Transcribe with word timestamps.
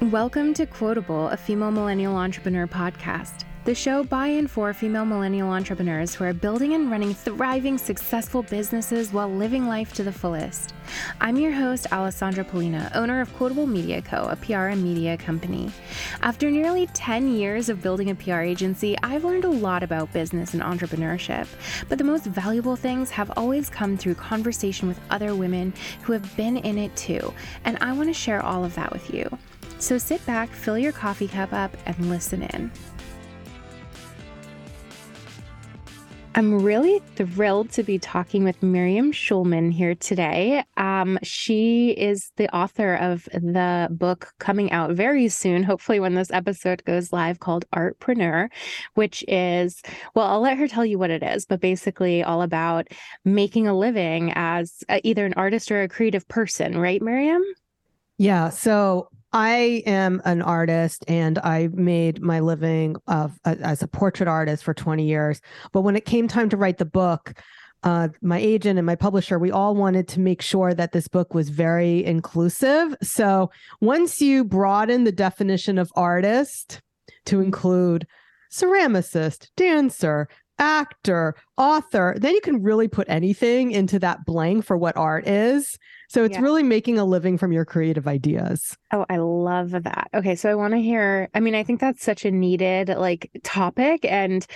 Welcome 0.00 0.54
to 0.54 0.64
Quotable, 0.64 1.28
a 1.30 1.36
female 1.36 1.72
millennial 1.72 2.14
entrepreneur 2.14 2.68
podcast. 2.68 3.44
The 3.64 3.74
show 3.74 4.04
by 4.04 4.28
and 4.28 4.50
for 4.50 4.72
female 4.72 5.04
millennial 5.04 5.50
entrepreneurs 5.50 6.14
who 6.14 6.24
are 6.24 6.32
building 6.32 6.74
and 6.74 6.90
running 6.90 7.12
thriving, 7.12 7.76
successful 7.76 8.44
businesses 8.44 9.12
while 9.12 9.28
living 9.28 9.66
life 9.66 9.92
to 9.94 10.04
the 10.04 10.12
fullest. 10.12 10.72
I'm 11.20 11.36
your 11.36 11.52
host, 11.52 11.92
Alessandra 11.92 12.44
Polina, 12.44 12.90
owner 12.94 13.20
of 13.20 13.34
Quotable 13.34 13.66
Media 13.66 14.00
Co., 14.00 14.28
a 14.28 14.36
PR 14.36 14.68
and 14.68 14.82
media 14.82 15.16
company. 15.16 15.70
After 16.22 16.48
nearly 16.50 16.86
10 16.94 17.34
years 17.34 17.68
of 17.68 17.82
building 17.82 18.08
a 18.08 18.14
PR 18.14 18.40
agency, 18.40 18.96
I've 19.02 19.24
learned 19.24 19.44
a 19.44 19.50
lot 19.50 19.82
about 19.82 20.12
business 20.12 20.54
and 20.54 20.62
entrepreneurship. 20.62 21.48
But 21.88 21.98
the 21.98 22.04
most 22.04 22.24
valuable 22.24 22.76
things 22.76 23.10
have 23.10 23.32
always 23.36 23.68
come 23.68 23.98
through 23.98 24.14
conversation 24.14 24.86
with 24.86 25.00
other 25.10 25.34
women 25.34 25.74
who 26.02 26.12
have 26.12 26.36
been 26.36 26.56
in 26.56 26.78
it 26.78 26.94
too. 26.96 27.34
And 27.64 27.76
I 27.80 27.92
want 27.92 28.08
to 28.08 28.14
share 28.14 28.42
all 28.42 28.64
of 28.64 28.76
that 28.76 28.92
with 28.92 29.12
you. 29.12 29.28
So 29.78 29.96
sit 29.96 30.24
back, 30.26 30.50
fill 30.50 30.78
your 30.78 30.92
coffee 30.92 31.28
cup 31.28 31.52
up, 31.52 31.76
and 31.86 32.10
listen 32.10 32.42
in. 32.42 32.70
I'm 36.34 36.62
really 36.62 37.00
thrilled 37.16 37.70
to 37.72 37.82
be 37.82 37.98
talking 37.98 38.44
with 38.44 38.62
Miriam 38.62 39.10
Schulman 39.12 39.72
here 39.72 39.96
today. 39.96 40.62
Um, 40.76 41.18
she 41.24 41.90
is 41.90 42.30
the 42.36 42.54
author 42.54 42.94
of 42.94 43.24
the 43.32 43.88
book 43.90 44.32
coming 44.38 44.70
out 44.70 44.92
very 44.92 45.28
soon, 45.28 45.64
hopefully, 45.64 45.98
when 45.98 46.14
this 46.14 46.30
episode 46.30 46.84
goes 46.84 47.12
live, 47.12 47.40
called 47.40 47.64
Artpreneur, 47.74 48.50
which 48.94 49.24
is, 49.26 49.82
well, 50.14 50.26
I'll 50.26 50.40
let 50.40 50.58
her 50.58 50.68
tell 50.68 50.86
you 50.86 50.96
what 50.96 51.10
it 51.10 51.24
is, 51.24 51.44
but 51.44 51.60
basically 51.60 52.22
all 52.22 52.42
about 52.42 52.86
making 53.24 53.66
a 53.66 53.76
living 53.76 54.32
as 54.36 54.84
a, 54.88 55.00
either 55.02 55.26
an 55.26 55.34
artist 55.34 55.72
or 55.72 55.82
a 55.82 55.88
creative 55.88 56.28
person, 56.28 56.78
right, 56.78 57.02
Miriam? 57.02 57.42
Yeah. 58.16 58.50
So 58.50 59.08
I 59.32 59.82
am 59.84 60.22
an 60.24 60.40
artist 60.40 61.04
and 61.06 61.38
I 61.38 61.68
made 61.72 62.22
my 62.22 62.40
living 62.40 62.96
of, 63.06 63.38
uh, 63.44 63.56
as 63.60 63.82
a 63.82 63.88
portrait 63.88 64.28
artist 64.28 64.64
for 64.64 64.72
20 64.72 65.04
years. 65.04 65.40
But 65.72 65.82
when 65.82 65.96
it 65.96 66.06
came 66.06 66.28
time 66.28 66.48
to 66.48 66.56
write 66.56 66.78
the 66.78 66.84
book, 66.86 67.34
uh, 67.84 68.08
my 68.22 68.38
agent 68.38 68.78
and 68.78 68.86
my 68.86 68.96
publisher, 68.96 69.38
we 69.38 69.52
all 69.52 69.74
wanted 69.74 70.08
to 70.08 70.20
make 70.20 70.42
sure 70.42 70.74
that 70.74 70.92
this 70.92 71.08
book 71.08 71.34
was 71.34 71.50
very 71.50 72.04
inclusive. 72.04 72.96
So 73.02 73.50
once 73.80 74.20
you 74.20 74.44
broaden 74.44 75.04
the 75.04 75.12
definition 75.12 75.78
of 75.78 75.92
artist 75.94 76.80
to 77.26 77.40
include 77.40 78.06
ceramicist, 78.50 79.50
dancer, 79.56 80.28
actor, 80.58 81.34
author, 81.56 82.14
then 82.18 82.34
you 82.34 82.40
can 82.40 82.62
really 82.62 82.88
put 82.88 83.08
anything 83.08 83.70
into 83.70 83.98
that 83.98 84.24
blank 84.24 84.64
for 84.64 84.76
what 84.76 84.96
art 84.96 85.26
is. 85.26 85.78
So 86.10 86.24
it's 86.24 86.36
yeah. 86.36 86.40
really 86.40 86.62
making 86.62 86.98
a 86.98 87.04
living 87.04 87.36
from 87.36 87.52
your 87.52 87.66
creative 87.66 88.08
ideas. 88.08 88.74
Oh, 88.92 89.04
I 89.10 89.18
love 89.18 89.72
that. 89.72 90.08
Okay, 90.14 90.34
so 90.36 90.50
I 90.50 90.54
want 90.54 90.72
to 90.72 90.80
hear 90.80 91.28
I 91.34 91.40
mean, 91.40 91.54
I 91.54 91.62
think 91.62 91.80
that's 91.80 92.02
such 92.02 92.24
a 92.24 92.30
needed 92.30 92.88
like 92.88 93.30
topic 93.44 94.06
and 94.06 94.46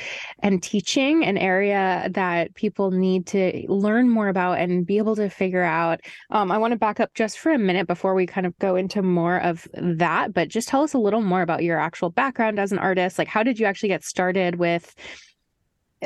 and 0.43 0.63
teaching 0.63 1.25
an 1.25 1.37
area 1.37 2.09
that 2.13 2.55
people 2.55 2.91
need 2.91 3.27
to 3.29 3.67
learn 3.69 4.09
more 4.09 4.29
about 4.29 4.61
and 4.61 4.87
be 4.87 4.97
able 4.97 5.15
to 5.17 5.29
figure 5.29 5.63
out. 5.63 6.01
Um 6.31 6.51
I 6.51 6.57
want 6.57 6.73
to 6.73 6.79
back 6.79 7.01
up 7.01 7.13
just 7.13 7.39
for 7.39 7.53
a 7.53 7.59
minute 7.59 7.87
before 7.87 8.15
we 8.15 8.27
kind 8.27 8.47
of 8.47 8.59
go 8.59 8.75
into 8.75 9.03
more 9.03 9.39
of 9.43 9.69
that, 9.75 10.33
but 10.33 10.49
just 10.49 10.69
tell 10.69 10.83
us 10.83 10.95
a 10.95 10.99
little 10.99 11.21
more 11.21 11.43
about 11.43 11.63
your 11.63 11.79
actual 11.79 12.09
background 12.09 12.59
as 12.59 12.73
an 12.73 12.79
artist. 12.79 13.19
Like 13.19 13.29
how 13.29 13.43
did 13.43 13.61
you 13.61 13.67
actually 13.67 13.91
get 13.91 14.05
started 14.05 14.57
with 14.57 14.95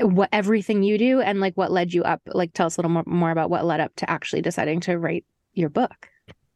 what 0.03 0.29
everything 0.33 0.83
you 0.83 0.99
do 0.99 1.21
and 1.21 1.41
like 1.41 1.55
what 1.55 1.73
led 1.73 1.93
you 1.93 2.03
up 2.05 2.21
like 2.27 2.53
tell 2.53 2.67
us 2.67 2.77
a 2.77 2.81
little 2.81 2.91
more, 2.91 3.05
more 3.07 3.31
about 3.31 3.51
what 3.51 3.65
led 3.65 3.81
up 3.81 3.95
to 3.97 4.11
actually 4.11 4.43
deciding 4.43 4.81
to 4.81 4.99
write 4.99 5.25
your 5.55 5.69
book? 5.69 6.09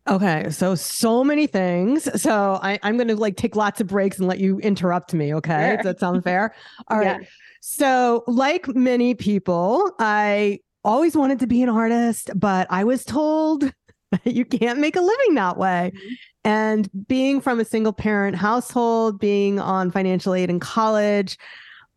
Okay, 0.09 0.51
so 0.51 0.75
so 0.75 1.23
many 1.23 1.47
things. 1.47 2.09
So 2.21 2.59
I, 2.63 2.79
am 2.83 2.97
going 2.97 3.09
to 3.09 3.17
like 3.17 3.37
take 3.37 3.55
lots 3.55 3.81
of 3.81 3.87
breaks 3.87 4.19
and 4.19 4.27
let 4.27 4.41
you 4.41 4.59
interrupt 4.61 5.15
me. 5.15 5.35
Okay, 5.35 5.69
sure. 5.69 5.77
does 5.77 5.85
that 5.85 6.01
sound 6.01 6.25
fair? 6.25 6.55
All 6.89 6.99
right. 6.99 7.21
Yeah. 7.21 7.27
So, 7.61 8.25
like 8.27 8.67
many 8.69 9.15
people, 9.15 9.93
I 9.99 10.61
always 10.83 11.17
wanted 11.17 11.39
to 11.41 11.47
be 11.47 11.63
an 11.63 11.69
artist, 11.69 12.31
but 12.35 12.67
I 12.71 12.85
was 12.85 13.05
told 13.05 13.71
you 14.25 14.45
can't 14.45 14.79
make 14.79 14.97
a 14.97 15.01
living 15.01 15.35
that 15.35 15.59
way. 15.59 15.93
Mm-hmm. 15.95 16.15
And 16.43 16.89
being 17.07 17.41
from 17.43 17.61
a 17.61 17.67
single 17.67 17.93
parent 17.93 18.35
household, 18.35 19.21
being 19.21 19.61
on 19.61 19.91
financial 19.91 20.35
aid 20.35 20.49
in 20.49 20.59
college, 20.59 21.37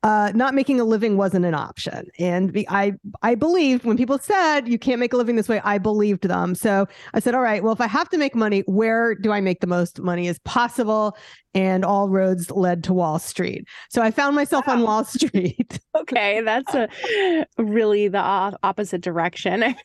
uh, 0.04 0.34
not 0.36 0.54
making 0.54 0.82
a 0.82 0.84
living 0.84 1.16
wasn't 1.16 1.46
an 1.46 1.54
option. 1.54 2.08
And 2.20 2.66
I 2.70 2.94
I 3.22 3.36
believed 3.36 3.86
when 3.86 3.96
people 3.96 4.20
said 4.20 4.68
you 4.68 4.78
can't 4.78 5.00
make 5.00 5.14
a 5.14 5.18
living 5.18 5.38
this 5.38 5.48
way, 5.48 5.62
I 5.64 5.78
believed 5.78 6.28
them. 6.28 6.56
So 6.56 6.88
I 7.14 7.20
said, 7.20 7.34
all 7.34 7.42
right, 7.42 7.64
well, 7.64 7.72
if 7.72 7.80
I 7.80 7.88
have 7.88 8.10
to 8.10 8.18
make 8.18 8.36
money, 8.36 8.62
where 8.68 9.16
do 9.16 9.32
I 9.32 9.40
make 9.40 9.62
the 9.62 9.68
most 9.68 10.02
money 10.02 10.28
as 10.28 10.40
possible? 10.40 11.18
And 11.56 11.86
all 11.86 12.10
roads 12.10 12.52
led 12.52 12.84
to 12.86 12.94
Wall 12.94 13.18
Street. 13.18 13.66
So 13.90 14.02
I 14.02 14.12
found 14.12 14.36
myself 14.36 14.68
wow. 14.68 14.74
on 14.74 14.82
Wall 14.82 15.06
Street. 15.06 15.80
okay, 15.96 16.42
that's 16.42 16.74
a 16.74 16.90
really 17.58 18.10
the 18.10 18.20
opposite 18.20 19.02
direction. 19.02 19.64
I 19.64 19.76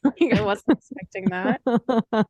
wasn't 0.42 0.78
expecting 0.78 1.26
that. 1.26 1.60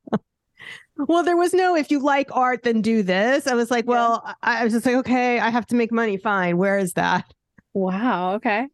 well 1.07 1.23
there 1.23 1.37
was 1.37 1.55
no 1.55 1.77
if 1.77 1.91
you 1.91 2.01
like 2.01 2.35
art 2.35 2.65
then 2.65 2.83
do 2.83 3.05
this 3.05 3.47
i 3.47 3.55
was 3.55 3.71
like 3.71 3.87
well 3.87 4.35
i 4.43 4.65
was 4.65 4.73
just 4.73 4.85
like 4.85 4.97
okay 4.97 5.39
i 5.39 5.49
have 5.49 5.65
to 5.65 5.77
make 5.77 5.93
money 5.93 6.17
fine 6.17 6.59
where 6.59 6.77
is 6.77 6.95
that 6.95 7.33
Wow. 7.75 8.35
Okay. 8.35 8.69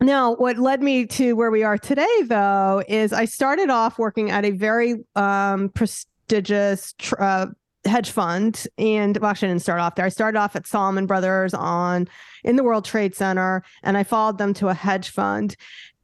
Now, 0.00 0.34
what 0.34 0.58
led 0.58 0.82
me 0.82 1.06
to 1.06 1.34
where 1.34 1.50
we 1.50 1.62
are 1.62 1.78
today, 1.78 2.22
though, 2.24 2.82
is 2.88 3.12
I 3.12 3.24
started 3.24 3.70
off 3.70 3.98
working 3.98 4.30
at 4.30 4.44
a 4.44 4.50
very 4.50 4.96
um, 5.16 5.70
prestigious 5.70 6.94
tr- 6.98 7.20
uh, 7.20 7.46
hedge 7.86 8.10
fund, 8.10 8.66
and 8.76 9.16
well, 9.18 9.30
actually, 9.30 9.48
I 9.48 9.52
didn't 9.52 9.62
start 9.62 9.80
off 9.80 9.94
there. 9.94 10.04
I 10.04 10.10
started 10.10 10.38
off 10.38 10.56
at 10.56 10.66
Salomon 10.66 11.06
Brothers 11.06 11.54
on 11.54 12.08
in 12.42 12.56
the 12.56 12.64
World 12.64 12.84
Trade 12.84 13.14
Center, 13.14 13.62
and 13.82 13.96
I 13.96 14.04
followed 14.04 14.38
them 14.38 14.52
to 14.54 14.68
a 14.68 14.74
hedge 14.74 15.10
fund. 15.10 15.56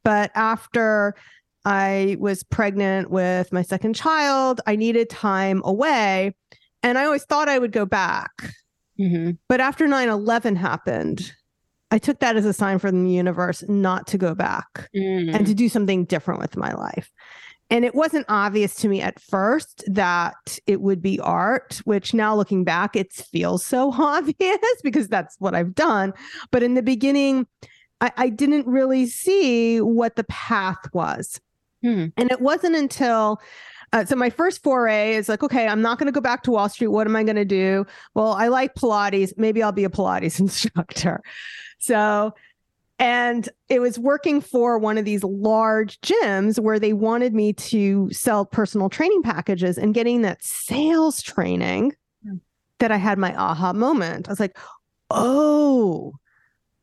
But 0.02 0.30
after 0.34 1.14
I 1.64 2.16
was 2.18 2.42
pregnant 2.42 3.10
with 3.10 3.52
my 3.52 3.62
second 3.62 3.94
child, 3.94 4.60
I 4.66 4.76
needed 4.76 5.10
time 5.10 5.62
away, 5.64 6.34
and 6.82 6.96
I 6.96 7.04
always 7.04 7.24
thought 7.24 7.48
I 7.48 7.58
would 7.58 7.72
go 7.72 7.84
back. 7.84 8.54
Mm-hmm. 9.00 9.32
But 9.48 9.60
after 9.60 9.86
9 9.86 10.08
11 10.08 10.56
happened, 10.56 11.32
I 11.90 11.98
took 11.98 12.20
that 12.20 12.36
as 12.36 12.44
a 12.44 12.52
sign 12.52 12.78
from 12.78 13.04
the 13.04 13.10
universe 13.10 13.64
not 13.68 14.06
to 14.08 14.18
go 14.18 14.34
back 14.34 14.88
mm. 14.94 15.34
and 15.34 15.46
to 15.46 15.54
do 15.54 15.68
something 15.68 16.04
different 16.04 16.40
with 16.40 16.56
my 16.56 16.72
life. 16.72 17.10
And 17.70 17.84
it 17.84 17.94
wasn't 17.94 18.26
obvious 18.28 18.74
to 18.76 18.88
me 18.88 19.00
at 19.00 19.20
first 19.20 19.84
that 19.86 20.58
it 20.66 20.80
would 20.80 21.00
be 21.00 21.20
art, 21.20 21.80
which 21.84 22.12
now 22.12 22.34
looking 22.34 22.64
back, 22.64 22.96
it 22.96 23.12
feels 23.12 23.64
so 23.64 23.92
obvious 23.98 24.58
because 24.82 25.08
that's 25.08 25.36
what 25.38 25.54
I've 25.54 25.74
done. 25.74 26.12
But 26.50 26.62
in 26.62 26.74
the 26.74 26.82
beginning, 26.82 27.46
I, 28.00 28.12
I 28.16 28.28
didn't 28.28 28.66
really 28.66 29.06
see 29.06 29.80
what 29.80 30.16
the 30.16 30.24
path 30.24 30.92
was. 30.92 31.40
Mm. 31.84 32.12
And 32.16 32.30
it 32.30 32.40
wasn't 32.40 32.76
until 32.76 33.40
uh, 33.92 34.04
so 34.04 34.14
my 34.14 34.30
first 34.30 34.62
foray 34.62 35.14
is 35.14 35.28
like, 35.28 35.42
okay, 35.42 35.66
I'm 35.66 35.82
not 35.82 35.98
going 35.98 36.06
to 36.06 36.12
go 36.12 36.20
back 36.20 36.42
to 36.44 36.52
Wall 36.52 36.68
Street. 36.68 36.88
What 36.88 37.06
am 37.06 37.16
I 37.16 37.24
going 37.24 37.36
to 37.36 37.44
do? 37.44 37.84
Well, 38.14 38.32
I 38.32 38.48
like 38.48 38.74
Pilates. 38.74 39.32
Maybe 39.36 39.62
I'll 39.62 39.72
be 39.72 39.84
a 39.84 39.88
Pilates 39.88 40.38
instructor. 40.40 41.22
So, 41.78 42.34
and 42.98 43.48
it 43.68 43.80
was 43.80 43.98
working 43.98 44.40
for 44.40 44.78
one 44.78 44.98
of 44.98 45.04
these 45.04 45.24
large 45.24 46.00
gyms 46.02 46.58
where 46.60 46.78
they 46.78 46.92
wanted 46.92 47.34
me 47.34 47.52
to 47.54 48.08
sell 48.12 48.44
personal 48.44 48.90
training 48.90 49.22
packages 49.22 49.78
and 49.78 49.94
getting 49.94 50.22
that 50.22 50.44
sales 50.44 51.22
training 51.22 51.94
mm. 52.24 52.38
that 52.78 52.92
I 52.92 52.96
had 52.96 53.18
my 53.18 53.34
aha 53.34 53.72
moment. 53.72 54.28
I 54.28 54.32
was 54.32 54.40
like, 54.40 54.56
oh, 55.08 56.12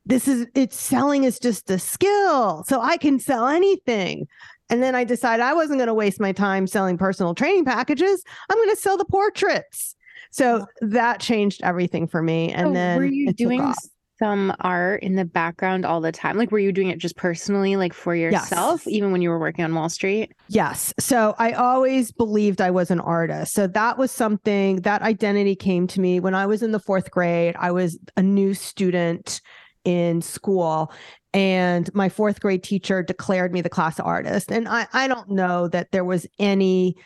this 0.04 0.26
is 0.26 0.46
it's 0.54 0.76
selling 0.76 1.24
is 1.24 1.38
just 1.38 1.70
a 1.70 1.78
skill. 1.78 2.64
So 2.66 2.80
I 2.80 2.96
can 2.96 3.20
sell 3.20 3.46
anything. 3.46 4.26
And 4.70 4.82
then 4.82 4.94
I 4.94 5.04
decided 5.04 5.42
I 5.42 5.54
wasn't 5.54 5.78
going 5.78 5.88
to 5.88 5.94
waste 5.94 6.20
my 6.20 6.32
time 6.32 6.66
selling 6.66 6.98
personal 6.98 7.34
training 7.34 7.64
packages. 7.64 8.22
I'm 8.50 8.56
going 8.56 8.70
to 8.70 8.76
sell 8.76 8.96
the 8.96 9.04
portraits. 9.04 9.94
So 10.30 10.66
that 10.80 11.20
changed 11.20 11.62
everything 11.62 12.06
for 12.06 12.22
me. 12.22 12.52
And 12.52 12.68
oh, 12.68 12.74
then 12.74 12.98
were 12.98 13.06
you 13.06 13.32
doing 13.32 13.72
some 14.18 14.54
art 14.60 15.02
in 15.02 15.14
the 15.14 15.24
background 15.24 15.86
all 15.86 16.00
the 16.00 16.12
time? 16.12 16.36
Like, 16.36 16.50
were 16.50 16.58
you 16.58 16.72
doing 16.72 16.88
it 16.88 16.98
just 16.98 17.16
personally, 17.16 17.76
like 17.76 17.94
for 17.94 18.14
yourself, 18.14 18.82
yes. 18.84 18.94
even 18.94 19.12
when 19.12 19.22
you 19.22 19.30
were 19.30 19.38
working 19.38 19.64
on 19.64 19.74
Wall 19.74 19.88
Street? 19.88 20.32
Yes. 20.48 20.92
So 20.98 21.34
I 21.38 21.52
always 21.52 22.10
believed 22.10 22.60
I 22.60 22.70
was 22.70 22.90
an 22.90 23.00
artist. 23.00 23.54
So 23.54 23.66
that 23.68 23.96
was 23.96 24.10
something 24.10 24.82
that 24.82 25.02
identity 25.02 25.54
came 25.54 25.86
to 25.88 26.00
me 26.00 26.20
when 26.20 26.34
I 26.34 26.46
was 26.46 26.62
in 26.62 26.72
the 26.72 26.80
fourth 26.80 27.10
grade. 27.10 27.54
I 27.58 27.70
was 27.70 27.98
a 28.16 28.22
new 28.22 28.54
student 28.54 29.40
in 29.88 30.20
school 30.20 30.92
and 31.32 31.92
my 31.94 32.10
fourth 32.10 32.40
grade 32.40 32.62
teacher 32.62 33.02
declared 33.02 33.54
me 33.54 33.62
the 33.62 33.70
class 33.70 33.98
artist. 33.98 34.52
And 34.52 34.68
i 34.68 34.86
i 34.92 35.08
don't 35.08 35.30
know 35.30 35.66
that 35.68 35.90
there 35.92 36.04
was 36.04 36.26
any 36.38 36.96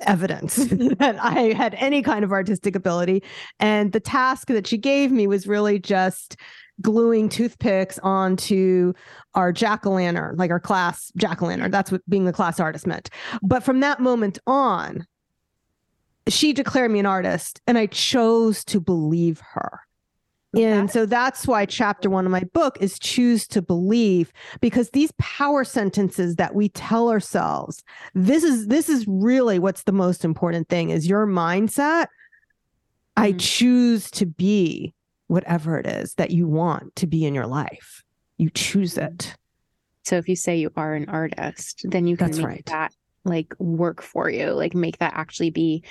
evidence 0.00 0.56
that 0.98 1.16
i 1.22 1.54
had 1.54 1.74
any 1.78 2.02
kind 2.02 2.22
of 2.22 2.32
artistic 2.32 2.76
ability. 2.76 3.22
And 3.58 3.92
the 3.92 4.00
task 4.00 4.48
that 4.48 4.66
she 4.66 4.76
gave 4.76 5.10
me 5.10 5.26
was 5.26 5.46
really 5.46 5.78
just 5.78 6.36
gluing 6.82 7.30
toothpicks 7.30 7.98
onto 8.00 8.92
our 9.34 9.50
jack-o'-lantern 9.50 10.36
like 10.36 10.50
our 10.50 10.60
class 10.60 11.10
jack-o'-lantern. 11.16 11.70
That's 11.70 11.90
what 11.90 12.02
being 12.10 12.26
the 12.26 12.32
class 12.32 12.60
artist 12.60 12.86
meant. 12.86 13.08
But 13.42 13.62
from 13.62 13.80
that 13.80 14.00
moment 14.00 14.38
on 14.46 15.06
she 16.28 16.52
declared 16.52 16.90
me 16.90 16.98
an 16.98 17.06
artist 17.06 17.62
and 17.66 17.78
I 17.78 17.86
chose 17.86 18.64
to 18.66 18.80
believe 18.80 19.40
her. 19.52 19.85
And 20.56 20.90
so 20.90 21.06
that's 21.06 21.46
why 21.46 21.66
chapter 21.66 22.08
one 22.08 22.24
of 22.24 22.32
my 22.32 22.44
book 22.54 22.78
is 22.80 22.98
choose 22.98 23.46
to 23.48 23.60
believe 23.60 24.32
because 24.60 24.90
these 24.90 25.12
power 25.18 25.64
sentences 25.64 26.36
that 26.36 26.54
we 26.54 26.68
tell 26.70 27.10
ourselves, 27.10 27.82
this 28.14 28.42
is 28.42 28.66
this 28.68 28.88
is 28.88 29.06
really 29.06 29.58
what's 29.58 29.82
the 29.82 29.92
most 29.92 30.24
important 30.24 30.68
thing 30.68 30.90
is 30.90 31.06
your 31.06 31.26
mindset. 31.26 32.06
I 33.16 33.32
Mhm. 33.32 33.40
choose 33.40 34.10
to 34.12 34.26
be 34.26 34.94
whatever 35.28 35.78
it 35.78 35.86
is 35.86 36.14
that 36.14 36.30
you 36.30 36.46
want 36.46 36.94
to 36.96 37.06
be 37.06 37.24
in 37.24 37.34
your 37.34 37.46
life. 37.46 38.02
You 38.38 38.50
choose 38.50 38.96
it. 38.96 39.34
So 40.04 40.16
if 40.16 40.28
you 40.28 40.36
say 40.36 40.56
you 40.56 40.70
are 40.76 40.94
an 40.94 41.08
artist, 41.08 41.84
then 41.88 42.06
you 42.06 42.16
can 42.16 42.26
That's 42.26 42.38
make 42.38 42.46
right. 42.46 42.66
that 42.66 42.92
like 43.24 43.54
work 43.58 44.02
for 44.02 44.30
you, 44.30 44.52
like 44.52 44.74
make 44.74 44.98
that 44.98 45.14
actually 45.14 45.50
be 45.50 45.82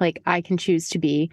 like 0.00 0.22
I 0.24 0.40
can 0.40 0.56
choose 0.56 0.88
to 0.90 0.98
be 0.98 1.30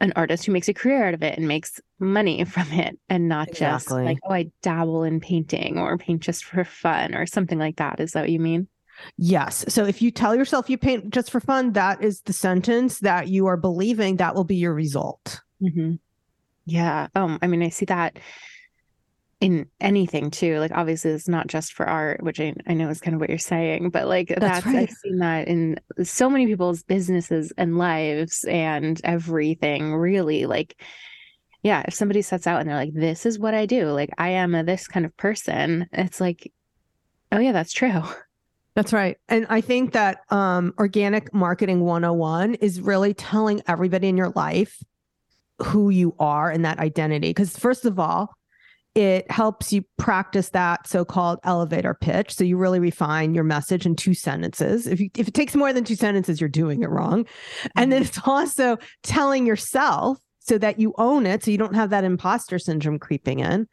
an 0.00 0.12
artist 0.16 0.44
who 0.44 0.52
makes 0.52 0.68
a 0.68 0.74
career 0.74 1.06
out 1.06 1.14
of 1.14 1.22
it 1.22 1.36
and 1.36 1.46
makes 1.46 1.80
money 1.98 2.44
from 2.54 2.70
it 2.72 2.98
and 3.08 3.28
not 3.28 3.52
just 3.52 3.90
like 3.90 4.18
oh 4.24 4.32
I 4.32 4.50
dabble 4.62 5.04
in 5.04 5.20
painting 5.20 5.78
or 5.78 5.98
paint 5.98 6.22
just 6.22 6.44
for 6.44 6.64
fun 6.64 7.14
or 7.14 7.26
something 7.26 7.58
like 7.58 7.76
that. 7.76 8.00
Is 8.00 8.12
that 8.12 8.22
what 8.22 8.30
you 8.30 8.40
mean? 8.40 8.68
Yes. 9.16 9.64
So 9.68 9.86
if 9.86 10.02
you 10.02 10.10
tell 10.10 10.36
yourself 10.36 10.68
you 10.68 10.76
paint 10.76 11.10
just 11.10 11.30
for 11.30 11.40
fun, 11.40 11.72
that 11.72 12.02
is 12.02 12.20
the 12.22 12.32
sentence 12.32 13.00
that 13.00 13.28
you 13.28 13.46
are 13.46 13.56
believing 13.56 14.16
that 14.16 14.34
will 14.34 14.44
be 14.44 14.56
your 14.56 14.74
result. 14.74 15.40
Mm-hmm. 15.62 15.94
Yeah. 16.66 17.08
Um, 17.14 17.38
I 17.40 17.46
mean, 17.46 17.62
I 17.62 17.70
see 17.70 17.86
that 17.86 18.18
in 19.40 19.66
anything 19.80 20.30
too. 20.30 20.58
Like, 20.58 20.72
obviously, 20.72 21.12
it's 21.12 21.28
not 21.28 21.46
just 21.46 21.72
for 21.72 21.88
art, 21.88 22.22
which 22.22 22.40
I, 22.40 22.54
I 22.66 22.74
know 22.74 22.90
is 22.90 23.00
kind 23.00 23.14
of 23.14 23.20
what 23.20 23.30
you're 23.30 23.38
saying, 23.38 23.90
but 23.90 24.06
like 24.06 24.28
that's, 24.36 24.66
right. 24.66 24.76
I've 24.76 24.90
seen 24.90 25.18
that 25.18 25.48
in 25.48 25.80
so 26.02 26.28
many 26.28 26.46
people's 26.46 26.82
businesses 26.82 27.52
and 27.56 27.78
lives 27.78 28.44
and 28.44 29.00
everything, 29.02 29.94
really. 29.94 30.44
Like, 30.46 30.80
yeah, 31.62 31.82
if 31.86 31.94
somebody 31.94 32.22
sets 32.22 32.46
out 32.46 32.60
and 32.60 32.68
they're 32.68 32.76
like, 32.76 32.94
this 32.94 33.24
is 33.24 33.38
what 33.38 33.54
I 33.54 33.66
do, 33.66 33.90
like, 33.90 34.10
I 34.18 34.30
am 34.30 34.54
a 34.54 34.62
this 34.62 34.86
kind 34.86 35.06
of 35.06 35.16
person, 35.16 35.88
it's 35.92 36.20
like, 36.20 36.52
oh, 37.32 37.38
yeah, 37.38 37.52
that's 37.52 37.72
true. 37.72 38.02
That's 38.74 38.92
right. 38.92 39.16
And 39.28 39.46
I 39.50 39.60
think 39.60 39.92
that 39.92 40.20
um, 40.30 40.74
organic 40.78 41.34
marketing 41.34 41.80
101 41.80 42.54
is 42.54 42.80
really 42.80 43.14
telling 43.14 43.60
everybody 43.66 44.08
in 44.08 44.16
your 44.16 44.30
life 44.30 44.80
who 45.58 45.90
you 45.90 46.14
are 46.18 46.50
and 46.50 46.64
that 46.64 46.78
identity. 46.78 47.30
Because, 47.30 47.56
first 47.56 47.84
of 47.84 47.98
all, 47.98 48.30
it 49.00 49.30
helps 49.30 49.72
you 49.72 49.82
practice 49.96 50.50
that 50.50 50.86
so-called 50.86 51.38
elevator 51.42 51.94
pitch. 51.94 52.34
So 52.34 52.44
you 52.44 52.58
really 52.58 52.78
refine 52.78 53.34
your 53.34 53.44
message 53.44 53.86
in 53.86 53.96
two 53.96 54.12
sentences. 54.12 54.86
If 54.86 55.00
you 55.00 55.08
if 55.16 55.26
it 55.26 55.32
takes 55.32 55.54
more 55.54 55.72
than 55.72 55.84
two 55.84 55.94
sentences, 55.94 56.38
you're 56.38 56.50
doing 56.50 56.82
it 56.82 56.90
wrong. 56.90 57.24
And 57.76 57.90
then 57.90 58.02
mm-hmm. 58.02 58.08
it's 58.08 58.28
also 58.28 58.76
telling 59.02 59.46
yourself 59.46 60.18
so 60.40 60.58
that 60.58 60.78
you 60.78 60.92
own 60.98 61.24
it, 61.24 61.42
so 61.42 61.50
you 61.50 61.56
don't 61.56 61.74
have 61.74 61.88
that 61.90 62.04
imposter 62.04 62.58
syndrome 62.58 62.98
creeping 62.98 63.38
in. 63.40 63.66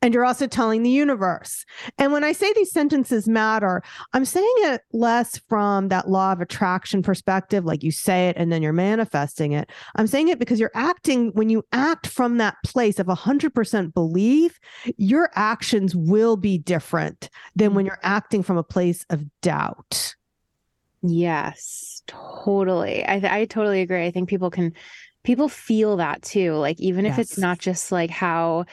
And 0.00 0.14
you're 0.14 0.24
also 0.24 0.46
telling 0.46 0.82
the 0.82 0.90
universe. 0.90 1.64
And 1.98 2.12
when 2.12 2.22
I 2.22 2.32
say 2.32 2.52
these 2.52 2.70
sentences 2.70 3.28
matter, 3.28 3.82
I'm 4.12 4.24
saying 4.24 4.54
it 4.58 4.82
less 4.92 5.38
from 5.48 5.88
that 5.88 6.08
law 6.08 6.32
of 6.32 6.40
attraction 6.40 7.02
perspective, 7.02 7.64
like 7.64 7.82
you 7.82 7.90
say 7.90 8.28
it 8.28 8.36
and 8.36 8.52
then 8.52 8.62
you're 8.62 8.72
manifesting 8.72 9.52
it. 9.52 9.70
I'm 9.96 10.06
saying 10.06 10.28
it 10.28 10.38
because 10.38 10.60
you're 10.60 10.70
acting, 10.74 11.30
when 11.32 11.50
you 11.50 11.64
act 11.72 12.06
from 12.06 12.38
that 12.38 12.56
place 12.64 12.98
of 12.98 13.06
100% 13.06 13.92
belief, 13.92 14.60
your 14.96 15.30
actions 15.34 15.96
will 15.96 16.36
be 16.36 16.58
different 16.58 17.28
than 17.56 17.74
when 17.74 17.84
you're 17.84 17.96
mm-hmm. 17.96 18.14
acting 18.14 18.42
from 18.42 18.56
a 18.56 18.62
place 18.62 19.04
of 19.10 19.24
doubt. 19.40 20.14
Yes, 21.02 22.02
totally. 22.06 23.04
I 23.06 23.20
th- 23.20 23.32
I 23.32 23.44
totally 23.44 23.82
agree. 23.82 24.04
I 24.04 24.10
think 24.10 24.28
people 24.28 24.50
can 24.50 24.74
people 25.22 25.48
feel 25.48 25.96
that 25.96 26.22
too. 26.22 26.54
Like 26.54 26.80
even 26.80 27.06
if 27.06 27.18
it's 27.18 27.38
not 27.38 27.58
just 27.58 27.92
like 27.92 28.10
how 28.10 28.64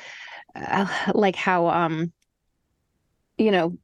like 1.13 1.36
how 1.36 1.68
um 1.68 2.12
you 3.38 3.52
know 3.52 3.78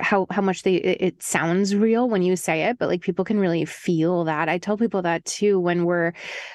how 0.00 0.26
how 0.30 0.40
much 0.40 0.62
they 0.62 0.76
it, 0.76 1.02
it 1.02 1.22
sounds 1.22 1.76
real 1.76 2.08
when 2.08 2.22
you 2.22 2.34
say 2.34 2.62
it, 2.62 2.78
but 2.78 2.88
like 2.88 3.02
people 3.02 3.24
can 3.24 3.38
really 3.38 3.64
feel 3.66 4.24
that. 4.24 4.48
I 4.48 4.56
tell 4.56 4.78
people 4.78 5.02
that 5.02 5.24
too 5.26 5.60
when 5.60 5.84
we're 5.84 6.12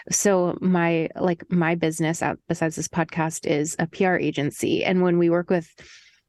so 0.09 0.57
my 0.59 1.07
like 1.15 1.43
my 1.51 1.75
business 1.75 2.23
out 2.23 2.39
besides 2.47 2.75
this 2.75 2.87
podcast 2.87 3.45
is 3.45 3.75
a 3.77 3.85
PR 3.87 4.15
agency 4.15 4.83
and 4.83 5.03
when 5.03 5.19
we 5.19 5.29
work 5.29 5.49
with 5.49 5.69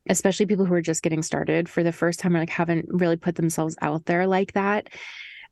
especially 0.09 0.47
people 0.47 0.65
who 0.65 0.75
are 0.75 0.83
just 0.83 1.03
getting 1.03 1.23
started 1.23 1.69
for 1.69 1.83
the 1.83 1.93
first 1.93 2.21
time 2.21 2.35
or 2.35 2.41
like 2.41 2.51
haven't 2.51 2.87
really 2.89 3.17
put 3.17 3.37
themselves 3.37 3.77
out 3.83 4.05
there 4.07 4.27
like 4.27 4.53
that 4.53 4.89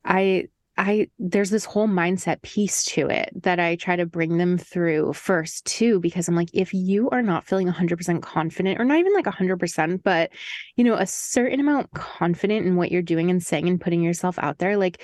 i 0.05 0.45
i 0.81 1.06
there's 1.19 1.50
this 1.50 1.65
whole 1.65 1.87
mindset 1.88 2.41
piece 2.43 2.82
to 2.85 3.09
it 3.09 3.31
that 3.43 3.61
i 3.61 3.77
try 3.77 3.97
to 3.97 4.06
bring 4.06 4.38
them 4.38 4.56
through 4.59 5.12
first 5.12 5.65
too 5.67 6.00
because 6.00 6.27
i'm 6.29 6.35
like 6.35 6.49
if 6.55 6.73
you 6.75 7.09
are 7.11 7.23
not 7.23 7.47
feeling 7.47 7.69
100% 7.69 8.23
confident 8.23 8.81
or 8.81 8.85
not 8.85 8.99
even 8.99 9.12
like 9.15 9.27
100% 9.27 10.03
but 10.03 10.31
you 10.77 10.85
know 10.85 10.94
a 10.94 11.06
certain 11.06 11.61
amount 11.61 11.93
confident 11.93 12.67
in 12.67 12.77
what 12.77 12.91
you're 12.91 13.03
doing 13.03 13.31
and 13.31 13.43
saying 13.43 13.69
and 13.69 13.81
putting 13.81 14.03
yourself 14.03 14.38
out 14.38 14.59
there 14.59 14.77
like 14.77 15.03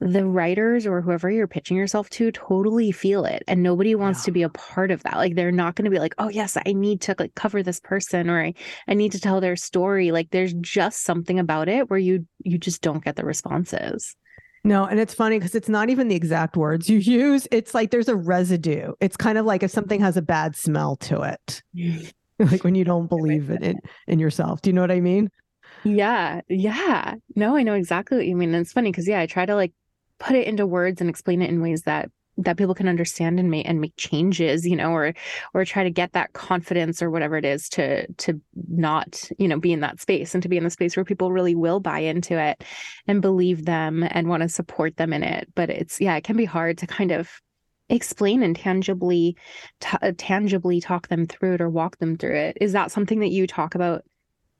the 0.00 0.26
writers 0.26 0.86
or 0.86 1.00
whoever 1.00 1.30
you're 1.30 1.46
pitching 1.46 1.76
yourself 1.76 2.10
to 2.10 2.32
totally 2.32 2.90
feel 2.90 3.24
it 3.24 3.42
and 3.46 3.62
nobody 3.62 3.94
wants 3.94 4.20
Yeah. 4.20 4.24
to 4.24 4.32
be 4.32 4.42
a 4.42 4.48
part 4.48 4.90
of 4.90 5.02
that. 5.04 5.16
Like 5.16 5.34
they're 5.34 5.52
not 5.52 5.76
going 5.76 5.84
to 5.84 5.90
be 5.90 5.98
like 5.98 6.14
oh 6.18 6.28
yes 6.28 6.56
i 6.66 6.72
need 6.72 7.00
to 7.02 7.14
like 7.18 7.34
cover 7.34 7.62
this 7.62 7.80
person 7.80 8.28
or 8.28 8.42
I, 8.42 8.54
I 8.88 8.94
need 8.94 9.12
to 9.12 9.20
tell 9.20 9.40
their 9.40 9.56
story. 9.56 10.10
Like 10.10 10.30
there's 10.30 10.52
just 10.54 11.04
something 11.04 11.38
about 11.38 11.68
it 11.68 11.88
where 11.90 11.98
you 11.98 12.26
you 12.42 12.58
just 12.58 12.82
don't 12.82 13.04
get 13.04 13.16
the 13.16 13.24
responses 13.24 14.16
No, 14.64 14.86
and 14.86 14.98
it's 14.98 15.12
funny 15.12 15.38
because 15.38 15.54
it's 15.54 15.68
not 15.68 15.90
even 15.90 16.08
the 16.08 16.14
exact 16.14 16.56
words 16.56 16.88
you 16.88 16.98
use. 16.98 17.46
It's 17.50 17.74
like 17.74 17.90
there's 17.90 18.08
a 18.08 18.16
residue. 18.16 18.92
It's 19.00 19.16
kind 19.16 19.36
of 19.36 19.44
like 19.44 19.62
if 19.62 19.70
something 19.70 20.00
has 20.00 20.16
a 20.16 20.22
bad 20.22 20.56
smell 20.56 20.96
to 20.96 21.20
it, 21.20 21.62
like 22.38 22.64
when 22.64 22.74
you 22.74 22.84
don't 22.84 23.08
believe 23.08 23.50
it 23.50 23.62
in, 23.62 23.78
in 24.06 24.18
yourself. 24.18 24.62
Do 24.62 24.70
you 24.70 24.74
know 24.74 24.80
what 24.80 24.90
I 24.90 25.00
mean? 25.00 25.30
yeah 25.84 26.40
yeah 26.48 27.14
no 27.36 27.56
i 27.56 27.62
know 27.62 27.74
exactly 27.74 28.16
what 28.16 28.26
you 28.26 28.36
mean 28.36 28.54
and 28.54 28.62
it's 28.62 28.72
funny 28.72 28.90
because 28.90 29.06
yeah 29.06 29.20
i 29.20 29.26
try 29.26 29.44
to 29.44 29.54
like 29.54 29.72
put 30.18 30.36
it 30.36 30.46
into 30.46 30.66
words 30.66 31.00
and 31.00 31.10
explain 31.10 31.42
it 31.42 31.50
in 31.50 31.60
ways 31.60 31.82
that 31.82 32.10
that 32.36 32.56
people 32.56 32.74
can 32.74 32.88
understand 32.88 33.38
and 33.38 33.50
make 33.50 33.68
and 33.68 33.80
make 33.80 33.96
changes 33.96 34.66
you 34.66 34.76
know 34.76 34.90
or 34.90 35.14
or 35.52 35.64
try 35.64 35.84
to 35.84 35.90
get 35.90 36.12
that 36.12 36.32
confidence 36.32 37.02
or 37.02 37.10
whatever 37.10 37.36
it 37.36 37.44
is 37.44 37.68
to 37.68 38.06
to 38.14 38.40
not 38.68 39.30
you 39.38 39.48
know 39.48 39.58
be 39.58 39.72
in 39.72 39.80
that 39.80 40.00
space 40.00 40.34
and 40.34 40.42
to 40.42 40.48
be 40.48 40.56
in 40.56 40.64
the 40.64 40.70
space 40.70 40.96
where 40.96 41.04
people 41.04 41.32
really 41.32 41.54
will 41.54 41.80
buy 41.80 41.98
into 41.98 42.38
it 42.38 42.64
and 43.06 43.22
believe 43.22 43.64
them 43.64 44.06
and 44.10 44.28
want 44.28 44.42
to 44.42 44.48
support 44.48 44.96
them 44.96 45.12
in 45.12 45.22
it. 45.22 45.48
But 45.54 45.70
it's 45.70 46.00
yeah 46.00 46.16
it 46.16 46.24
can 46.24 46.36
be 46.36 46.44
hard 46.44 46.78
to 46.78 46.86
kind 46.86 47.12
of 47.12 47.30
explain 47.90 48.42
and 48.42 48.56
tangibly 48.56 49.36
t- 49.80 50.12
tangibly 50.16 50.80
talk 50.80 51.08
them 51.08 51.26
through 51.26 51.54
it 51.54 51.60
or 51.60 51.68
walk 51.68 51.98
them 51.98 52.16
through 52.16 52.36
it. 52.36 52.58
Is 52.60 52.72
that 52.72 52.90
something 52.90 53.20
that 53.20 53.30
you 53.30 53.46
talk 53.46 53.74
about 53.74 54.02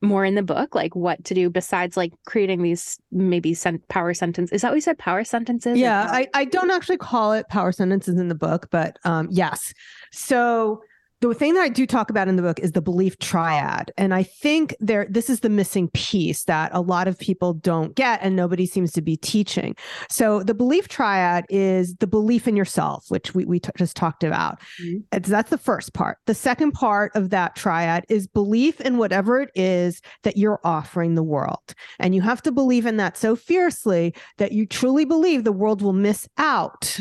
more 0.04 0.25
in 0.25 0.34
the 0.34 0.42
book 0.42 0.75
like 0.75 0.94
what 0.94 1.23
to 1.25 1.34
do 1.34 1.50
besides 1.50 1.96
like 1.96 2.12
creating 2.26 2.62
these 2.62 2.99
maybe 3.11 3.54
sent 3.54 3.87
power 3.88 4.14
sentences. 4.14 4.54
is 4.56 4.62
that 4.62 4.68
what 4.70 4.76
you 4.76 4.80
said 4.80 4.99
power 4.99 5.25
sentences 5.25 5.78
Yeah, 5.78 6.08
I, 6.11 6.28
I 6.34 6.44
don't 6.44 6.70
actually 6.70 6.99
call 6.99 7.32
it 7.32 7.49
power 7.49 7.73
sentences 7.73 8.18
in 8.18 8.28
the 8.28 8.34
book, 8.34 8.68
but 8.70 8.99
um, 9.04 9.28
yes. 9.30 9.75
So 10.12 10.82
the 11.28 11.35
thing 11.35 11.54
that 11.54 11.62
I 11.62 11.69
do 11.69 11.87
talk 11.87 12.11
about 12.11 12.28
in 12.28 12.37
the 12.37 12.43
book 12.43 12.59
is 12.61 12.73
the 12.73 12.83
belief 12.83 13.19
triad. 13.19 13.93
And 13.97 14.14
I 14.14 14.23
think 14.23 14.75
there 14.81 15.07
this 15.09 15.31
is 15.31 15.40
the 15.40 15.49
missing 15.49 15.88
piece 15.88 16.45
that 16.45 16.71
a 16.75 16.81
lot 16.81 17.09
of 17.09 17.19
people 17.19 17.54
don't 17.54 17.95
get 17.95 18.21
and 18.23 18.35
nobody 18.37 18.66
seems 18.66 18.93
to 18.93 19.02
be 19.02 19.16
teaching. 19.16 19.76
So 20.11 20.43
the 20.43 20.54
belief 20.54 20.88
triad 20.88 21.45
is 21.49 21.95
the 21.97 22.07
belief 22.07 22.49
in 22.49 22.57
yourself, 22.57 23.04
which 23.09 23.35
we, 23.35 23.45
we 23.45 23.61
t- 23.61 23.71
just 23.76 23.97
talked 23.97 24.25
about. 24.25 24.61
Mhm. 24.83 25.04
It's, 25.12 25.28
that's 25.28 25.50
the 25.50 25.59
first 25.59 25.95
part. 25.95 26.19
The 26.26 26.35
second 26.35 26.73
part 26.73 27.12
of 27.14 27.31
that 27.31 27.57
triad 27.57 28.04
is 28.09 28.26
belief 28.26 28.81
in 28.81 28.99
whatever 28.99 29.40
it 29.40 29.50
is 29.54 30.00
that 30.23 30.37
you're 30.37 30.61
offering 30.64 31.14
the 31.14 31.23
world. 31.23 31.75
And 31.99 32.14
you 32.14 32.23
have 32.23 32.43
to 32.43 32.52
believe 32.52 32.87
in 32.87 32.97
that 32.99 33.16
so 33.16 33.37
fiercely 33.37 34.14
that 34.38 34.52
you 34.52 34.66
truly 34.66 35.04
believe 35.04 35.45
the 35.45 35.52
world 35.52 35.83
will 35.83 35.93
miss 35.93 36.28
out 36.38 36.99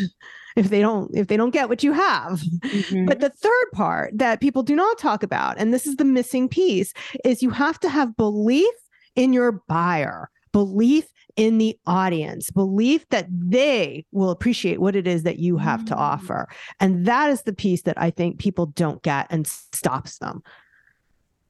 if 0.56 0.70
they 0.70 0.82
don't 0.82 1.10
if 1.16 1.28
they 1.28 1.38
don't 1.38 1.52
get 1.52 1.70
what 1.70 1.84
you 1.84 1.92
have. 1.94 2.42
Mhm. 2.62 3.08
But 3.08 3.20
the 3.20 3.30
third 3.30 3.66
part 3.74 4.18
that 4.18 4.42
people 4.42 4.64
do 4.64 4.76
not 4.76 4.98
talk 4.98 5.24
about 5.24 5.58
and 5.60 5.74
this 5.74 5.86
is 5.88 5.96
the 5.98 6.06
missing 6.06 6.48
piece 6.50 6.94
is 7.26 7.42
you 7.44 7.50
have 7.52 7.80
to 7.82 7.90
have 7.90 8.16
belief 8.18 8.74
in 9.16 9.34
your 9.34 9.64
buyer, 9.68 10.30
belief 10.52 11.06
in 11.36 11.58
the 11.58 11.76
audience, 11.88 12.52
belief 12.52 13.08
that 13.10 13.26
they 13.30 14.06
will 14.12 14.30
appreciate 14.30 14.80
what 14.80 14.96
it 14.96 15.08
is 15.08 15.24
that 15.24 15.40
you 15.40 15.58
have 15.58 15.84
to 15.86 15.96
Mm. 15.96 16.00
offer. 16.00 16.48
And 16.80 17.06
that 17.08 17.30
is 17.32 17.42
the 17.42 17.54
piece 17.54 17.82
that 17.84 18.00
I 18.00 18.12
think 18.12 18.38
people 18.40 18.68
don't 18.68 19.02
get 19.02 19.28
and 19.32 19.48
stops 19.48 20.18
them. 20.20 20.44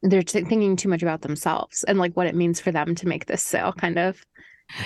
they're 0.06 0.22
t- 0.22 0.42
thinking 0.44 0.76
too 0.76 0.90
much 0.90 1.02
about 1.02 1.22
themselves 1.22 1.86
and 1.86 1.98
like 1.98 2.12
what 2.18 2.28
it 2.28 2.36
means 2.36 2.60
for 2.60 2.74
them 2.74 2.94
to 2.94 3.08
make 3.08 3.26
this 3.28 3.42
sale 3.42 3.72
kind 3.72 3.98
of 3.98 4.26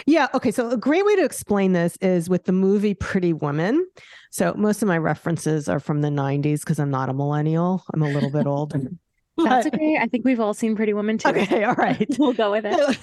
Yeah. 0.06 0.28
Okay. 0.34 0.52
So 0.52 0.70
a 0.70 0.78
great 0.78 1.06
way 1.06 1.16
to 1.16 1.24
explain 1.24 1.74
this 1.74 1.98
is 2.02 2.30
with 2.30 2.46
the 2.46 2.52
movie 2.52 2.94
Pretty 2.94 3.34
Woman. 3.34 3.86
So 4.32 4.54
most 4.56 4.82
of 4.82 4.88
my 4.88 4.98
references 4.98 5.70
are 5.70 5.80
from 5.80 6.02
the 6.02 6.10
90s 6.10 6.62
because 6.62 6.80
I'm 6.80 6.92
not 6.92 7.10
a 7.10 7.14
millennial. 7.14 7.84
I'm 7.94 8.02
a 8.02 8.10
little 8.10 8.32
bit 8.32 8.46
old. 8.48 8.74
that's 9.38 9.68
okay 9.68 10.00
i 10.02 10.08
think 10.08 10.26
we've 10.26 10.40
all 10.40 10.56
seen 10.56 10.76
pretty 10.76 10.94
woman 10.94 11.16
too 11.16 11.30
okay. 11.30 11.64
All 11.64 11.76
right. 11.78 12.08
we'll 12.18 12.34
go 12.34 12.50
with 12.50 12.66
it 12.66 12.74
So, 12.74 12.94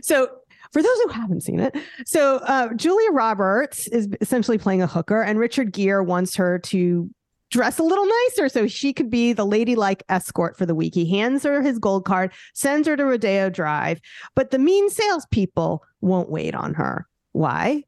so 0.00 0.28
for 0.72 0.82
those 0.82 0.96
who 1.04 1.08
haven't 1.10 1.42
seen 1.42 1.60
it, 1.60 1.74
so 2.04 2.36
uh, 2.36 2.72
Julia 2.74 3.10
Roberts 3.12 3.86
is 3.88 4.08
essentially 4.20 4.58
playing 4.58 4.82
a 4.82 4.86
hooker, 4.86 5.22
and 5.22 5.38
Richard 5.38 5.72
Gere 5.72 6.02
wants 6.02 6.36
her 6.36 6.58
to 6.58 7.08
dress 7.50 7.78
a 7.78 7.82
little 7.82 8.06
nicer 8.06 8.48
so 8.48 8.66
she 8.66 8.92
could 8.92 9.10
be 9.10 9.32
the 9.32 9.44
ladylike 9.44 10.02
escort 10.08 10.56
for 10.56 10.66
the 10.66 10.74
week. 10.74 10.94
He 10.94 11.08
hands 11.10 11.42
her 11.44 11.62
his 11.62 11.78
gold 11.78 12.04
card, 12.04 12.32
sends 12.54 12.86
her 12.88 12.96
to 12.96 13.04
Rodeo 13.04 13.50
Drive, 13.50 14.00
but 14.34 14.50
the 14.50 14.58
mean 14.58 14.90
salespeople 14.90 15.82
won't 16.00 16.30
wait 16.30 16.54
on 16.54 16.74
her. 16.74 17.06
Why? 17.32 17.84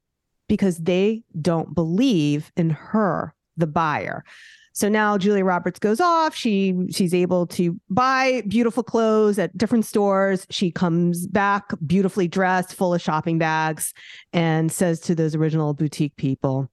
Because 0.48 0.78
they 0.78 1.22
don't 1.40 1.74
believe 1.74 2.52
in 2.56 2.70
her, 2.70 3.34
the 3.56 3.66
buyer. 3.66 4.24
So 4.72 4.88
now 4.88 5.18
Julia 5.18 5.44
Roberts 5.44 5.78
goes 5.78 6.00
off. 6.00 6.34
She 6.34 6.74
she's 6.90 7.12
able 7.12 7.46
to 7.48 7.78
buy 7.90 8.42
beautiful 8.46 8.82
clothes 8.82 9.38
at 9.38 9.56
different 9.58 9.84
stores. 9.84 10.46
She 10.50 10.70
comes 10.70 11.26
back 11.26 11.72
beautifully 11.86 12.28
dressed, 12.28 12.74
full 12.74 12.94
of 12.94 13.02
shopping 13.02 13.38
bags, 13.38 13.92
and 14.32 14.70
says 14.70 15.00
to 15.00 15.14
those 15.14 15.34
original 15.34 15.74
boutique 15.74 16.16
people, 16.16 16.70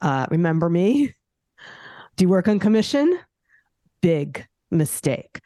uh, 0.00 0.26
"Remember 0.30 0.70
me? 0.70 1.14
Do 2.16 2.24
you 2.24 2.28
work 2.28 2.48
on 2.48 2.58
commission? 2.58 3.18
Big 4.00 4.46
mistake." 4.70 5.40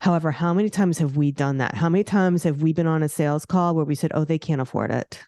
However, 0.00 0.30
how 0.30 0.54
many 0.54 0.70
times 0.70 0.98
have 0.98 1.16
we 1.16 1.30
done 1.30 1.58
that? 1.58 1.74
How 1.74 1.90
many 1.90 2.04
times 2.04 2.42
have 2.44 2.62
we 2.62 2.72
been 2.72 2.86
on 2.86 3.02
a 3.02 3.08
sales 3.08 3.44
call 3.44 3.74
where 3.74 3.84
we 3.84 3.94
said, 3.94 4.12
"Oh, 4.14 4.24
they 4.24 4.38
can't 4.38 4.60
afford 4.60 4.90
it. 4.90 5.20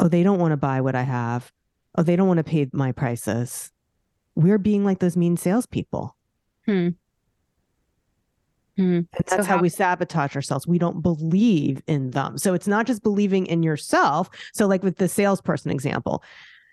Oh, 0.00 0.08
they 0.08 0.22
don't 0.22 0.40
want 0.40 0.52
to 0.52 0.56
buy 0.56 0.80
what 0.80 0.94
I 0.94 1.02
have. 1.02 1.52
Oh, 1.96 2.02
they 2.02 2.16
don't 2.16 2.28
want 2.28 2.38
to 2.38 2.44
pay 2.44 2.68
my 2.72 2.92
prices." 2.92 3.70
we're 4.34 4.58
being 4.58 4.84
like 4.84 4.98
those 4.98 5.16
mean 5.16 5.36
salespeople. 5.36 6.16
Hmm. 6.66 6.88
Hmm. 8.76 8.82
And 8.82 9.08
that's 9.12 9.30
so 9.30 9.42
how, 9.44 9.56
how, 9.56 9.62
we 9.62 9.68
sabotage 9.68 10.34
ourselves. 10.34 10.66
We 10.66 10.78
don't 10.78 11.00
believe 11.00 11.82
in 11.86 12.10
them. 12.10 12.38
So 12.38 12.54
it's 12.54 12.66
not 12.66 12.86
just 12.86 13.04
believing 13.04 13.46
in 13.46 13.62
yourself. 13.62 14.28
So, 14.52 14.66
like 14.66 14.82
with 14.82 14.96
the 14.96 15.08
salesperson 15.08 15.70
example, 15.70 16.24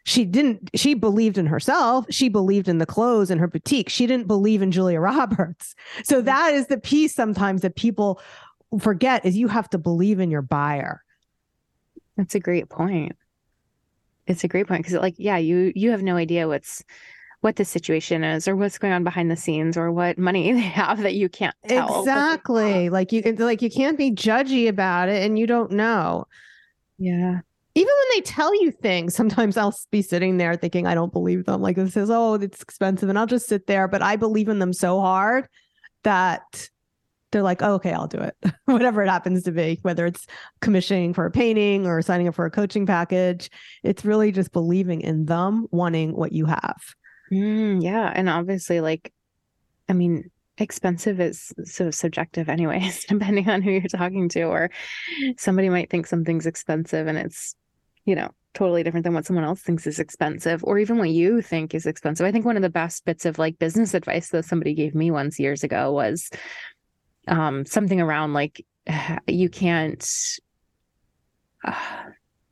she 0.04 0.26
didn't, 0.26 0.70
she 0.76 0.94
believed 0.94 1.38
in 1.38 1.46
herself. 1.46 2.06
She 2.10 2.30
believed 2.30 2.68
in 2.68 2.80
the 2.80 2.86
clothes 2.86 3.30
and 3.30 3.40
her 3.40 3.48
boutique. 3.48 3.90
She 3.90 4.08
didn't 4.08 4.28
believe 4.28 4.62
in 4.62 4.72
Julia 4.72 5.00
Roberts. 5.00 5.76
So, 6.04 6.20
hmm. 6.20 6.26
that 6.26 6.54
is 6.54 6.68
the 6.68 6.80
piece 6.80 7.14
sometimes 7.14 7.62
that 7.62 7.76
people 7.76 8.22
forget 8.80 9.26
is 9.26 9.38
you 9.38 9.48
have 9.48 9.70
to 9.72 9.78
believe 9.78 10.20
in 10.20 10.32
your 10.32 10.42
buyer. 10.42 11.04
That's 12.18 12.36
a 12.36 12.40
great 12.40 12.70
point. 12.70 13.16
It's 14.28 14.44
a 14.44 14.48
great 14.48 14.68
point 14.68 14.84
because, 14.84 15.00
like, 15.00 15.16
yeah, 15.18 15.38
you 15.38 15.72
you 15.76 15.92
have 15.92 16.04
no 16.04 16.16
idea 16.16 16.48
what's 16.48 16.84
what 17.42 17.56
the 17.56 17.66
situation 17.66 18.24
is 18.24 18.48
or 18.48 18.56
what's 18.56 18.78
going 18.78 18.94
on 18.94 19.04
behind 19.04 19.30
the 19.30 19.36
scenes 19.36 19.76
or 19.76 19.92
what 19.92 20.18
money 20.18 20.52
they 20.54 20.60
have 20.60 21.02
that 21.02 21.16
you 21.16 21.28
can't 21.28 21.56
tell. 21.68 22.00
Exactly. 22.00 22.90
Like 22.90 23.12
you 23.12 23.22
like 23.22 23.62
you 23.62 23.70
can't 23.70 23.98
be 23.98 24.12
judgy 24.12 24.68
about 24.68 25.10
it 25.10 25.24
and 25.24 25.38
you 25.38 25.48
don't 25.48 25.72
know. 25.72 26.28
Yeah. 26.98 27.42
Even 27.74 27.88
when 27.88 28.18
they 28.18 28.22
tell 28.22 28.54
you 28.62 28.72
things, 28.72 29.16
sometimes 29.16 29.58
I'll 29.58 29.76
be 29.92 30.02
sitting 30.02 30.38
there 30.38 30.56
thinking 30.56 30.88
I 30.88 30.96
don't 30.96 31.14
believe 31.14 31.46
them. 31.46 31.62
Like 31.62 31.78
this 31.78 31.96
is 31.96 32.10
"Oh, 32.10 32.36
it's 32.36 32.62
expensive," 32.62 33.10
and 33.10 33.18
I'll 33.18 33.28
just 33.28 33.48
sit 33.48 33.68
there. 33.68 33.88
But 33.88 34.02
I 34.02 34.16
believe 34.16 34.50
in 34.50 34.60
them 34.60 34.74
so 34.74 35.00
hard 35.00 35.48
that 36.04 36.70
they're 37.32 37.42
like, 37.42 37.62
oh, 37.62 37.76
"Okay, 37.76 37.94
I'll 37.94 38.08
do 38.08 38.20
it." 38.20 38.36
Whatever 38.66 39.04
it 39.04 39.10
happens 39.10 39.44
to 39.44 39.52
be, 39.52 39.80
whether 39.84 40.06
it's 40.06 40.28
commissioning 40.60 41.14
for 41.14 41.26
a 41.26 41.32
painting 41.32 41.88
or 41.88 42.02
signing 42.02 42.28
up 42.28 42.36
for 42.36 42.46
a 42.46 42.52
coaching 42.52 42.86
package, 42.86 43.50
it's 43.84 44.04
really 44.04 44.32
just 44.32 44.52
believing 44.52 45.02
in 45.02 45.26
them 45.26 45.68
wanting 45.72 46.16
what 46.16 46.34
you 46.34 46.46
have. 46.46 46.82
Mm, 47.32 47.82
yeah. 47.82 48.12
And 48.14 48.28
obviously, 48.28 48.82
like, 48.82 49.14
I 49.88 49.94
mean, 49.94 50.30
expensive 50.58 51.20
is 51.20 51.54
so 51.64 51.92
subjective, 51.92 52.50
anyways, 52.50 53.06
depending 53.10 53.50
on 53.50 53.62
who 53.62 53.72
you're 53.72 53.82
talking 53.84 54.30
to. 54.30 54.44
Or 54.44 54.70
somebody 55.38 55.70
might 55.70 55.90
think 55.90 56.08
something's 56.08 56.46
expensive 56.46 57.08
and 57.08 57.18
it's, 57.18 57.56
you 58.06 58.16
know, 58.16 58.32
totally 58.54 58.84
different 58.84 59.04
than 59.04 59.14
what 59.14 59.26
someone 59.26 59.46
else 59.46 59.62
thinks 59.62 59.88
is 59.88 60.00
expensive 60.00 60.64
or 60.64 60.78
even 60.78 60.98
what 60.98 61.10
you 61.10 61.42
think 61.42 61.74
is 61.74 61.86
expensive. 61.86 62.26
I 62.26 62.32
think 62.32 62.46
one 62.46 62.58
of 62.58 62.62
the 62.62 62.70
best 62.70 63.06
bits 63.06 63.26
of 63.26 63.40
like 63.40 63.60
business 63.60 63.94
advice 63.94 64.30
that 64.30 64.46
somebody 64.46 64.74
gave 64.74 64.94
me 64.94 65.12
once 65.12 65.40
years 65.40 65.64
ago 65.64 65.92
was 65.92 66.30
um, 67.28 67.66
something 67.66 68.02
around 68.02 68.34
like, 68.34 68.66
you 69.28 69.50
can't. 69.50 70.08
Uh, 71.64 71.76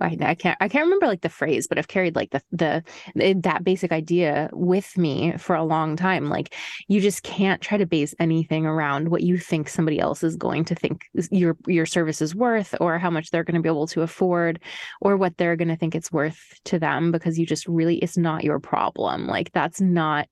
I, 0.01 0.17
I 0.21 0.35
can't 0.35 0.57
I 0.59 0.67
can't 0.67 0.85
remember 0.85 1.07
like 1.07 1.21
the 1.21 1.29
phrase, 1.29 1.67
but 1.67 1.77
I've 1.77 1.87
carried 1.87 2.15
like 2.15 2.31
the 2.31 2.41
the 2.51 2.83
eh, 3.19 3.33
that 3.37 3.63
basic 3.63 3.91
idea 3.91 4.49
with 4.53 4.97
me 4.97 5.33
for 5.37 5.55
a 5.55 5.63
long 5.63 5.95
time. 5.95 6.29
Like 6.29 6.55
you 6.87 7.01
just 7.01 7.23
can't 7.23 7.61
try 7.61 7.77
to 7.77 7.85
base 7.85 8.15
anything 8.19 8.65
around 8.65 9.09
what 9.09 9.23
you 9.23 9.37
think 9.37 9.69
somebody 9.69 9.99
else 9.99 10.23
is 10.23 10.35
going 10.35 10.65
to 10.65 10.75
think 10.75 11.05
your 11.31 11.57
your 11.67 11.85
service 11.85 12.21
is 12.21 12.35
worth, 12.35 12.75
or 12.79 12.97
how 12.99 13.09
much 13.09 13.31
they're 13.31 13.43
going 13.43 13.55
to 13.55 13.61
be 13.61 13.69
able 13.69 13.87
to 13.87 14.01
afford, 14.01 14.59
or 15.01 15.17
what 15.17 15.37
they're 15.37 15.55
going 15.55 15.67
to 15.67 15.77
think 15.77 15.95
it's 15.95 16.11
worth 16.11 16.59
to 16.65 16.79
them, 16.79 17.11
because 17.11 17.37
you 17.37 17.45
just 17.45 17.67
really 17.67 17.97
it's 17.97 18.17
not 18.17 18.43
your 18.43 18.59
problem. 18.59 19.27
Like 19.27 19.51
that's 19.51 19.81
not 19.81 20.27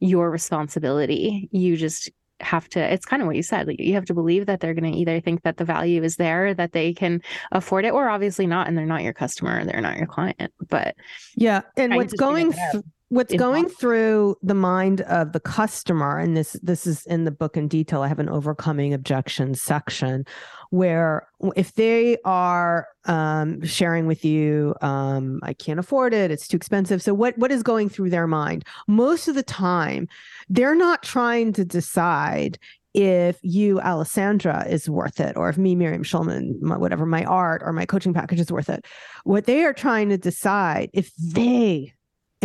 your 0.00 0.30
responsibility. 0.30 1.48
You 1.52 1.76
just 1.76 2.10
have 2.40 2.68
to 2.68 2.80
it's 2.80 3.06
kind 3.06 3.22
of 3.22 3.26
what 3.26 3.36
you 3.36 3.42
said 3.42 3.66
like 3.66 3.78
you 3.78 3.94
have 3.94 4.04
to 4.04 4.14
believe 4.14 4.46
that 4.46 4.60
they're 4.60 4.74
going 4.74 4.92
to 4.92 4.98
either 4.98 5.20
think 5.20 5.42
that 5.42 5.56
the 5.56 5.64
value 5.64 6.02
is 6.02 6.16
there 6.16 6.52
that 6.52 6.72
they 6.72 6.92
can 6.92 7.22
afford 7.52 7.84
it 7.84 7.92
or 7.92 8.08
obviously 8.08 8.46
not 8.46 8.66
and 8.66 8.76
they're 8.76 8.86
not 8.86 9.02
your 9.02 9.12
customer 9.12 9.64
they're 9.64 9.80
not 9.80 9.96
your 9.96 10.06
client 10.06 10.52
but 10.68 10.96
yeah 11.36 11.60
and 11.76 11.94
what's 11.94 12.12
going 12.14 12.52
th- 12.52 12.84
what's 13.14 13.34
going 13.34 13.68
through 13.68 14.36
the 14.42 14.54
mind 14.54 15.02
of 15.02 15.32
the 15.32 15.40
customer 15.40 16.18
and 16.18 16.36
this 16.36 16.54
this 16.62 16.84
is 16.86 17.06
in 17.06 17.24
the 17.24 17.30
book 17.30 17.56
in 17.56 17.68
detail 17.68 18.02
i 18.02 18.08
have 18.08 18.18
an 18.18 18.28
overcoming 18.28 18.92
objections 18.92 19.62
section 19.62 20.26
where 20.70 21.28
if 21.54 21.74
they 21.74 22.18
are 22.24 22.88
um, 23.04 23.64
sharing 23.64 24.06
with 24.06 24.24
you 24.24 24.74
um, 24.80 25.38
i 25.44 25.52
can't 25.52 25.78
afford 25.78 26.12
it 26.12 26.30
it's 26.32 26.48
too 26.48 26.56
expensive 26.56 27.00
so 27.00 27.14
what 27.14 27.38
what 27.38 27.52
is 27.52 27.62
going 27.62 27.88
through 27.88 28.10
their 28.10 28.26
mind 28.26 28.64
most 28.88 29.28
of 29.28 29.36
the 29.36 29.42
time 29.42 30.08
they're 30.48 30.74
not 30.74 31.02
trying 31.02 31.52
to 31.52 31.64
decide 31.64 32.58
if 32.94 33.40
you, 33.42 33.80
Alessandra, 33.80 34.64
is 34.68 34.88
worth 34.88 35.18
it, 35.18 35.36
or 35.36 35.48
if 35.48 35.58
me, 35.58 35.74
Miriam 35.74 36.04
Schulman, 36.04 36.62
my, 36.62 36.76
whatever, 36.76 37.04
my 37.04 37.24
art 37.24 37.60
or 37.64 37.72
my 37.72 37.84
coaching 37.84 38.14
package 38.14 38.38
is 38.38 38.52
worth 38.52 38.70
it. 38.70 38.86
What 39.24 39.46
they 39.46 39.64
are 39.64 39.72
trying 39.72 40.10
to 40.10 40.16
decide 40.16 40.90
if 40.92 41.12
they 41.16 41.92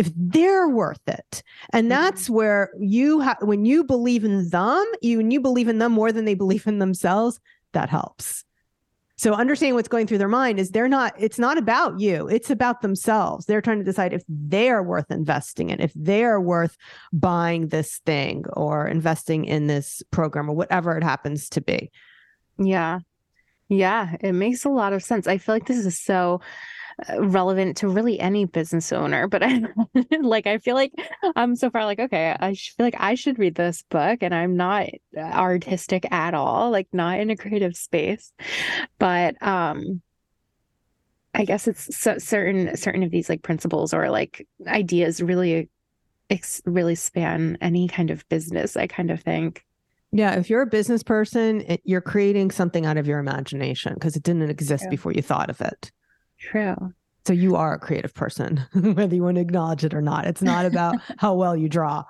if 0.00 0.10
they're 0.16 0.68
worth 0.68 1.06
it 1.06 1.42
and 1.72 1.84
mm-hmm. 1.84 2.02
that's 2.02 2.30
where 2.30 2.70
you 2.78 3.20
have 3.20 3.36
when 3.42 3.64
you 3.64 3.84
believe 3.84 4.24
in 4.24 4.48
them 4.48 4.84
you 5.02 5.18
when 5.18 5.30
you 5.30 5.40
believe 5.40 5.68
in 5.68 5.78
them 5.78 5.92
more 5.92 6.10
than 6.10 6.24
they 6.24 6.34
believe 6.34 6.66
in 6.66 6.78
themselves 6.78 7.38
that 7.72 7.88
helps 7.88 8.44
so 9.20 9.34
understanding 9.34 9.74
what's 9.74 9.86
going 9.86 10.06
through 10.06 10.16
their 10.16 10.28
mind 10.28 10.58
is 10.58 10.70
they're 10.70 10.88
not, 10.88 11.12
it's 11.18 11.38
not 11.38 11.58
about 11.58 12.00
you. 12.00 12.26
It's 12.26 12.48
about 12.48 12.80
themselves. 12.80 13.44
They're 13.44 13.60
trying 13.60 13.76
to 13.76 13.84
decide 13.84 14.14
if 14.14 14.22
they're 14.26 14.82
worth 14.82 15.10
investing 15.10 15.68
in, 15.68 15.78
if 15.78 15.92
they're 15.94 16.40
worth 16.40 16.74
buying 17.12 17.68
this 17.68 18.00
thing 18.06 18.46
or 18.54 18.88
investing 18.88 19.44
in 19.44 19.66
this 19.66 20.02
program 20.10 20.48
or 20.48 20.56
whatever 20.56 20.96
it 20.96 21.04
happens 21.04 21.50
to 21.50 21.60
be. 21.60 21.90
Yeah. 22.56 23.00
Yeah. 23.68 24.16
It 24.22 24.32
makes 24.32 24.64
a 24.64 24.70
lot 24.70 24.94
of 24.94 25.02
sense. 25.02 25.26
I 25.26 25.36
feel 25.36 25.54
like 25.54 25.66
this 25.66 25.84
is 25.84 26.00
so 26.00 26.40
relevant 27.18 27.76
to 27.78 27.88
really 27.88 28.18
any 28.20 28.44
business 28.44 28.92
owner 28.92 29.26
but 29.26 29.42
i 29.42 29.62
like 30.20 30.46
i 30.46 30.58
feel 30.58 30.74
like 30.74 30.92
i'm 31.36 31.56
so 31.56 31.70
far 31.70 31.84
like 31.84 31.98
okay 31.98 32.36
i 32.40 32.54
feel 32.54 32.86
like 32.86 32.96
i 32.98 33.14
should 33.14 33.38
read 33.38 33.54
this 33.54 33.82
book 33.88 34.18
and 34.22 34.34
i'm 34.34 34.56
not 34.56 34.86
artistic 35.16 36.10
at 36.12 36.34
all 36.34 36.70
like 36.70 36.88
not 36.92 37.18
in 37.20 37.30
a 37.30 37.36
creative 37.36 37.76
space 37.76 38.32
but 38.98 39.40
um 39.42 40.00
i 41.34 41.44
guess 41.44 41.68
it's 41.68 41.96
so, 41.96 42.18
certain 42.18 42.76
certain 42.76 43.02
of 43.02 43.10
these 43.10 43.28
like 43.28 43.42
principles 43.42 43.94
or 43.94 44.10
like 44.10 44.46
ideas 44.66 45.22
really 45.22 45.68
really 46.64 46.94
span 46.94 47.58
any 47.60 47.88
kind 47.88 48.10
of 48.10 48.28
business 48.28 48.76
i 48.76 48.86
kind 48.86 49.10
of 49.10 49.20
think 49.20 49.64
yeah, 50.12 50.34
if 50.34 50.50
you're 50.50 50.62
a 50.62 50.66
business 50.66 51.04
person, 51.04 51.60
it, 51.62 51.82
you're 51.84 52.00
creating 52.00 52.50
something 52.50 52.84
out 52.84 52.96
of 52.96 53.06
your 53.06 53.20
imagination 53.20 53.94
because 53.94 54.16
it 54.16 54.24
didn't 54.24 54.50
exist 54.50 54.84
yeah. 54.84 54.90
before 54.90 55.12
you 55.12 55.22
thought 55.22 55.50
of 55.50 55.60
it. 55.60 55.92
True. 56.40 56.92
So 57.26 57.32
you 57.34 57.54
are 57.56 57.74
a 57.74 57.78
creative 57.78 58.14
person, 58.14 58.64
whether 58.74 59.14
you 59.14 59.22
want 59.22 59.36
to 59.36 59.42
acknowledge 59.42 59.84
it 59.84 59.94
or 59.94 60.02
not. 60.02 60.26
It's 60.26 60.42
not 60.42 60.66
about 60.66 60.96
how 61.18 61.34
well 61.34 61.56
you 61.56 61.68
draw. 61.68 62.04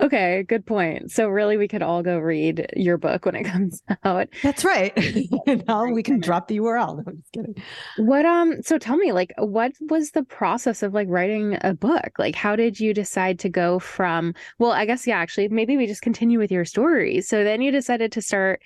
Okay, 0.00 0.44
good 0.44 0.64
point. 0.64 1.10
So 1.10 1.28
really 1.28 1.56
we 1.56 1.66
could 1.66 1.82
all 1.82 2.02
go 2.02 2.18
read 2.18 2.66
your 2.76 2.98
book 2.98 3.24
when 3.24 3.34
it 3.34 3.44
comes 3.52 3.82
out. 4.04 4.28
That's 4.42 4.64
right. 4.64 4.92
we 4.96 6.02
can 6.02 6.20
drop 6.20 6.48
the 6.48 6.58
URL. 6.58 6.96
No, 6.96 7.04
I'm 7.06 7.16
just 7.16 7.32
kidding. 7.32 7.54
What 7.98 8.24
um 8.24 8.62
so 8.62 8.78
tell 8.78 8.96
me 8.96 9.12
like 9.12 9.32
what 9.38 9.72
was 9.80 10.12
the 10.12 10.22
process 10.22 10.82
of 10.82 10.94
like 10.94 11.08
writing 11.10 11.58
a 11.62 11.74
book? 11.74 12.12
Like 12.18 12.34
how 12.34 12.54
did 12.54 12.78
you 12.78 12.94
decide 12.94 13.38
to 13.40 13.48
go 13.48 13.78
from 13.78 14.34
well, 14.58 14.72
I 14.72 14.84
guess 14.84 15.06
yeah, 15.06 15.18
actually 15.18 15.48
maybe 15.48 15.76
we 15.76 15.86
just 15.86 16.02
continue 16.02 16.38
with 16.38 16.52
your 16.52 16.64
story. 16.64 17.20
So 17.20 17.42
then 17.42 17.60
you 17.60 17.72
decided 17.72 18.12
to 18.12 18.22
start 18.22 18.62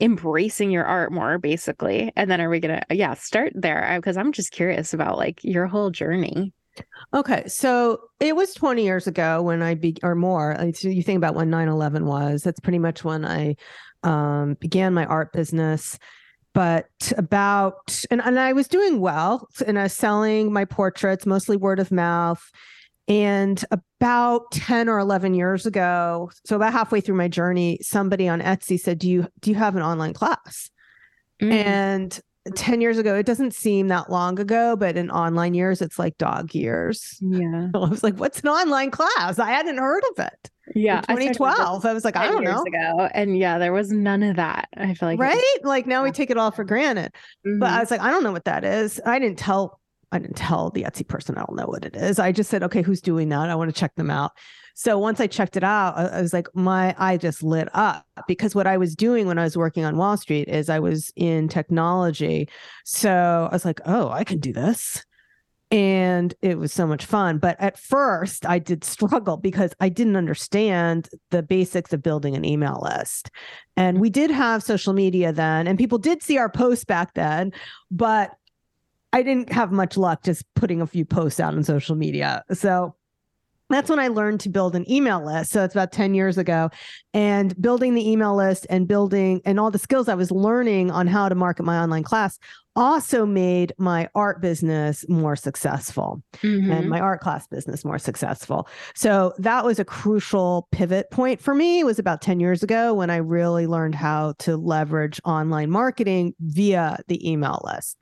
embracing 0.00 0.70
your 0.70 0.84
art 0.84 1.12
more 1.12 1.38
basically. 1.38 2.12
And 2.16 2.30
then 2.30 2.40
are 2.40 2.50
we 2.50 2.60
gonna 2.60 2.82
yeah 2.90 3.14
start 3.14 3.52
there? 3.54 3.92
Because 3.96 4.16
i'm 4.16 4.32
just 4.32 4.52
curious 4.52 4.94
about 4.94 5.18
like 5.18 5.42
your 5.44 5.66
whole 5.66 5.90
journey. 5.90 6.52
Okay 7.12 7.44
so 7.46 8.00
it 8.20 8.36
was 8.36 8.54
20 8.54 8.84
years 8.84 9.06
ago 9.06 9.42
when 9.42 9.60
i 9.60 9.74
be 9.74 9.96
or 10.02 10.14
more 10.14 10.56
so 10.72 10.88
you 10.88 11.02
think 11.02 11.16
about 11.16 11.34
when 11.34 11.50
9-11 11.50 12.04
was 12.04 12.42
that's 12.42 12.60
pretty 12.60 12.78
much 12.78 13.02
when 13.02 13.24
i 13.24 13.56
um, 14.02 14.56
began 14.60 14.94
my 14.94 15.06
art 15.06 15.32
business. 15.32 15.98
But 16.52 17.12
about 17.16 18.04
and, 18.10 18.20
and 18.24 18.38
I 18.38 18.52
was 18.52 18.66
doing 18.66 19.00
well 19.00 19.48
and 19.66 19.78
I 19.78 19.84
was 19.84 19.92
selling 19.92 20.52
my 20.52 20.64
portraits, 20.64 21.24
mostly 21.24 21.56
word 21.56 21.78
of 21.78 21.92
mouth. 21.92 22.42
And 23.10 23.62
about 23.72 24.52
10 24.52 24.88
or 24.88 25.00
11 25.00 25.34
years 25.34 25.66
ago, 25.66 26.30
so 26.44 26.54
about 26.54 26.72
halfway 26.72 27.00
through 27.00 27.16
my 27.16 27.26
journey, 27.26 27.80
somebody 27.82 28.28
on 28.28 28.40
Etsy 28.40 28.78
said, 28.78 29.00
Do 29.00 29.10
you 29.10 29.26
do 29.40 29.50
you 29.50 29.56
have 29.56 29.74
an 29.74 29.82
online 29.82 30.14
class? 30.14 30.70
Mm. 31.42 31.52
And 31.52 32.20
10 32.54 32.80
years 32.80 32.98
ago, 32.98 33.16
it 33.16 33.26
doesn't 33.26 33.52
seem 33.52 33.88
that 33.88 34.10
long 34.10 34.38
ago, 34.38 34.76
but 34.76 34.96
in 34.96 35.10
online 35.10 35.54
years, 35.54 35.82
it's 35.82 35.98
like 35.98 36.16
dog 36.18 36.54
years. 36.54 37.18
Yeah. 37.20 37.68
I 37.74 37.78
was 37.78 38.02
like, 38.02 38.16
what's 38.16 38.40
an 38.40 38.48
online 38.48 38.90
class? 38.90 39.38
I 39.38 39.50
hadn't 39.50 39.78
heard 39.78 40.02
of 40.12 40.26
it. 40.26 40.50
Yeah. 40.74 40.98
In 41.08 41.16
2012. 41.16 41.84
I, 41.84 41.90
I 41.90 41.92
was 41.92 42.04
like, 42.04 42.16
I 42.16 42.28
don't 42.28 42.44
know. 42.44 42.62
Ago, 42.62 43.08
and 43.12 43.36
yeah, 43.36 43.58
there 43.58 43.72
was 43.72 43.90
none 43.90 44.22
of 44.22 44.36
that. 44.36 44.68
I 44.76 44.94
feel 44.94 45.08
like. 45.08 45.18
Right. 45.18 45.34
Was- 45.34 45.64
like 45.64 45.86
now 45.86 46.04
we 46.04 46.12
take 46.12 46.30
it 46.30 46.38
all 46.38 46.50
for 46.50 46.64
granted. 46.64 47.12
Mm-hmm. 47.46 47.58
But 47.58 47.70
I 47.70 47.80
was 47.80 47.90
like, 47.90 48.00
I 48.00 48.10
don't 48.10 48.22
know 48.22 48.32
what 48.32 48.44
that 48.44 48.64
is. 48.64 49.00
I 49.04 49.18
didn't 49.18 49.38
tell 49.38 49.79
I 50.12 50.18
didn't 50.18 50.36
tell 50.36 50.70
the 50.70 50.82
Etsy 50.82 51.06
person 51.06 51.36
I 51.36 51.44
don't 51.44 51.56
know 51.56 51.66
what 51.66 51.84
it 51.84 51.96
is. 51.96 52.18
I 52.18 52.32
just 52.32 52.50
said, 52.50 52.62
okay, 52.64 52.82
who's 52.82 53.00
doing 53.00 53.28
that? 53.28 53.48
I 53.48 53.54
want 53.54 53.72
to 53.72 53.78
check 53.78 53.94
them 53.94 54.10
out. 54.10 54.32
So 54.74 54.98
once 54.98 55.20
I 55.20 55.26
checked 55.26 55.56
it 55.56 55.64
out, 55.64 55.96
I, 55.96 56.20
was 56.20 56.32
like, 56.32 56.48
my 56.54 56.94
eye 56.98 57.16
just 57.16 57.42
lit 57.42 57.68
up 57.74 58.06
because 58.26 58.54
what 58.54 58.66
I 58.66 58.76
was 58.76 58.94
doing 58.94 59.26
when 59.26 59.38
I 59.38 59.44
was 59.44 59.56
working 59.56 59.84
on 59.84 59.96
Wall 59.96 60.16
Street 60.16 60.48
is 60.48 60.68
I 60.68 60.78
was 60.78 61.12
in 61.16 61.48
technology. 61.48 62.48
So 62.84 63.48
I 63.50 63.54
was 63.54 63.64
like, 63.64 63.80
oh, 63.84 64.08
I 64.08 64.24
can 64.24 64.38
do 64.38 64.52
this. 64.52 65.04
And 65.72 66.34
it 66.42 66.58
was 66.58 66.72
so 66.72 66.84
much 66.86 67.04
fun. 67.04 67.38
But 67.38 67.56
at 67.60 67.78
first, 67.78 68.44
I 68.44 68.58
did 68.58 68.82
struggle 68.82 69.36
because 69.36 69.72
I 69.78 69.88
didn't 69.88 70.16
understand 70.16 71.08
the 71.30 71.42
basics 71.44 71.92
of 71.92 72.02
building 72.02 72.34
an 72.34 72.44
email 72.44 72.80
list. 72.82 73.30
And 73.76 74.00
we 74.00 74.10
did 74.10 74.30
have 74.30 74.64
social 74.64 74.92
media 74.94 75.32
then, 75.32 75.68
and 75.68 75.78
people 75.78 75.98
did 75.98 76.22
see 76.22 76.38
our 76.38 76.50
posts 76.50 76.84
back 76.84 77.14
then. 77.14 77.52
But 77.90 78.32
I 79.12 79.22
didn't 79.22 79.52
have 79.52 79.72
much 79.72 79.96
luck 79.96 80.22
just 80.22 80.44
putting 80.54 80.80
a 80.80 80.86
few 80.86 81.04
posts 81.04 81.40
out 81.40 81.54
on 81.54 81.64
social 81.64 81.96
media. 81.96 82.44
So 82.52 82.94
that's 83.70 83.88
when 83.88 84.00
I 84.00 84.08
learned 84.08 84.40
to 84.40 84.48
build 84.48 84.74
an 84.74 84.90
email 84.90 85.24
list. 85.24 85.52
So 85.52 85.64
it's 85.64 85.74
about 85.74 85.92
10 85.92 86.12
years 86.14 86.36
ago. 86.36 86.70
And 87.14 87.60
building 87.60 87.94
the 87.94 88.08
email 88.08 88.36
list 88.36 88.66
and 88.68 88.86
building 88.86 89.40
and 89.44 89.58
all 89.58 89.70
the 89.70 89.78
skills 89.78 90.08
I 90.08 90.14
was 90.14 90.30
learning 90.30 90.90
on 90.90 91.06
how 91.06 91.28
to 91.28 91.34
market 91.34 91.62
my 91.62 91.78
online 91.78 92.02
class 92.02 92.38
also 92.76 93.26
made 93.26 93.72
my 93.78 94.08
art 94.14 94.40
business 94.40 95.04
more 95.08 95.34
successful 95.34 96.22
mm-hmm. 96.36 96.70
and 96.70 96.88
my 96.88 97.00
art 97.00 97.20
class 97.20 97.46
business 97.46 97.84
more 97.84 97.98
successful. 97.98 98.68
So 98.94 99.32
that 99.38 99.64
was 99.64 99.78
a 99.78 99.84
crucial 99.84 100.68
pivot 100.70 101.10
point 101.10 101.40
for 101.40 101.54
me. 101.54 101.80
It 101.80 101.86
was 101.86 101.98
about 101.98 102.22
10 102.22 102.38
years 102.38 102.62
ago 102.62 102.94
when 102.94 103.10
I 103.10 103.16
really 103.16 103.66
learned 103.66 103.96
how 103.96 104.34
to 104.40 104.56
leverage 104.56 105.20
online 105.24 105.70
marketing 105.70 106.34
via 106.40 106.98
the 107.08 107.28
email 107.28 107.60
list. 107.64 107.98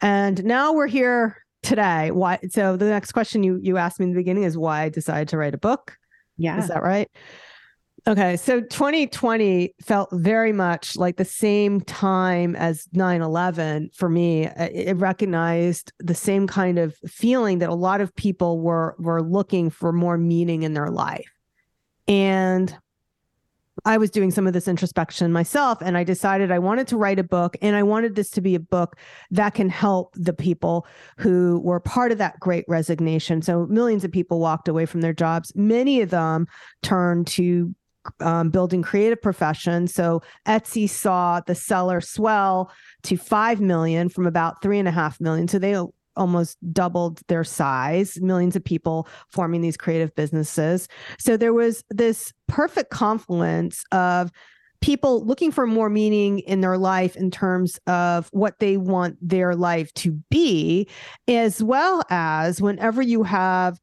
And 0.00 0.44
now 0.44 0.72
we're 0.72 0.86
here 0.86 1.42
today. 1.62 2.10
Why? 2.10 2.38
So 2.50 2.76
the 2.76 2.88
next 2.88 3.12
question 3.12 3.42
you 3.42 3.58
you 3.62 3.76
asked 3.76 3.98
me 3.98 4.04
in 4.04 4.12
the 4.12 4.18
beginning 4.18 4.44
is 4.44 4.56
why 4.56 4.82
I 4.82 4.88
decided 4.88 5.28
to 5.28 5.38
write 5.38 5.54
a 5.54 5.58
book. 5.58 5.96
Yeah, 6.36 6.58
is 6.58 6.68
that 6.68 6.82
right? 6.82 7.10
Okay, 8.06 8.36
so 8.36 8.60
2020 8.60 9.74
felt 9.82 10.08
very 10.12 10.52
much 10.52 10.96
like 10.96 11.16
the 11.16 11.24
same 11.24 11.80
time 11.80 12.54
as 12.56 12.86
9/11 12.94 13.94
for 13.94 14.08
me. 14.08 14.46
It 14.46 14.96
recognized 14.96 15.92
the 15.98 16.14
same 16.14 16.46
kind 16.46 16.78
of 16.78 16.96
feeling 17.06 17.58
that 17.58 17.68
a 17.68 17.74
lot 17.74 18.00
of 18.00 18.14
people 18.14 18.60
were 18.60 18.94
were 18.98 19.20
looking 19.20 19.68
for 19.68 19.92
more 19.92 20.16
meaning 20.16 20.62
in 20.62 20.74
their 20.74 20.90
life. 20.90 21.30
And 22.06 22.74
I 23.84 23.98
was 23.98 24.10
doing 24.10 24.30
some 24.30 24.46
of 24.46 24.52
this 24.52 24.68
introspection 24.68 25.32
myself 25.32 25.78
and 25.80 25.96
I 25.96 26.04
decided 26.04 26.50
I 26.50 26.58
wanted 26.58 26.88
to 26.88 26.96
write 26.96 27.18
a 27.18 27.24
book 27.24 27.56
and 27.62 27.76
I 27.76 27.82
wanted 27.82 28.14
this 28.14 28.30
to 28.30 28.40
be 28.40 28.54
a 28.54 28.60
book 28.60 28.96
that 29.30 29.54
can 29.54 29.68
help 29.68 30.14
the 30.14 30.32
people 30.32 30.86
who 31.18 31.60
were 31.60 31.80
part 31.80 32.12
of 32.12 32.18
that 32.18 32.38
great 32.40 32.64
resignation. 32.68 33.42
So 33.42 33.66
millions 33.66 34.04
of 34.04 34.12
people 34.12 34.40
walked 34.40 34.68
away 34.68 34.86
from 34.86 35.00
their 35.00 35.12
jobs. 35.12 35.52
Many 35.54 36.00
of 36.00 36.10
them 36.10 36.46
turned 36.82 37.26
to 37.28 37.74
um, 38.20 38.50
building 38.50 38.82
creative 38.82 39.20
professions. 39.20 39.94
So 39.94 40.22
Etsy 40.46 40.88
saw 40.88 41.40
the 41.40 41.54
seller 41.54 42.00
swell 42.00 42.72
to 43.04 43.16
5 43.16 43.60
million 43.60 44.08
from 44.08 44.26
about 44.26 44.62
three 44.62 44.78
and 44.78 44.88
a 44.88 44.92
half 44.92 45.20
million. 45.20 45.48
So 45.48 45.58
they 45.58 45.74
almost 46.18 46.58
doubled 46.72 47.20
their 47.28 47.44
size, 47.44 48.20
millions 48.20 48.56
of 48.56 48.64
people 48.64 49.08
forming 49.30 49.62
these 49.62 49.76
creative 49.76 50.14
businesses. 50.14 50.88
So 51.18 51.36
there 51.36 51.54
was 51.54 51.84
this 51.90 52.32
perfect 52.48 52.90
confluence 52.90 53.84
of 53.92 54.30
people 54.80 55.24
looking 55.24 55.50
for 55.50 55.66
more 55.66 55.90
meaning 55.90 56.38
in 56.40 56.60
their 56.60 56.78
life 56.78 57.16
in 57.16 57.30
terms 57.30 57.78
of 57.86 58.28
what 58.32 58.58
they 58.60 58.76
want 58.76 59.16
their 59.20 59.54
life 59.54 59.92
to 59.94 60.12
be, 60.30 60.88
as 61.26 61.62
well 61.62 62.02
as 62.10 62.60
whenever 62.62 63.02
you 63.02 63.22
have 63.22 63.78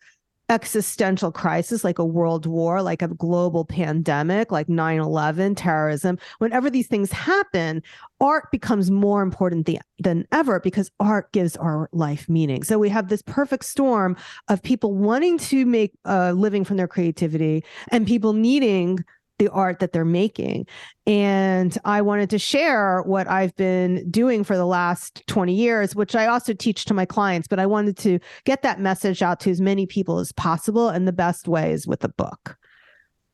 existential 0.50 1.32
crisis 1.32 1.84
like 1.84 1.98
a 1.98 2.06
world 2.06 2.46
war, 2.46 2.82
like 2.82 3.02
a 3.02 3.08
global 3.08 3.66
pandemic, 3.66 4.52
like 4.52 4.70
9 4.70 5.00
11, 5.00 5.56
terrorism, 5.56 6.18
whenever 6.38 6.70
these 6.70 6.88
things 6.88 7.12
happen, 7.12 7.82
art 8.22 8.52
becomes 8.52 8.92
more 8.92 9.22
important 9.22 9.66
the, 9.66 9.80
than 10.00 10.28
ever 10.32 10.60
because 10.60 10.92
art 11.00 11.32
gives 11.32 11.56
our 11.58 11.90
life 11.94 12.30
meaning. 12.30 12.64
So 12.64 12.78
we 12.78 12.90
have 12.90 13.10
this 13.10 13.22
perfect 13.22 13.66
storm 13.66 14.16
of 14.48 14.62
people 14.62 14.94
wanting 14.94 15.38
to 15.40 15.66
make 15.66 15.94
a 16.06 16.34
living 16.34 16.64
from 16.64 16.78
their 16.78 16.88
creativity 16.88 17.64
and 17.92 18.06
people 18.06 18.34
needing 18.34 19.04
the 19.38 19.50
art 19.50 19.80
that 19.80 19.92
they're 19.92 20.06
making. 20.06 20.66
And 21.06 21.78
I 21.86 22.02
wanted 22.02 22.30
to 22.32 22.40
share 22.40 23.02
what 23.04 23.28
I've 23.28 23.56
been 23.56 24.10
doing 24.10 24.44
for 24.44 24.56
the 24.56 24.66
last 24.66 25.26
20 25.28 25.54
years, 25.54 25.96
which 25.96 26.16
I 26.16 26.28
also 26.28 26.54
teach 26.54 26.86
to 26.86 26.94
my 26.94 27.06
clients, 27.06 27.48
but 27.48 27.60
I 27.60 27.66
wanted 27.66 27.98
to 27.98 28.20
get 28.46 28.62
that 28.64 28.80
message 28.80 29.22
out 29.22 29.40
to 29.42 29.52
as 29.52 29.62
many 29.62 29.86
people 29.86 30.20
as 30.20 30.32
possible. 30.32 30.90
And 30.90 31.08
the 31.08 31.14
best 31.14 31.48
way 31.48 31.72
is 31.72 31.86
with 31.86 32.04
a 32.04 32.10
book. 32.10 32.58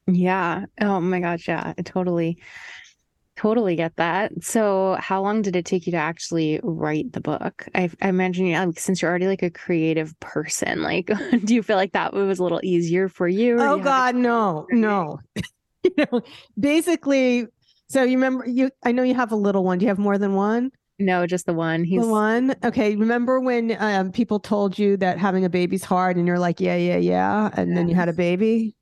Yeah. 0.07 0.65
Oh 0.79 0.99
my 0.99 1.19
gosh. 1.19 1.47
Yeah. 1.47 1.73
I 1.77 1.81
totally, 1.83 2.39
totally 3.35 3.75
get 3.75 3.95
that. 3.95 4.31
So, 4.41 4.97
how 4.99 5.21
long 5.21 5.41
did 5.41 5.55
it 5.55 5.65
take 5.65 5.85
you 5.85 5.91
to 5.91 5.97
actually 5.97 6.59
write 6.63 7.13
the 7.13 7.21
book? 7.21 7.67
I, 7.73 7.89
I 8.01 8.09
imagine, 8.09 8.45
you 8.45 8.73
since 8.77 9.01
you're 9.01 9.09
already 9.09 9.27
like 9.27 9.43
a 9.43 9.49
creative 9.49 10.19
person, 10.19 10.81
like, 10.81 11.09
do 11.45 11.53
you 11.53 11.63
feel 11.63 11.77
like 11.77 11.93
that 11.93 12.13
was 12.13 12.39
a 12.39 12.43
little 12.43 12.61
easier 12.63 13.07
for 13.07 13.27
you? 13.27 13.59
Oh, 13.59 13.79
God, 13.79 14.15
no, 14.15 14.67
no. 14.71 15.19
you 15.84 15.91
know, 15.98 16.22
basically, 16.60 17.48
so 17.89 18.04
you 18.04 18.17
remember 18.17 18.46
you 18.48 18.72
I 18.84 18.91
know 18.91 19.04
you 19.04 19.15
have 19.15 19.32
a 19.32 19.36
little 19.36 19.63
one. 19.63 19.78
Do 19.78 19.86
you 19.86 19.89
have 19.89 20.00
more 20.00 20.17
than 20.17 20.34
one? 20.34 20.72
No, 21.00 21.26
just 21.26 21.46
the 21.46 21.54
one. 21.54 21.84
He's 21.84 22.02
the 22.02 22.08
one. 22.08 22.56
Okay. 22.63 22.96
Remember 22.96 23.39
when 23.39 23.76
um, 23.80 24.12
people 24.12 24.39
told 24.39 24.78
you 24.78 24.98
that 24.98 25.17
having 25.17 25.44
a 25.44 25.50
baby's 25.50 25.84
hard 25.84 26.15
and 26.15 26.28
you're 26.28 26.39
like, 26.39 26.60
yeah, 26.60 26.76
yeah, 26.76 26.98
yeah. 26.98 27.50
And 27.54 27.70
yes. 27.70 27.76
then 27.76 27.89
you 27.89 27.96
had 27.96 28.08
a 28.08 28.13
baby? 28.13 28.76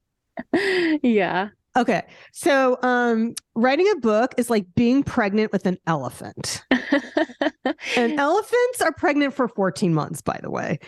yeah. 1.02 1.50
Okay. 1.78 2.04
So 2.34 2.78
um 2.82 3.36
writing 3.56 3.90
a 3.92 4.00
book 4.00 4.34
is 4.38 4.50
like 4.50 4.66
being 4.76 5.04
pregnant 5.04 5.52
with 5.52 5.66
an 5.66 5.78
elephant. 5.88 6.64
and 7.96 8.20
elephants 8.20 8.82
are 8.82 8.92
pregnant 8.92 9.34
for 9.34 9.48
14 9.48 9.94
months, 9.94 10.22
by 10.22 10.40
the 10.42 10.52
way. 10.52 10.80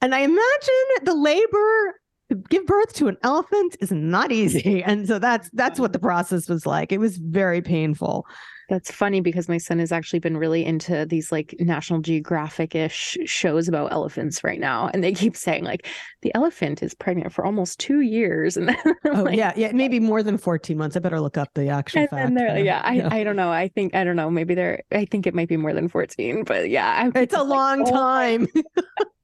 And 0.00 0.14
I 0.14 0.20
imagine 0.20 1.04
the 1.04 1.14
labor 1.14 2.00
give 2.34 2.66
birth 2.66 2.92
to 2.94 3.08
an 3.08 3.16
elephant 3.22 3.76
is 3.80 3.92
not 3.92 4.32
easy. 4.42 4.82
And 4.82 5.06
so 5.06 5.18
that's 5.18 5.50
that's 5.52 5.78
what 5.78 5.92
the 5.92 5.98
mm-hmm. 5.98 6.06
process 6.06 6.48
was 6.48 6.66
like. 6.66 6.92
It 6.92 6.98
was 6.98 7.16
very 7.18 7.62
painful. 7.62 8.26
That's 8.68 8.90
funny 8.90 9.20
because 9.20 9.50
my 9.50 9.58
son 9.58 9.80
has 9.80 9.92
actually 9.92 10.20
been 10.20 10.36
really 10.36 10.64
into 10.64 11.04
these 11.04 11.30
like 11.30 11.54
national 11.58 12.00
geographic-ish 12.00 13.18
shows 13.26 13.68
about 13.68 13.92
elephants 13.92 14.42
right 14.42 14.58
now. 14.58 14.88
And 14.94 15.04
they 15.04 15.12
keep 15.12 15.36
saying 15.36 15.64
like 15.64 15.88
the 16.22 16.34
elephant 16.34 16.82
is 16.82 16.94
pregnant 16.94 17.34
for 17.34 17.44
almost 17.44 17.80
two 17.80 18.00
years. 18.00 18.56
And 18.56 18.74
oh 19.04 19.24
like, 19.24 19.36
yeah. 19.36 19.52
Yeah 19.56 19.72
maybe 19.72 20.00
more 20.00 20.22
than 20.22 20.38
14 20.38 20.78
months. 20.78 20.96
I 20.96 21.00
better 21.00 21.20
look 21.20 21.36
up 21.36 21.50
the 21.54 21.68
actual 21.68 22.00
and 22.00 22.10
fact. 22.10 22.32
yeah, 22.34 22.56
yeah 22.56 22.80
I, 22.82 22.92
yeah. 22.94 23.08
I 23.10 23.24
don't 23.24 23.36
know. 23.36 23.50
I 23.50 23.68
think 23.68 23.94
i 23.94 24.04
don't 24.04 24.16
know. 24.16 24.30
Maybe 24.30 24.54
they're 24.54 24.82
i 24.90 25.04
think 25.04 25.26
it 25.26 25.34
might 25.34 25.48
be 25.48 25.56
more 25.56 25.74
than 25.74 25.88
14 25.88 26.44
but 26.44 26.70
yeah 26.70 27.10
it's 27.14 27.34
a 27.34 27.42
long 27.42 27.80
like, 27.80 27.92
oh, 27.92 27.96
time 27.96 28.48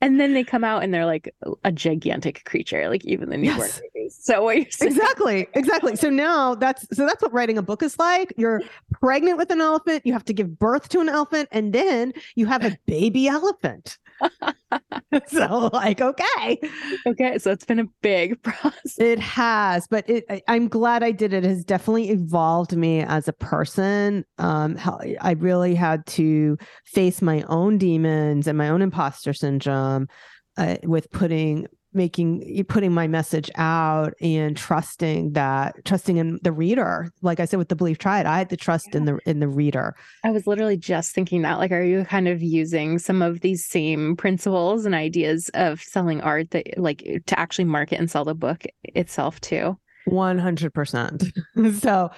and 0.00 0.20
then 0.20 0.34
they 0.34 0.44
come 0.44 0.64
out 0.64 0.82
and 0.82 0.92
they're 0.92 1.06
like 1.06 1.32
a 1.64 1.72
gigantic 1.72 2.44
creature, 2.44 2.88
like 2.88 3.04
even 3.04 3.30
the 3.30 3.36
newborn 3.36 3.68
yes. 3.68 3.80
babies. 3.94 4.18
So 4.20 4.42
what 4.44 4.56
you're 4.56 4.70
saying- 4.70 4.92
exactly, 4.92 5.48
exactly. 5.54 5.96
So 5.96 6.10
now 6.10 6.54
that's 6.54 6.86
so 6.96 7.06
that's 7.06 7.22
what 7.22 7.32
writing 7.32 7.58
a 7.58 7.62
book 7.62 7.82
is 7.82 7.98
like. 7.98 8.32
You're 8.36 8.62
pregnant 8.92 9.38
with 9.38 9.50
an 9.50 9.60
elephant, 9.60 10.04
you 10.04 10.12
have 10.12 10.24
to 10.26 10.32
give 10.32 10.58
birth 10.58 10.88
to 10.90 11.00
an 11.00 11.08
elephant, 11.08 11.48
and 11.52 11.72
then 11.72 12.12
you 12.34 12.46
have 12.46 12.64
a 12.64 12.76
baby 12.86 13.28
elephant. 13.28 13.98
so 15.28 15.70
like 15.72 16.00
okay. 16.00 16.60
Okay 17.06 17.38
so 17.38 17.50
it's 17.50 17.64
been 17.64 17.78
a 17.78 17.86
big 18.02 18.42
process. 18.42 18.98
It 18.98 19.18
has 19.18 19.86
but 19.88 20.08
it 20.08 20.24
I, 20.28 20.42
i'm 20.48 20.68
glad 20.68 21.02
i 21.02 21.10
did 21.10 21.32
it. 21.32 21.44
it 21.44 21.48
has 21.48 21.64
definitely 21.64 22.10
evolved 22.10 22.76
me 22.76 23.00
as 23.02 23.28
a 23.28 23.32
person. 23.32 24.24
Um 24.38 24.76
i 25.20 25.32
really 25.38 25.74
had 25.74 26.04
to 26.06 26.58
face 26.84 27.22
my 27.22 27.42
own 27.48 27.78
demons 27.78 28.46
and 28.46 28.58
my 28.58 28.68
own 28.68 28.82
imposter 28.82 29.32
syndrome 29.32 30.08
uh, 30.56 30.76
with 30.82 31.10
putting 31.12 31.66
making 31.92 32.64
putting 32.68 32.92
my 32.92 33.06
message 33.06 33.50
out 33.56 34.12
and 34.20 34.56
trusting 34.56 35.32
that 35.32 35.84
trusting 35.84 36.16
in 36.18 36.38
the 36.42 36.52
reader. 36.52 37.10
Like 37.22 37.40
i 37.40 37.44
said 37.44 37.58
with 37.58 37.68
the 37.68 37.76
believe 37.76 37.98
triad 37.98 38.26
i 38.26 38.38
had 38.38 38.50
to 38.50 38.56
trust 38.56 38.94
in 38.94 39.04
the 39.04 39.18
in 39.26 39.40
the 39.40 39.48
reader. 39.48 39.96
I 40.24 40.30
was 40.30 40.46
literally 40.46 40.76
just 40.76 41.14
thinking 41.14 41.42
that 41.42 41.58
like 41.58 41.72
are 41.72 41.82
you 41.82 42.04
kind 42.04 42.28
of 42.28 42.42
using 42.42 42.98
some 42.98 43.22
of 43.22 43.40
these 43.40 43.64
same 43.64 44.16
principles 44.16 44.84
and 44.84 44.94
ideas 44.94 45.50
of 45.54 45.80
selling 45.80 46.20
art 46.20 46.50
that 46.50 46.78
like 46.78 47.22
to 47.26 47.38
actually 47.38 47.64
market 47.64 47.98
and 47.98 48.10
sell 48.10 48.24
the 48.24 48.34
book 48.34 48.64
itself 48.82 49.40
too? 49.40 49.78
100% 50.08 51.80
so 51.80 52.10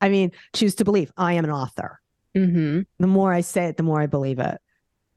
i 0.00 0.08
mean 0.08 0.32
choose 0.54 0.74
to 0.76 0.84
believe. 0.84 1.12
I 1.16 1.34
am 1.34 1.44
an 1.44 1.50
author. 1.50 2.00
Mm-hmm. 2.36 2.82
the 3.00 3.06
more 3.06 3.32
i 3.32 3.40
say 3.40 3.64
it 3.64 3.78
the 3.78 3.82
more 3.82 4.00
i 4.00 4.06
believe 4.06 4.38
it 4.38 4.60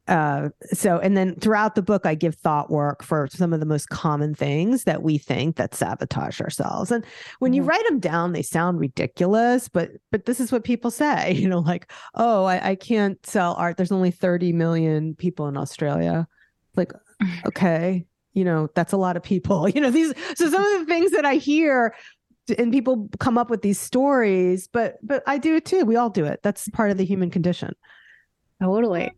uh, 0.08 0.50
so 0.74 0.98
and 0.98 1.16
then 1.16 1.36
throughout 1.36 1.76
the 1.76 1.82
book 1.82 2.06
i 2.06 2.16
give 2.16 2.36
thought 2.36 2.72
work 2.72 3.04
for 3.04 3.28
some 3.32 3.54
of 3.54 3.60
the 3.60 3.66
most 3.66 3.90
common 3.90 4.34
things 4.34 4.84
that 4.84 5.04
we 5.04 5.18
think 5.18 5.58
that 5.58 5.76
sabotage 5.76 6.42
ourselves. 6.42 6.92
And 6.92 7.06
when 7.40 7.52
mm-hmm. 7.52 7.58
you 7.58 7.64
write 7.64 7.86
them 7.88 8.00
down 8.00 8.34
they 8.34 8.42
sound 8.42 8.80
ridiculous 8.80 9.70
but 9.70 9.92
but 10.12 10.26
this 10.26 10.40
is 10.40 10.52
what 10.52 10.64
people 10.64 10.90
say 10.90 11.32
you 11.36 11.48
know 11.48 11.60
like 11.60 11.92
oh 12.16 12.46
I, 12.46 12.72
I 12.72 12.76
can't 12.76 13.24
sell 13.26 13.54
art. 13.54 13.78
There's 13.78 13.92
only 13.92 14.12
30 14.12 14.54
million 14.54 15.16
people 15.16 15.48
in 15.48 15.56
australia. 15.56 16.28
Like 16.76 16.92
okay 17.46 18.06
you 18.34 18.44
know 18.44 18.70
that's 18.74 18.94
a 18.94 18.98
lot 18.98 19.18
of 19.18 19.24
people 19.24 19.70
you 19.74 19.82
know 19.82 19.92
these 19.92 20.14
so 20.36 20.50
some 20.50 20.64
of 20.64 20.80
the 20.80 20.86
things 20.86 21.12
that 21.12 21.26
i 21.26 21.36
hear 21.36 21.94
and 22.58 22.72
people 22.72 23.10
come 23.20 23.38
up 23.38 23.50
with 23.50 23.62
these 23.62 23.80
stories 23.80 24.68
but 24.68 24.98
but 25.04 25.22
i 25.28 25.38
do 25.38 25.56
it 25.56 25.66
too. 25.66 25.86
We 25.86 25.96
all 25.96 26.10
do 26.10 26.26
it. 26.26 26.40
That's 26.42 26.68
part 26.70 26.90
of 26.90 26.98
the 26.98 27.06
human 27.06 27.30
condition. 27.30 27.76
Totally 28.60 29.12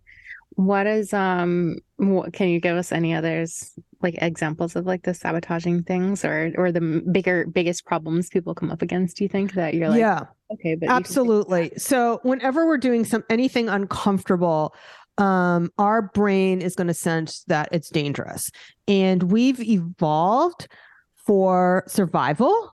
what 0.55 0.85
is 0.87 1.13
um 1.13 1.77
what, 1.97 2.33
can 2.33 2.49
you 2.49 2.59
give 2.59 2.77
us 2.77 2.91
any 2.91 3.13
others 3.13 3.73
like 4.01 4.15
examples 4.21 4.75
of 4.75 4.85
like 4.85 5.03
the 5.03 5.13
sabotaging 5.13 5.83
things 5.83 6.23
or 6.23 6.53
or 6.57 6.71
the 6.71 7.01
bigger 7.11 7.47
biggest 7.47 7.85
problems 7.85 8.29
people 8.29 8.53
come 8.53 8.71
up 8.71 8.81
against 8.81 9.17
do 9.17 9.23
you 9.23 9.29
think 9.29 9.53
that 9.53 9.73
you're 9.73 9.89
like 9.89 9.99
yeah. 9.99 10.25
okay 10.51 10.75
but 10.75 10.89
absolutely. 10.89 11.71
so 11.77 12.19
whenever 12.23 12.67
we're 12.67 12.77
doing 12.77 13.05
some 13.05 13.23
anything 13.29 13.69
uncomfortable 13.69 14.75
um 15.17 15.69
our 15.77 16.01
brain 16.01 16.61
is 16.61 16.75
going 16.75 16.87
to 16.87 16.93
sense 16.93 17.43
that 17.45 17.69
it's 17.71 17.89
dangerous. 17.89 18.49
And 18.87 19.23
we've 19.23 19.61
evolved 19.61 20.67
for 21.15 21.83
survival 21.87 22.72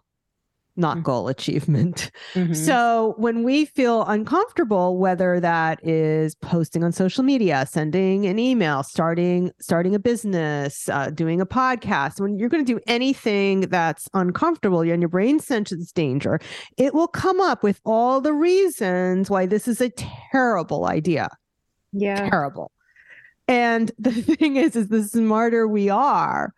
not 0.77 0.97
mm-hmm. 0.97 1.05
goal 1.05 1.29
achievement. 1.37 2.11
Mm-hmm. 2.35 2.55
So 2.55 3.15
when 3.17 3.43
we 3.43 3.65
feel 3.65 4.05
uncomfortable, 4.05 4.99
whether 4.99 5.41
that 5.41 5.79
is 5.87 6.35
posting 6.37 6.85
on 6.85 6.93
social 6.93 7.23
media, 7.23 7.67
sending 7.69 8.27
an 8.27 8.39
email, 8.39 8.83
starting 8.83 9.53
starting 9.61 9.95
a 9.95 9.99
business, 9.99 10.89
uh, 10.89 11.11
doing 11.11 11.41
a 11.41 11.47
podcast, 11.47 12.21
when 12.21 12.39
you're 12.39 12.49
going 12.49 12.65
to 12.65 12.73
do 12.73 12.81
anything 12.87 13.63
that's 13.63 14.09
uncomfortable 14.15 14.81
and 14.81 15.03
your 15.03 15.09
brain 15.09 15.39
senses 15.39 15.93
danger, 15.93 16.41
it 16.77 16.95
will 16.95 17.09
come 17.09 17.41
up 17.41 17.63
with 17.63 17.81
all 17.85 18.21
the 18.21 18.33
reasons 18.33 19.31
why 19.31 19.47
this 19.47 19.69
is 19.69 19.81
a 19.81 19.91
terrible 19.91 20.87
idea. 20.87 21.29
Yeah, 21.93 22.29
terrible. 22.29 22.71
And 23.49 23.91
the 23.99 24.13
thing 24.13 24.57
is, 24.57 24.77
is 24.77 24.89
the 24.89 25.03
smarter 25.03 25.67
we 25.67 25.89
are, 25.91 26.53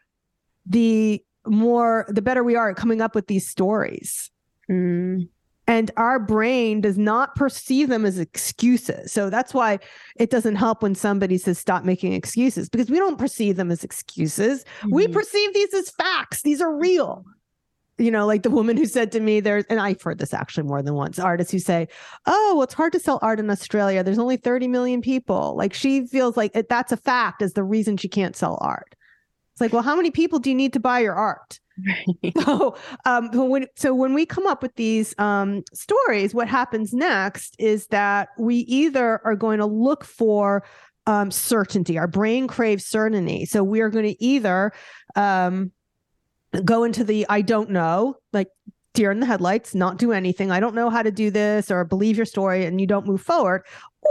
the 0.67 1.23
more 1.47 2.07
the 2.09 2.23
better 2.23 2.45
we 2.45 2.57
are 2.57 2.71
at 2.71 2.77
coming 2.77 3.01
up 3.01 3.15
with 3.15 3.27
these 3.27 3.49
stories. 3.49 4.31
Mm. 4.71 5.29
And 5.69 5.91
our 5.97 6.19
brain 6.19 6.81
does 6.81 6.99
not 6.99 7.37
perceive 7.37 7.89
them 7.89 8.05
as 8.05 8.19
excuses. 8.19 9.13
So 9.13 9.31
that's 9.31 9.55
why 9.55 9.79
it 10.17 10.29
doesn't 10.29 10.57
help 10.57 10.83
when 10.83 10.95
somebody 10.95 11.39
says 11.39 11.59
stop 11.59 11.85
making 11.85 12.15
excuses 12.15 12.69
because 12.69 12.91
we 12.91 12.99
don't 12.99 13.19
perceive 13.19 13.57
them 13.57 13.71
as 13.71 13.85
excuses. 13.85 14.65
Mm-hmm. 14.65 14.95
We 14.95 15.09
perceive 15.09 15.55
these 15.55 15.73
as 15.73 15.91
facts. 15.91 16.43
These 16.43 16.61
are 16.61 16.77
real. 16.77 17.25
You 17.99 18.11
know, 18.11 18.27
like 18.27 18.43
the 18.43 18.51
woman 18.51 18.77
who 18.77 18.87
said 18.87 19.13
to 19.13 19.21
me, 19.21 19.39
there's, 19.39 19.65
and 19.67 19.79
I've 19.79 20.03
heard 20.03 20.19
this 20.19 20.35
actually 20.35 20.65
more 20.65 20.83
than 20.83 20.95
once, 20.95 21.21
artists 21.21 21.53
who 21.53 21.61
say, 21.61 21.87
Oh, 22.27 22.55
well, 22.55 22.65
it's 22.65 22.75
hard 22.75 22.93
to 22.95 22.99
sell 22.99 23.21
art 23.23 23.39
in 23.39 23.49
Australia. 23.49 24.03
There's 24.03 24.19
only 24.19 24.39
30 24.39 24.67
million 24.67 25.01
people. 25.01 25.55
Like 25.57 25.75
she 25.75 26.07
feels 26.07 26.37
like 26.37 26.57
it, 26.57 26.69
that's 26.69 26.91
a 26.91 26.97
fact 26.97 27.41
is 27.41 27.53
the 27.53 27.63
reason 27.63 27.97
she 27.97 28.09
can't 28.09 28.35
sell 28.35 28.59
art. 28.61 28.97
It's 29.53 29.61
like, 29.61 29.73
well, 29.73 29.83
how 29.83 29.97
many 29.97 30.11
people 30.11 30.39
do 30.39 30.51
you 30.51 30.57
need 30.57 30.73
to 30.73 30.81
buy 30.81 31.01
your 31.01 31.15
art? 31.15 31.59
Right. 31.87 32.33
So, 32.45 32.77
um, 33.05 33.31
when 33.33 33.67
so 33.77 33.95
when 33.95 34.15
we 34.15 34.27
come 34.27 34.47
up 34.47 34.63
with 34.63 34.75
these 34.77 35.15
um, 35.19 35.63
stories, 35.73 36.35
what 36.35 36.49
happens 36.49 36.93
next 36.93 37.55
is 37.59 37.87
that 37.89 38.29
we 38.39 38.57
either 38.57 39.21
are 39.25 39.37
going 39.37 39.59
to 39.59 39.67
look 39.67 40.05
for 40.05 40.65
um, 41.07 41.31
certainty. 41.31 41.99
Our 41.99 42.07
brain 42.07 42.47
craves 42.47 42.87
certainty, 42.87 43.47
so 43.47 43.65
we 43.65 43.81
are 43.81 43.89
going 43.89 44.05
to 44.05 44.23
either 44.23 44.73
um, 45.17 45.73
go 46.65 46.85
into 46.85 47.05
the 47.05 47.27
I 47.29 47.41
don't 47.43 47.71
know, 47.71 48.17
like 48.33 48.49
deer 48.95 49.11
in 49.11 49.21
the 49.21 49.27
headlights, 49.27 49.75
not 49.75 49.99
do 49.99 50.13
anything. 50.13 50.51
I 50.51 50.61
don't 50.61 50.75
know 50.75 50.91
how 50.91 51.03
to 51.03 51.11
do 51.11 51.31
this, 51.31 51.71
or 51.71 51.85
believe 51.85 52.17
your 52.17 52.27
story, 52.27 52.65
and 52.65 52.81
you 52.81 52.87
don't 52.87 53.07
move 53.07 53.23
forward. 53.23 53.63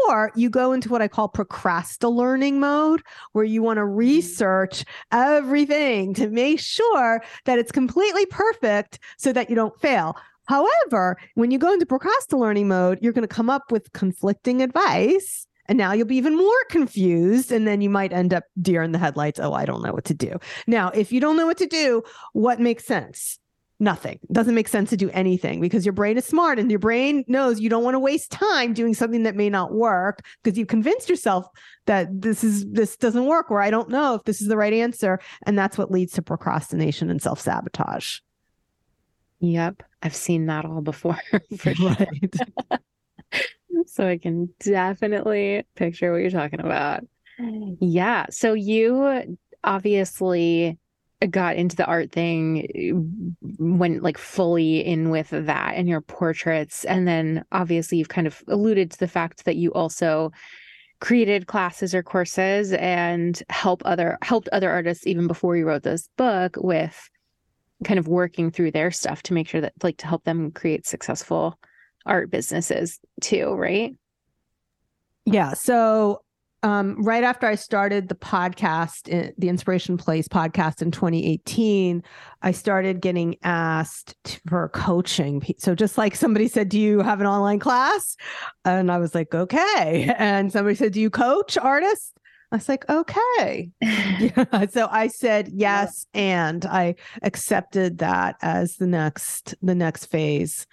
Or 0.07 0.31
you 0.35 0.49
go 0.49 0.71
into 0.71 0.89
what 0.89 1.01
I 1.01 1.07
call 1.07 1.27
procrastinating 1.27 2.59
mode, 2.59 3.01
where 3.33 3.45
you 3.45 3.61
want 3.61 3.77
to 3.77 3.81
mm-hmm. 3.81 3.97
research 3.97 4.85
everything 5.11 6.13
to 6.15 6.29
make 6.29 6.59
sure 6.59 7.21
that 7.45 7.59
it's 7.59 7.71
completely 7.71 8.25
perfect 8.27 8.99
so 9.17 9.33
that 9.33 9.49
you 9.49 9.55
don't 9.55 9.79
fail. 9.81 10.15
However, 10.45 11.17
when 11.35 11.51
you 11.51 11.59
go 11.59 11.71
into 11.73 11.85
procrastinating 11.85 12.67
mode, 12.67 12.99
you're 13.01 13.13
going 13.13 13.27
to 13.27 13.33
come 13.33 13.49
up 13.49 13.71
with 13.71 13.91
conflicting 13.93 14.61
advice. 14.61 15.47
And 15.67 15.77
now 15.77 15.93
you'll 15.93 16.07
be 16.07 16.17
even 16.17 16.35
more 16.35 16.63
confused. 16.69 17.51
And 17.51 17.67
then 17.67 17.79
you 17.79 17.89
might 17.89 18.11
end 18.11 18.33
up 18.33 18.43
deer 18.61 18.83
in 18.83 18.91
the 18.91 18.97
headlights. 18.97 19.39
Oh, 19.39 19.53
I 19.53 19.65
don't 19.65 19.83
know 19.83 19.93
what 19.93 20.05
to 20.05 20.13
do. 20.13 20.37
Now, 20.67 20.89
if 20.89 21.11
you 21.11 21.21
don't 21.21 21.37
know 21.37 21.45
what 21.45 21.57
to 21.59 21.67
do, 21.67 22.03
what 22.33 22.59
makes 22.59 22.85
sense? 22.85 23.39
Nothing. 23.81 24.19
It 24.21 24.31
doesn't 24.31 24.55
make 24.55 24.67
sense 24.67 24.89
to 24.91 24.97
do 24.97 25.09
anything 25.09 25.59
because 25.59 25.85
your 25.85 25.93
brain 25.93 26.17
is 26.17 26.25
smart 26.25 26.59
and 26.59 26.69
your 26.69 26.79
brain 26.79 27.25
knows 27.27 27.59
you 27.59 27.69
don't 27.69 27.83
want 27.83 27.95
to 27.95 27.99
waste 27.99 28.31
time 28.31 28.73
doing 28.73 28.93
something 28.93 29.23
that 29.23 29.35
may 29.35 29.49
not 29.49 29.73
work 29.73 30.21
because 30.41 30.57
you've 30.57 30.67
convinced 30.67 31.09
yourself 31.09 31.47
that 31.87 32.07
this 32.21 32.43
is 32.43 32.65
this 32.71 32.95
doesn't 32.95 33.25
work 33.25 33.49
or 33.49 33.61
I 33.61 33.71
don't 33.71 33.89
know 33.89 34.15
if 34.15 34.23
this 34.23 34.41
is 34.41 34.47
the 34.47 34.57
right 34.57 34.73
answer 34.73 35.19
and 35.45 35.57
that's 35.57 35.77
what 35.77 35.91
leads 35.91 36.13
to 36.13 36.21
procrastination 36.21 37.09
and 37.09 37.21
self-sabotage. 37.21 38.19
Yep, 39.39 39.81
I've 40.03 40.15
seen 40.15 40.45
that 40.45 40.65
all 40.65 40.81
before. 40.81 41.19
for 41.57 41.73
right. 41.81 42.35
so 43.87 44.07
I 44.07 44.19
can 44.19 44.53
definitely 44.59 45.63
picture 45.75 46.11
what 46.11 46.21
you're 46.21 46.29
talking 46.29 46.59
about. 46.59 47.03
Yeah, 47.79 48.27
so 48.29 48.53
you 48.53 49.37
obviously 49.63 50.77
got 51.29 51.55
into 51.55 51.75
the 51.75 51.85
art 51.85 52.11
thing 52.11 52.67
eh, 52.73 52.91
went 53.59 54.01
like 54.01 54.17
fully 54.17 54.83
in 54.83 55.09
with 55.09 55.29
that 55.29 55.73
and 55.75 55.87
your 55.87 56.01
portraits. 56.01 56.83
And 56.85 57.07
then 57.07 57.45
obviously 57.51 57.97
you've 57.97 58.09
kind 58.09 58.27
of 58.27 58.43
alluded 58.47 58.91
to 58.91 58.99
the 58.99 59.07
fact 59.07 59.45
that 59.45 59.55
you 59.55 59.71
also 59.73 60.31
created 60.99 61.47
classes 61.47 61.93
or 61.95 62.03
courses 62.03 62.73
and 62.73 63.41
help 63.49 63.81
other 63.85 64.17
helped 64.21 64.47
other 64.49 64.71
artists 64.71 65.07
even 65.07 65.27
before 65.27 65.57
you 65.57 65.65
wrote 65.65 65.83
this 65.83 66.07
book 66.15 66.55
with 66.57 67.09
kind 67.83 67.97
of 67.97 68.07
working 68.07 68.51
through 68.51 68.69
their 68.69 68.91
stuff 68.91 69.23
to 69.23 69.33
make 69.33 69.47
sure 69.47 69.61
that 69.61 69.73
like 69.81 69.97
to 69.97 70.05
help 70.07 70.23
them 70.23 70.51
create 70.51 70.85
successful 70.85 71.57
art 72.05 72.29
businesses 72.29 72.99
too 73.19 73.51
right? 73.53 73.95
Yeah 75.25 75.53
so 75.53 76.21
um, 76.63 77.01
right 77.01 77.23
after 77.23 77.47
I 77.47 77.55
started 77.55 78.07
the 78.07 78.15
podcast, 78.15 79.11
eh, 79.11 79.31
the 79.37 79.49
Inspiration 79.49 79.97
Place 79.97 80.27
podcast 80.27 80.81
in 80.81 80.91
2018, 80.91 82.03
I 82.43 82.51
started 82.51 83.01
getting 83.01 83.35
asked 83.43 84.41
for 84.47 84.69
coaching. 84.69 85.43
So 85.57 85.73
just 85.73 85.97
like 85.97 86.15
somebody 86.15 86.47
said, 86.47 86.69
"Do 86.69 86.79
you 86.79 86.99
have 87.01 87.19
an 87.19 87.27
online 87.27 87.59
class?" 87.59 88.15
and 88.63 88.91
I 88.91 88.99
was 88.99 89.15
like, 89.15 89.33
"Okay." 89.33 90.13
And 90.21 90.51
somebody 90.51 90.75
said, 90.75 90.93
"Do 90.93 91.01
you 91.01 91.09
coach 91.09 91.57
artists?" 91.57 92.13
I 92.51 92.57
was 92.57 92.69
like, 92.69 92.87
"Okay." 92.89 93.71
yeah. 93.81 94.65
So 94.69 94.87
I 94.91 95.07
said 95.07 95.49
yes, 95.51 96.05
and 96.13 96.63
I 96.65 96.95
accepted 97.23 97.99
that 97.99 98.35
as 98.41 98.75
the 98.75 98.87
next 98.87 99.55
the 99.63 99.75
next 99.75 100.05
phase. 100.05 100.67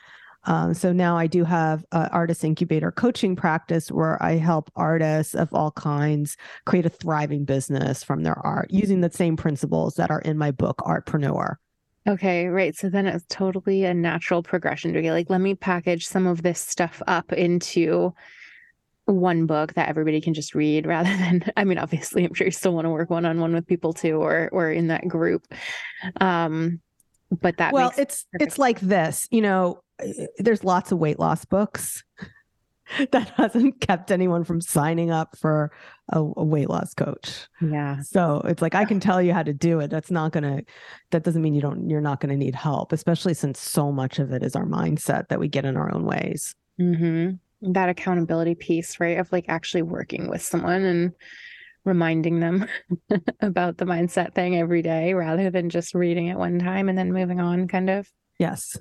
Um, 0.48 0.72
so 0.72 0.94
now 0.94 1.16
I 1.16 1.26
do 1.26 1.44
have 1.44 1.84
an 1.92 2.08
artist 2.10 2.42
incubator 2.42 2.90
coaching 2.90 3.36
practice 3.36 3.92
where 3.92 4.20
I 4.22 4.36
help 4.36 4.70
artists 4.74 5.34
of 5.34 5.52
all 5.52 5.70
kinds 5.72 6.38
create 6.64 6.86
a 6.86 6.90
thriving 6.90 7.44
business 7.44 8.02
from 8.02 8.22
their 8.22 8.38
art 8.44 8.70
using 8.70 9.02
the 9.02 9.12
same 9.12 9.36
principles 9.36 9.96
that 9.96 10.10
are 10.10 10.20
in 10.20 10.38
my 10.38 10.50
book, 10.50 10.78
Artpreneur. 10.78 11.56
Okay, 12.08 12.46
right. 12.46 12.74
So 12.74 12.88
then 12.88 13.06
it's 13.06 13.26
totally 13.28 13.84
a 13.84 13.92
natural 13.92 14.42
progression 14.42 14.94
to 14.94 15.02
be 15.02 15.10
like, 15.10 15.28
let 15.28 15.42
me 15.42 15.54
package 15.54 16.06
some 16.06 16.26
of 16.26 16.42
this 16.42 16.58
stuff 16.58 17.02
up 17.06 17.30
into 17.34 18.14
one 19.04 19.44
book 19.44 19.74
that 19.74 19.90
everybody 19.90 20.22
can 20.22 20.32
just 20.32 20.54
read 20.54 20.86
rather 20.86 21.14
than 21.16 21.44
I 21.56 21.64
mean 21.64 21.78
obviously 21.78 22.24
I'm 22.24 22.34
sure 22.34 22.46
you 22.46 22.50
still 22.50 22.74
want 22.74 22.86
to 22.86 22.90
work 22.90 23.10
one 23.10 23.24
on 23.24 23.40
one 23.40 23.54
with 23.54 23.66
people 23.66 23.92
too 23.92 24.16
or 24.22 24.48
or 24.52 24.70
in 24.70 24.88
that 24.88 25.06
group. 25.08 25.46
Um 26.20 26.80
but 27.30 27.58
that 27.58 27.74
well 27.74 27.92
it's 27.98 28.24
perfect. 28.32 28.42
it's 28.42 28.58
like 28.58 28.80
this 28.80 29.28
you 29.30 29.42
know 29.42 29.80
there's 30.38 30.64
lots 30.64 30.92
of 30.92 30.98
weight 30.98 31.18
loss 31.18 31.44
books 31.44 32.04
that 33.10 33.30
hasn't 33.36 33.80
kept 33.80 34.10
anyone 34.10 34.44
from 34.44 34.60
signing 34.60 35.10
up 35.10 35.36
for 35.36 35.70
a, 36.10 36.20
a, 36.20 36.44
weight 36.44 36.70
loss 36.70 36.94
coach. 36.94 37.46
Yeah. 37.60 38.00
So 38.00 38.40
it's 38.44 38.62
like 38.62 38.74
I 38.74 38.84
can 38.84 39.00
tell 39.00 39.20
you 39.20 39.32
how 39.34 39.42
to 39.42 39.52
do 39.52 39.80
it. 39.80 39.90
That's 39.90 40.10
not 40.10 40.32
gonna 40.32 40.62
that 41.10 41.24
doesn't 41.24 41.42
mean 41.42 41.54
you 41.54 41.60
don't 41.60 41.88
you're 41.88 42.00
not 42.00 42.20
gonna 42.20 42.36
need 42.36 42.54
help, 42.54 42.92
especially 42.92 43.34
since 43.34 43.60
so 43.60 43.92
much 43.92 44.18
of 44.18 44.32
it 44.32 44.42
is 44.42 44.56
our 44.56 44.66
mindset 44.66 45.28
that 45.28 45.40
we 45.40 45.48
get 45.48 45.64
in 45.64 45.76
our 45.76 45.94
own 45.94 46.04
ways. 46.04 46.54
Mm-hmm. 46.80 47.72
That 47.72 47.88
accountability 47.88 48.54
piece, 48.54 49.00
right? 49.00 49.18
Of 49.18 49.30
like 49.32 49.46
actually 49.48 49.82
working 49.82 50.28
with 50.28 50.42
someone 50.42 50.84
and 50.84 51.12
reminding 51.84 52.40
them 52.40 52.66
about 53.40 53.78
the 53.78 53.84
mindset 53.84 54.34
thing 54.34 54.56
every 54.56 54.82
day 54.82 55.14
rather 55.14 55.50
than 55.50 55.70
just 55.70 55.94
reading 55.94 56.26
it 56.28 56.38
one 56.38 56.58
time 56.58 56.88
and 56.88 56.96
then 56.96 57.12
moving 57.12 57.40
on 57.40 57.66
kind 57.66 57.90
of. 57.90 58.08
Yes. 58.38 58.76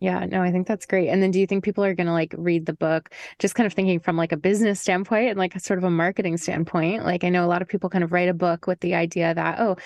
Yeah, 0.00 0.24
no, 0.26 0.42
I 0.42 0.52
think 0.52 0.68
that's 0.68 0.86
great. 0.86 1.08
And 1.08 1.20
then 1.20 1.32
do 1.32 1.40
you 1.40 1.46
think 1.46 1.64
people 1.64 1.84
are 1.84 1.94
going 1.94 2.06
to 2.06 2.12
like 2.12 2.32
read 2.38 2.66
the 2.66 2.72
book 2.72 3.12
just 3.40 3.56
kind 3.56 3.66
of 3.66 3.72
thinking 3.72 3.98
from 3.98 4.16
like 4.16 4.30
a 4.30 4.36
business 4.36 4.80
standpoint 4.80 5.30
and 5.30 5.38
like 5.38 5.56
a 5.56 5.60
sort 5.60 5.78
of 5.78 5.84
a 5.84 5.90
marketing 5.90 6.36
standpoint? 6.36 7.04
Like 7.04 7.24
I 7.24 7.30
know 7.30 7.44
a 7.44 7.48
lot 7.48 7.62
of 7.62 7.68
people 7.68 7.90
kind 7.90 8.04
of 8.04 8.12
write 8.12 8.28
a 8.28 8.34
book 8.34 8.68
with 8.68 8.78
the 8.78 8.94
idea 8.94 9.34
that 9.34 9.58
oh, 9.58 9.76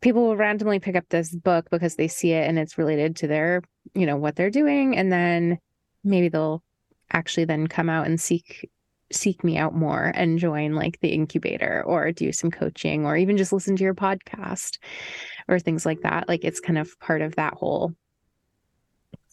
people 0.00 0.22
will 0.22 0.36
randomly 0.36 0.78
pick 0.78 0.94
up 0.94 1.08
this 1.08 1.34
book 1.34 1.68
because 1.68 1.96
they 1.96 2.06
see 2.06 2.32
it 2.32 2.48
and 2.48 2.60
it's 2.60 2.78
related 2.78 3.16
to 3.16 3.26
their, 3.26 3.62
you 3.94 4.06
know, 4.06 4.16
what 4.16 4.36
they're 4.36 4.50
doing 4.50 4.96
and 4.96 5.10
then 5.12 5.58
maybe 6.04 6.28
they'll 6.28 6.62
actually 7.12 7.44
then 7.44 7.66
come 7.66 7.90
out 7.90 8.06
and 8.06 8.20
seek 8.20 8.70
seek 9.12 9.42
me 9.42 9.58
out 9.58 9.74
more 9.74 10.12
and 10.14 10.38
join 10.38 10.74
like 10.76 11.00
the 11.00 11.08
incubator 11.08 11.82
or 11.84 12.12
do 12.12 12.30
some 12.32 12.52
coaching 12.52 13.04
or 13.04 13.16
even 13.16 13.36
just 13.36 13.52
listen 13.52 13.74
to 13.74 13.82
your 13.82 13.94
podcast 13.94 14.78
or 15.48 15.58
things 15.58 15.84
like 15.84 16.02
that. 16.02 16.28
Like 16.28 16.44
it's 16.44 16.60
kind 16.60 16.78
of 16.78 16.96
part 17.00 17.20
of 17.20 17.34
that 17.34 17.54
whole 17.54 17.92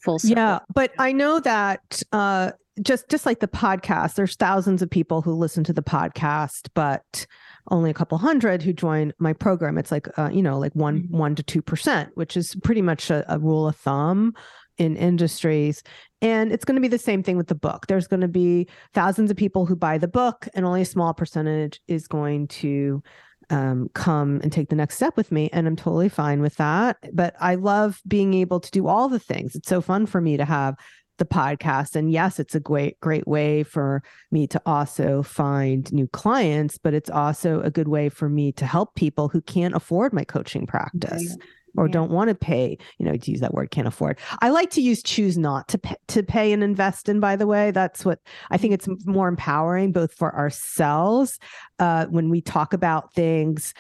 full 0.04 0.20
circle. 0.20 0.38
Yeah, 0.38 0.60
but 0.74 0.92
I 1.00 1.12
know 1.12 1.40
that 1.40 2.02
uh, 2.12 2.52
just 2.82 3.10
just 3.10 3.26
like 3.26 3.40
the 3.40 3.48
podcast, 3.48 4.16
there's 4.16 4.36
thousands 4.36 4.82
of 4.82 4.90
people 4.90 5.22
who 5.22 5.34
listen 5.34 5.64
to 5.66 5.74
the 5.74 5.84
podcast, 5.84 6.70
but 6.74 7.26
only 7.70 7.90
a 7.90 7.94
couple 7.94 8.18
hundred 8.18 8.62
who 8.62 8.74
join 8.74 9.14
my 9.20 9.34
program. 9.34 9.78
It's 9.78 9.92
like 9.92 10.08
uh, 10.18 10.30
you 10.32 10.42
know, 10.42 10.58
like 10.60 10.74
one 10.74 11.04
mm-hmm. 11.04 11.18
one 11.18 11.36
to 11.36 11.44
two 11.44 11.62
percent, 11.62 12.12
which 12.16 12.38
is 12.38 12.56
pretty 12.64 12.82
much 12.82 13.10
a, 13.10 13.26
a 13.34 13.40
rule 13.40 13.68
of 13.68 13.76
thumb 13.76 14.34
in 14.78 14.96
industries. 14.96 15.82
And 16.22 16.52
it's 16.52 16.66
going 16.66 16.76
to 16.76 16.82
be 16.82 16.88
the 16.88 16.98
same 16.98 17.24
thing 17.24 17.38
with 17.38 17.48
the 17.48 17.56
book. 17.56 17.88
There's 17.88 18.08
going 18.08 18.22
to 18.22 18.28
be 18.28 18.68
thousands 18.94 19.32
of 19.32 19.38
people 19.38 19.66
who 19.66 19.76
buy 19.76 19.98
the 19.98 20.08
book, 20.08 20.48
and 20.54 20.66
only 20.66 20.82
a 20.82 20.86
small 20.86 21.14
percentage 21.14 21.82
is 21.88 22.08
going 22.08 22.48
to 22.48 23.02
um, 23.50 23.90
come 23.94 24.40
and 24.44 24.52
take 24.52 24.70
the 24.70 24.76
next 24.76 24.96
step 24.96 25.16
with 25.16 25.32
me. 25.32 25.50
And 25.54 25.68
I'm 25.68 25.76
totally 25.76 26.10
fine 26.10 26.42
with 26.42 26.56
that. 26.56 26.98
But 27.14 27.36
I 27.40 27.56
love 27.56 28.02
being 28.08 28.34
able 28.34 28.60
to 28.60 28.72
do 28.72 28.88
all 28.88 29.10
the 29.10 29.20
things. 29.20 29.56
It's 29.56 29.70
so 29.70 29.82
fun 29.82 30.06
for 30.06 30.22
me 30.22 30.38
to 30.38 30.46
have 30.46 30.76
the 31.18 31.26
podcast. 31.26 31.96
And 31.96 32.12
yes, 32.12 32.40
it's 32.40 32.56
a 32.56 32.60
great, 32.60 33.00
great 33.00 33.28
way 33.28 33.64
for 33.64 34.04
me 34.32 34.48
to 34.48 34.62
also 34.66 35.24
find 35.24 35.92
new 35.92 36.08
clients, 36.08 36.78
but 36.78 36.94
it's 36.94 37.10
also 37.10 37.62
a 37.62 37.72
good 37.72 37.88
way 37.88 38.10
for 38.10 38.30
me 38.30 38.52
to 38.54 38.66
help 38.66 38.94
people 38.96 39.28
who 39.30 39.42
can't 39.42 39.76
afford 39.76 40.14
my 40.14 40.24
coaching 40.24 40.68
practice 40.68 41.36
or 41.78 41.88
yeah. 41.88 41.94
don't 41.94 42.12
want 42.12 42.30
to 42.30 42.36
pay, 42.36 42.78
you 42.98 43.06
know, 43.06 43.16
to 43.16 43.32
use 43.32 43.40
that 43.40 43.54
word, 43.54 43.72
can't 43.72 43.88
afford. 43.88 44.20
I 44.42 44.50
like 44.50 44.72
to 44.72 44.82
use 44.82 45.02
choose 45.02 45.38
not 45.38 45.68
to 45.70 45.78
pay, 45.78 45.96
to 46.10 46.24
pay 46.24 46.52
and 46.52 46.64
invest 46.64 47.08
in, 47.08 47.20
by 47.20 47.36
the 47.36 47.48
way. 47.48 47.72
That's 47.72 48.04
what 48.04 48.20
I 48.50 48.58
think 48.58 48.74
it's 48.74 48.88
more 49.06 49.28
empowering 49.28 49.92
both 49.92 50.14
for 50.14 50.36
ourselves 50.36 51.40
uh, 51.80 52.08
when 52.08 52.30
we 52.30 52.42
talk 52.42 52.74
about 52.74 53.14
things. 53.14 53.74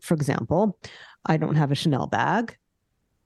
For 0.00 0.14
example, 0.14 0.78
I 1.26 1.36
don't 1.36 1.56
have 1.56 1.72
a 1.72 1.76
Chanel 1.76 2.06
bag. 2.06 2.56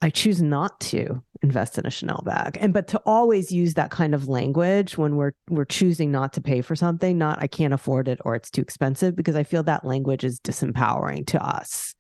I 0.03 0.11
choose 0.11 0.43
not 0.43 0.79
to 0.81 1.23
invest 1.43 1.79
in 1.79 1.87
a 1.87 1.91
Chanel 1.91 2.23
bag. 2.25 2.59
And 2.61 2.73
but 2.73 2.87
to 2.89 2.99
always 3.07 3.51
use 3.51 3.75
that 3.75 3.91
kind 3.91 4.15
of 4.15 4.29
language 4.29 4.99
when 4.99 5.17
we're 5.17 5.33
we're 5.49 5.65
choosing 5.65 6.13
not 6.13 6.33
to 6.35 6.41
pay 6.41 6.61
for 6.61 6.77
something, 6.77 7.19
not 7.19 7.43
I 7.43 7.47
can't 7.47 7.75
afford 7.75 8.07
it 8.07 8.21
or 8.25 8.35
it's 8.35 8.51
too 8.51 8.61
expensive 8.61 9.17
because 9.17 9.37
I 9.37 9.43
feel 9.43 9.63
that 9.65 9.85
language 9.85 10.23
is 10.23 10.39
disempowering 10.41 11.27
to 11.29 11.45
us 11.45 11.96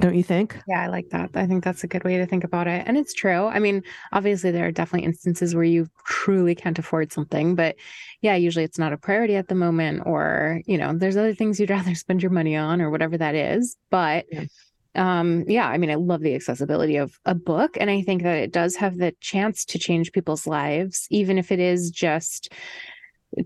don't 0.00 0.14
you 0.16 0.22
think? 0.22 0.58
Yeah, 0.66 0.80
I 0.82 0.86
like 0.86 1.10
that. 1.10 1.30
I 1.34 1.46
think 1.46 1.62
that's 1.62 1.84
a 1.84 1.86
good 1.86 2.02
way 2.02 2.16
to 2.16 2.26
think 2.26 2.44
about 2.44 2.66
it. 2.66 2.82
And 2.86 2.96
it's 2.96 3.12
true. 3.12 3.46
I 3.46 3.58
mean, 3.58 3.82
obviously, 4.12 4.50
there 4.50 4.66
are 4.66 4.72
definitely 4.72 5.06
instances 5.06 5.54
where 5.54 5.64
you 5.64 5.86
truly 6.06 6.54
can't 6.54 6.78
afford 6.78 7.12
something, 7.12 7.54
but 7.54 7.76
yeah, 8.22 8.34
usually 8.34 8.64
it's 8.64 8.78
not 8.78 8.92
a 8.94 8.96
priority 8.96 9.36
at 9.36 9.48
the 9.48 9.54
moment, 9.54 10.02
or, 10.06 10.62
you 10.66 10.78
know, 10.78 10.96
there's 10.96 11.16
other 11.16 11.34
things 11.34 11.60
you'd 11.60 11.70
rather 11.78 11.94
spend 11.94 12.22
your 12.22 12.30
money 12.32 12.56
on 12.56 12.80
or 12.80 12.90
whatever 12.90 13.18
that 13.18 13.34
is. 13.34 13.76
But, 13.90 14.26
yeah. 14.32 14.44
um 14.94 15.44
yeah 15.48 15.68
i 15.68 15.78
mean 15.78 15.90
i 15.90 15.94
love 15.94 16.20
the 16.20 16.34
accessibility 16.34 16.96
of 16.96 17.18
a 17.24 17.34
book 17.34 17.78
and 17.80 17.90
i 17.90 18.02
think 18.02 18.22
that 18.22 18.36
it 18.36 18.52
does 18.52 18.76
have 18.76 18.98
the 18.98 19.14
chance 19.20 19.64
to 19.64 19.78
change 19.78 20.12
people's 20.12 20.46
lives 20.46 21.06
even 21.10 21.38
if 21.38 21.50
it 21.50 21.58
is 21.58 21.90
just 21.90 22.52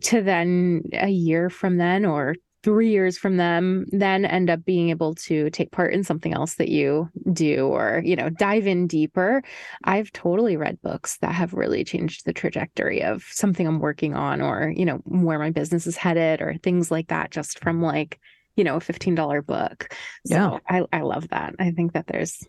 to 0.00 0.22
then 0.22 0.82
a 0.92 1.08
year 1.08 1.48
from 1.48 1.76
then 1.76 2.04
or 2.04 2.34
three 2.62 2.90
years 2.90 3.16
from 3.16 3.36
them 3.36 3.86
then 3.92 4.24
end 4.24 4.50
up 4.50 4.64
being 4.64 4.90
able 4.90 5.14
to 5.14 5.50
take 5.50 5.70
part 5.70 5.92
in 5.92 6.02
something 6.02 6.34
else 6.34 6.54
that 6.54 6.68
you 6.68 7.08
do 7.32 7.68
or 7.68 8.02
you 8.04 8.16
know 8.16 8.28
dive 8.28 8.66
in 8.66 8.86
deeper. 8.86 9.42
I've 9.84 10.12
totally 10.12 10.56
read 10.56 10.80
books 10.82 11.18
that 11.18 11.34
have 11.34 11.54
really 11.54 11.84
changed 11.84 12.24
the 12.24 12.32
trajectory 12.32 13.02
of 13.02 13.24
something 13.30 13.66
i'm 13.66 13.78
working 13.78 14.14
on 14.14 14.40
or 14.40 14.72
you 14.74 14.84
know 14.84 14.96
where 15.04 15.38
my 15.38 15.50
business 15.50 15.86
is 15.86 15.96
headed 15.96 16.40
or 16.42 16.56
things 16.62 16.90
like 16.90 17.08
that 17.08 17.30
just 17.30 17.60
from 17.60 17.82
like 17.82 18.18
you 18.56 18.64
know 18.64 18.76
a 18.76 18.80
$15 18.80 19.46
book. 19.46 19.94
So 20.26 20.34
yeah. 20.34 20.58
I, 20.68 20.84
I 20.92 21.00
love 21.02 21.28
that. 21.28 21.54
I 21.58 21.70
think 21.70 21.92
that 21.92 22.06
there's 22.06 22.42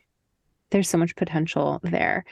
there's 0.72 0.89
so 0.89 0.98
much 0.98 1.15
potential 1.15 1.80
there. 1.84 2.26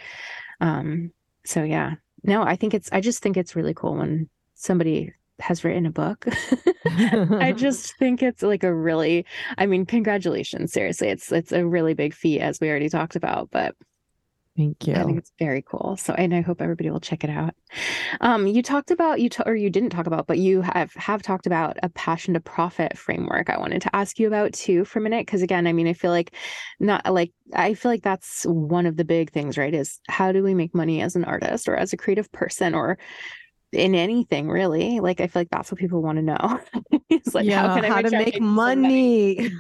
Um 0.62 1.12
so 1.46 1.64
yeah. 1.64 1.96
No 2.24 2.42
i 2.42 2.56
think 2.56 2.74
it's 2.74 2.90
i 2.92 3.02
just 3.02 3.22
think 3.22 3.38
it's 3.38 3.56
really 3.56 3.76
cool 3.76 3.98
when 3.98 4.30
somebody 4.56 5.14
has 5.40 5.64
written 5.64 5.86
a 5.86 5.92
book. 5.92 6.26
I 6.86 7.52
just 7.56 7.98
think 7.98 8.22
it's 8.22 8.44
like 8.44 8.64
a 8.64 8.74
really 8.74 9.26
I 9.58 9.66
mean 9.66 9.86
congratulations 9.86 10.72
seriously 10.72 11.10
it's 11.10 11.32
it's 11.32 11.52
a 11.52 11.66
really 11.66 11.94
big 11.94 12.14
feat 12.14 12.42
as 12.42 12.60
we 12.60 12.70
already 12.70 12.90
talked 12.90 13.16
about 13.16 13.50
but 13.52 13.76
Thank 14.58 14.88
you. 14.88 14.94
I 14.94 15.04
think 15.04 15.18
it's 15.18 15.34
very 15.38 15.62
cool. 15.62 15.98
So, 15.98 16.14
and 16.14 16.34
I 16.34 16.40
hope 16.40 16.62
everybody 16.62 16.90
will 16.90 17.02
check 17.02 17.26
it 17.26 17.30
out. 17.30 17.54
Um, 18.22 18.48
you 18.48 18.64
talked 18.64 18.90
about 18.90 19.20
you, 19.20 19.28
t- 19.28 19.44
or 19.46 19.54
you 19.54 19.70
didn't 19.70 19.90
talk 19.90 20.08
about, 20.08 20.28
but 20.28 20.40
you 20.40 20.62
have 20.62 20.94
have 20.94 21.22
talked 21.22 21.46
about 21.46 21.78
a 21.84 21.90
passion 21.90 22.36
to 22.36 22.40
profit 22.40 22.98
framework. 22.98 23.50
I 23.50 23.58
wanted 23.58 23.82
to 23.82 23.94
ask 23.94 24.18
you 24.18 24.28
about 24.28 24.54
too 24.54 24.86
for 24.86 25.00
a 25.00 25.02
minute, 25.02 25.26
because 25.26 25.42
again, 25.42 25.68
I 25.68 25.74
mean, 25.74 25.88
I 25.88 25.94
feel 25.94 26.12
like 26.12 26.34
not 26.80 27.14
like 27.14 27.34
I 27.54 27.74
feel 27.74 27.92
like 27.92 28.04
that's 28.04 28.46
one 28.46 28.86
of 28.86 28.96
the 28.96 29.04
big 29.04 29.32
things, 29.32 29.58
right? 29.58 29.74
Is 29.74 30.00
how 30.08 30.32
do 30.32 30.42
we 30.42 30.54
make 30.54 30.74
money 30.74 31.02
as 31.02 31.18
an 31.18 31.26
artist 31.26 31.68
or 31.68 31.76
as 31.76 31.92
a 31.92 31.98
creative 31.98 32.32
person 32.32 32.76
or 32.76 32.98
in 33.76 33.96
anything 33.96 34.50
really. 34.50 35.00
Like 35.00 35.22
I 35.22 35.28
feel 35.28 35.42
like 35.42 35.50
that's 35.50 35.72
what 35.72 35.80
people 35.80 36.02
want 36.02 36.18
to 36.18 36.22
know. 36.24 36.60
it's 37.10 37.36
like 37.36 37.46
yeah, 37.46 37.68
how 37.68 37.76
can 37.76 37.86
I 37.86 37.90
how 37.90 37.96
make 38.02 38.06
to 38.06 38.18
make 38.18 38.42
money? 38.42 39.52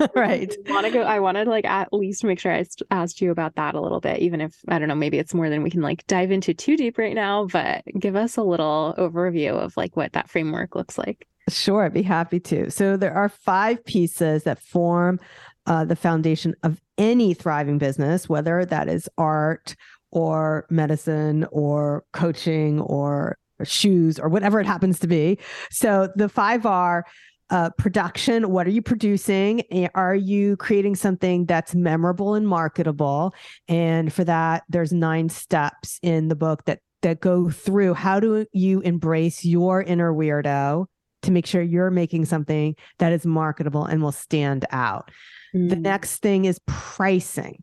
right. 0.14 0.54
I 0.66 0.72
want 0.72 0.86
to 0.86 0.92
go. 0.92 1.02
I 1.02 1.20
wanted 1.20 1.46
like 1.46 1.64
at 1.64 1.92
least 1.92 2.24
make 2.24 2.38
sure 2.38 2.52
I 2.52 2.64
asked 2.90 3.20
you 3.20 3.30
about 3.30 3.56
that 3.56 3.74
a 3.74 3.80
little 3.80 4.00
bit, 4.00 4.20
even 4.20 4.40
if 4.40 4.56
I 4.68 4.78
don't 4.78 4.88
know, 4.88 4.94
maybe 4.94 5.18
it's 5.18 5.34
more 5.34 5.50
than 5.50 5.62
we 5.62 5.70
can 5.70 5.82
like 5.82 6.06
dive 6.06 6.30
into 6.30 6.54
too 6.54 6.76
deep 6.76 6.98
right 6.98 7.14
now. 7.14 7.46
But 7.46 7.84
give 7.98 8.16
us 8.16 8.36
a 8.36 8.42
little 8.42 8.94
overview 8.98 9.52
of 9.52 9.76
like 9.76 9.96
what 9.96 10.12
that 10.12 10.30
framework 10.30 10.74
looks 10.74 10.96
like. 10.96 11.26
Sure, 11.48 11.84
I'd 11.84 11.94
be 11.94 12.02
happy 12.02 12.40
to. 12.40 12.70
So 12.70 12.96
there 12.96 13.14
are 13.14 13.28
five 13.28 13.84
pieces 13.84 14.44
that 14.44 14.62
form 14.62 15.20
uh, 15.66 15.84
the 15.84 15.96
foundation 15.96 16.54
of 16.62 16.80
any 16.96 17.34
thriving 17.34 17.78
business, 17.78 18.28
whether 18.28 18.64
that 18.64 18.88
is 18.88 19.08
art 19.18 19.76
or 20.10 20.66
medicine 20.70 21.46
or 21.52 22.04
coaching 22.12 22.80
or 22.80 23.38
or 23.60 23.64
shoes 23.64 24.18
or 24.18 24.28
whatever 24.28 24.60
it 24.60 24.66
happens 24.66 24.98
to 25.00 25.06
be. 25.06 25.38
So 25.70 26.08
the 26.16 26.28
five 26.28 26.66
are 26.66 27.04
uh, 27.50 27.70
production. 27.70 28.50
What 28.50 28.66
are 28.66 28.70
you 28.70 28.82
producing? 28.82 29.62
Are 29.94 30.14
you 30.14 30.56
creating 30.56 30.94
something 30.94 31.46
that's 31.46 31.74
memorable 31.74 32.34
and 32.34 32.46
marketable? 32.46 33.34
And 33.68 34.12
for 34.12 34.24
that, 34.24 34.62
there's 34.68 34.92
nine 34.92 35.28
steps 35.28 35.98
in 36.02 36.28
the 36.28 36.36
book 36.36 36.64
that 36.66 36.80
that 37.02 37.20
go 37.20 37.48
through 37.48 37.94
how 37.94 38.20
do 38.20 38.44
you 38.52 38.80
embrace 38.80 39.42
your 39.42 39.82
inner 39.82 40.12
weirdo 40.12 40.84
to 41.22 41.30
make 41.30 41.46
sure 41.46 41.62
you're 41.62 41.90
making 41.90 42.26
something 42.26 42.76
that 42.98 43.12
is 43.12 43.24
marketable 43.24 43.84
and 43.84 44.02
will 44.02 44.12
stand 44.12 44.66
out. 44.70 45.10
Mm. 45.54 45.70
The 45.70 45.76
next 45.76 46.18
thing 46.18 46.44
is 46.44 46.60
pricing. 46.66 47.62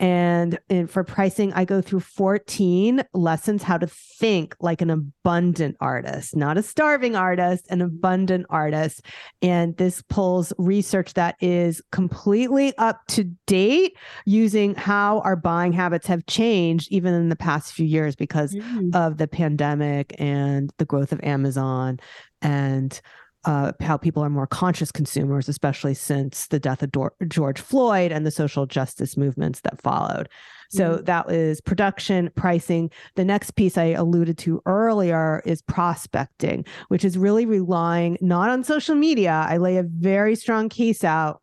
And, 0.00 0.58
and 0.68 0.90
for 0.90 1.04
pricing, 1.04 1.52
I 1.52 1.64
go 1.64 1.80
through 1.80 2.00
14 2.00 3.04
lessons 3.14 3.62
how 3.62 3.78
to 3.78 3.86
think 3.86 4.56
like 4.60 4.80
an 4.80 4.90
abundant 4.90 5.76
artist, 5.80 6.34
not 6.34 6.58
a 6.58 6.62
starving 6.62 7.14
artist, 7.14 7.66
an 7.70 7.80
abundant 7.80 8.46
artist. 8.50 9.02
And 9.40 9.76
this 9.76 10.02
pulls 10.02 10.52
research 10.58 11.14
that 11.14 11.36
is 11.40 11.80
completely 11.92 12.76
up 12.76 13.06
to 13.08 13.24
date 13.46 13.96
using 14.26 14.74
how 14.74 15.20
our 15.20 15.36
buying 15.36 15.72
habits 15.72 16.08
have 16.08 16.26
changed 16.26 16.88
even 16.90 17.14
in 17.14 17.28
the 17.28 17.36
past 17.36 17.72
few 17.72 17.86
years 17.86 18.16
because 18.16 18.52
mm. 18.52 18.94
of 18.94 19.18
the 19.18 19.28
pandemic 19.28 20.14
and 20.18 20.72
the 20.78 20.84
growth 20.84 21.12
of 21.12 21.20
Amazon 21.22 22.00
and 22.42 23.00
uh, 23.44 23.72
how 23.80 23.96
people 23.96 24.22
are 24.22 24.30
more 24.30 24.46
conscious 24.46 24.90
consumers, 24.90 25.48
especially 25.48 25.94
since 25.94 26.46
the 26.48 26.60
death 26.60 26.82
of 26.82 26.92
Dor- 26.92 27.14
George 27.28 27.60
Floyd 27.60 28.12
and 28.12 28.26
the 28.26 28.30
social 28.30 28.66
justice 28.66 29.16
movements 29.16 29.60
that 29.60 29.80
followed. 29.80 30.28
So 30.70 30.94
mm-hmm. 30.94 31.04
that 31.04 31.30
is 31.30 31.60
production, 31.60 32.30
pricing. 32.34 32.90
The 33.16 33.24
next 33.24 33.52
piece 33.52 33.78
I 33.78 33.86
alluded 33.90 34.38
to 34.38 34.62
earlier 34.66 35.42
is 35.44 35.62
prospecting, 35.62 36.64
which 36.88 37.04
is 37.04 37.18
really 37.18 37.46
relying 37.46 38.18
not 38.20 38.50
on 38.50 38.64
social 38.64 38.94
media. 38.94 39.46
I 39.48 39.58
lay 39.58 39.76
a 39.76 39.84
very 39.84 40.34
strong 40.34 40.68
case 40.68 41.04
out 41.04 41.40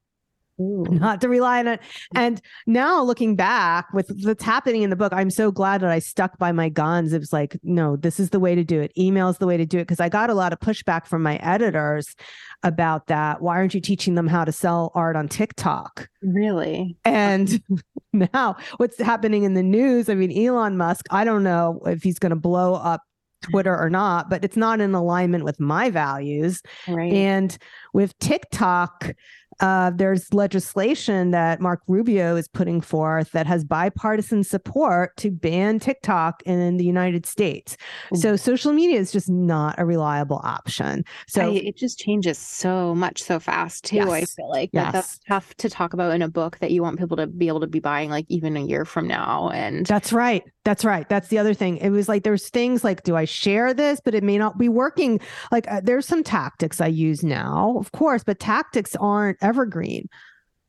Ooh. 0.62 0.86
not 0.90 1.22
to 1.22 1.30
rely 1.30 1.60
on 1.60 1.68
it. 1.68 1.80
And 2.16 2.42
now 2.68 3.02
looking 3.02 3.36
back 3.36 3.92
with 3.94 4.12
what's 4.24 4.44
happening 4.44 4.84
in 4.84 4.90
the 4.90 4.96
book, 4.96 5.14
I'm 5.14 5.30
so 5.30 5.52
glad 5.52 5.82
that 5.82 5.90
I 5.90 6.00
stuck 6.00 6.38
by 6.38 6.52
my 6.52 6.70
guns. 6.70 7.14
It 7.14 7.20
was 7.20 7.34
like, 7.34 7.58
no, 7.64 7.96
this 7.96 8.20
is 8.20 8.30
the 8.30 8.40
way 8.40 8.56
to 8.56 8.64
do 8.64 8.80
it. 8.80 8.92
Email 8.98 9.30
is 9.30 9.38
the 9.38 9.48
way 9.48 9.58
to 9.58 9.66
do 9.66 9.80
it. 9.80 9.88
Cause 9.88 10.00
I 10.00 10.10
got 10.10 10.30
a 10.30 10.34
lot 10.34 10.54
of 10.54 10.60
pushback 10.60 11.06
from 11.06 11.24
my 11.24 11.38
editors 11.38 12.16
about 12.64 13.08
that. 13.08 13.42
Why 13.42 13.56
aren't 13.56 13.74
you 13.74 13.82
teaching 13.82 14.16
them 14.16 14.28
how 14.28 14.46
to 14.46 14.52
sell 14.52 14.92
art 14.94 15.16
on 15.16 15.28
TikTok? 15.28 16.08
Really? 16.22 16.96
And 17.04 17.62
now 18.14 18.58
what's 18.78 19.00
happening 19.00 19.44
in 19.44 19.54
the 19.54 19.64
news? 19.64 20.10
I 20.10 20.16
mean, 20.16 20.32
Elon 20.38 20.78
Musk, 20.78 21.06
I 21.10 21.24
don't 21.24 21.44
know 21.44 21.82
if 21.86 22.04
he's 22.04 22.20
going 22.20 22.32
to 22.32 22.36
blow 22.36 22.76
up 22.76 23.02
Twitter 23.42 23.76
or 23.76 23.90
not, 23.90 24.30
but 24.30 24.44
it's 24.44 24.58
not 24.58 24.80
in 24.80 24.94
alignment 24.94 25.44
with 25.44 25.60
my 25.60 25.90
values. 25.90 26.62
Right. 26.88 27.12
And 27.12 27.58
with 27.94 28.18
TikTok, 28.20 29.14
uh, 29.60 29.92
there's 29.92 30.34
legislation 30.34 31.32
that 31.32 31.60
Marco 31.60 31.84
Rubio 31.88 32.36
is 32.36 32.48
putting 32.48 32.82
forth 32.82 33.32
that 33.32 33.46
has 33.46 33.64
bipartisan 33.64 34.44
support 34.44 35.16
to 35.18 35.30
ban 35.30 35.80
TikTok 35.80 36.42
in 36.46 36.78
the 36.78 36.86
United 36.86 37.26
States. 37.26 37.78
So 38.14 38.36
social 38.36 38.74
media 38.74 39.00
is 39.00 39.12
just 39.12 39.30
not 39.30 39.76
a 39.78 39.86
reliable 39.86 40.42
option. 40.44 41.04
So 41.28 41.50
I, 41.50 41.54
it 41.54 41.78
just 41.78 42.00
changes 42.00 42.38
so 42.38 42.96
much 42.96 43.22
so 43.22 43.40
fast 43.40 43.86
too. 43.86 43.98
Yes. 43.98 44.10
I 44.10 44.26
feel 44.26 44.50
like 44.50 44.70
yes. 44.74 44.94
that's 44.94 45.20
tough 45.28 45.54
to 45.58 45.70
talk 45.70 45.94
about 45.94 46.14
in 46.14 46.22
a 46.22 46.30
book 46.30 46.58
that 46.60 46.72
you 46.72 46.82
want 46.82 46.98
people 46.98 47.18
to 47.18 47.28
be 47.28 47.48
able 47.48 47.60
to 47.60 47.68
be 47.68 47.80
buying 47.80 48.10
like 48.10 48.26
even 48.30 48.58
a 48.58 48.62
year 48.62 48.86
from 48.86 49.08
now. 49.08 49.50
And 49.50 49.86
that's 49.86 50.14
right. 50.14 50.44
That's 50.64 50.86
right. 50.86 51.08
That's 51.10 51.30
the 51.30 51.40
other 51.40 51.54
thing. 51.54 51.78
It 51.78 51.90
was 51.90 52.08
like 52.08 52.24
there's 52.24 52.50
things 52.50 52.84
like, 52.84 53.04
do 53.04 53.16
I 53.16 53.26
share 53.26 53.74
this? 53.74 54.00
But 54.04 54.14
it 54.14 54.24
may 54.24 54.38
not 54.38 54.58
be 54.58 54.70
working. 54.70 55.20
Like 55.52 55.70
uh, 55.72 55.82
there's 55.84 56.06
some 56.06 56.24
tactics 56.24 56.80
I 56.80 56.88
use 56.88 57.24
now, 57.24 57.76
of 57.80 57.92
course, 57.92 58.24
but 58.24 58.40
tactics 58.40 58.96
aren't 58.98 59.41
evergreen. 59.42 60.10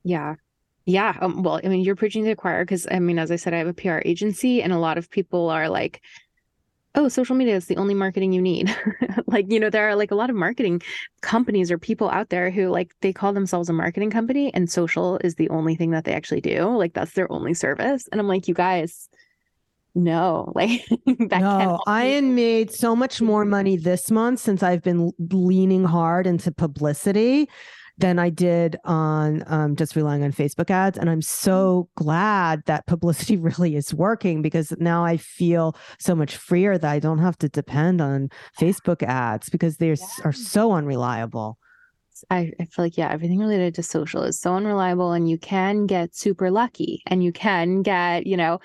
Yeah. 0.04 0.37
Yeah. 0.85 1.16
Um, 1.20 1.42
well, 1.42 1.61
I 1.62 1.68
mean, 1.68 1.82
you're 1.82 1.96
preaching 1.96 2.24
to 2.24 2.30
the 2.30 2.37
choir 2.37 2.64
because 2.64 2.87
I 2.90 2.98
mean, 2.98 3.18
as 3.18 3.30
I 3.30 3.37
said, 3.37 3.54
I 3.54 3.58
have 3.58 3.68
a 3.68 3.74
PR 3.74 4.00
agency, 4.04 4.62
and 4.62 4.72
a 4.72 4.78
lot 4.78 4.98
of 4.98 5.11
people 5.11 5.48
are 5.48 5.68
like, 5.68 6.02
oh, 6.94 7.08
social 7.08 7.37
media 7.37 7.56
is 7.56 7.66
the 7.66 7.76
only 7.76 7.94
marketing 7.94 8.32
you 8.32 8.42
need. 8.42 8.74
like, 9.26 9.50
you 9.50 9.58
know, 9.58 9.70
there 9.70 9.88
are 9.88 9.96
like 9.96 10.11
a 10.11 10.14
lot 10.16 10.28
of 10.28 10.37
marketing 10.37 10.82
companies 11.20 11.70
or 11.70 11.78
people 11.78 12.11
out 12.11 12.28
there 12.28 12.50
who 12.50 12.68
like 12.68 12.92
they 13.00 13.12
call 13.12 13.32
themselves 13.32 13.68
a 13.68 13.72
marketing 13.72 14.11
company 14.11 14.52
and 14.52 14.70
social 14.70 15.18
is 15.24 15.37
the 15.37 15.48
only 15.50 15.74
thing 15.74 15.92
that 15.92 16.04
they 16.04 16.12
actually 16.12 16.40
do. 16.40 16.76
Like, 16.76 16.92
that's 16.92 17.12
their 17.12 17.30
only 17.32 17.54
service. 17.54 18.08
And 18.11 18.20
I'm 18.20 18.28
like, 18.28 18.48
you 18.48 18.54
guys, 18.54 19.08
no 19.94 20.50
like 20.54 20.87
that 21.28 21.40
no 21.40 21.78
i 21.87 22.18
made 22.22 22.72
so 22.72 22.96
much 22.96 23.20
more 23.20 23.44
money 23.44 23.76
this 23.76 24.11
month 24.11 24.40
since 24.40 24.62
i've 24.62 24.82
been 24.82 25.12
leaning 25.18 25.85
hard 25.85 26.26
into 26.26 26.50
publicity 26.50 27.46
than 27.98 28.18
i 28.18 28.31
did 28.31 28.76
on 28.85 29.42
um, 29.46 29.76
just 29.76 29.96
relying 29.96 30.22
on 30.22 30.33
facebook 30.33 30.70
ads. 30.70 30.98
And 30.98 31.11
i'm 31.11 31.22
so 31.22 31.88
glad 31.96 32.62
that 32.66 32.87
publicity 32.87 33.37
really 33.48 33.76
is 33.76 33.94
working 33.94 34.42
because 34.42 34.72
now 34.78 35.05
i 35.05 35.16
feel 35.16 35.76
so 35.98 36.14
much 36.14 36.37
freer 36.37 36.78
that 36.78 36.90
i 36.90 36.98
don't 36.98 37.18
have 37.18 37.38
to 37.38 37.48
depend 37.48 38.00
on 38.00 38.31
facebook 38.59 39.02
ads 39.02 39.48
because 39.48 39.76
they 39.76 39.88
yeah. 39.88 40.07
are 40.24 40.33
so 40.33 40.72
unreliable. 40.72 41.59
I, 42.31 42.52
I 42.61 42.66
feel 42.66 42.85
like 42.85 42.96
yeah 42.96 43.11
everything 43.11 43.38
related 43.38 43.74
to 43.76 43.83
social 43.83 44.22
is 44.22 44.40
so 44.40 44.55
unreliable 44.55 45.12
and 45.12 45.28
you 45.28 45.38
can 45.38 45.87
get 45.87 46.14
super 46.14 46.50
lucky 46.50 47.02
and 47.07 47.24
you 47.24 47.33
can 47.33 47.83
get 47.83 48.26
you 48.26 48.37
know 48.37 48.61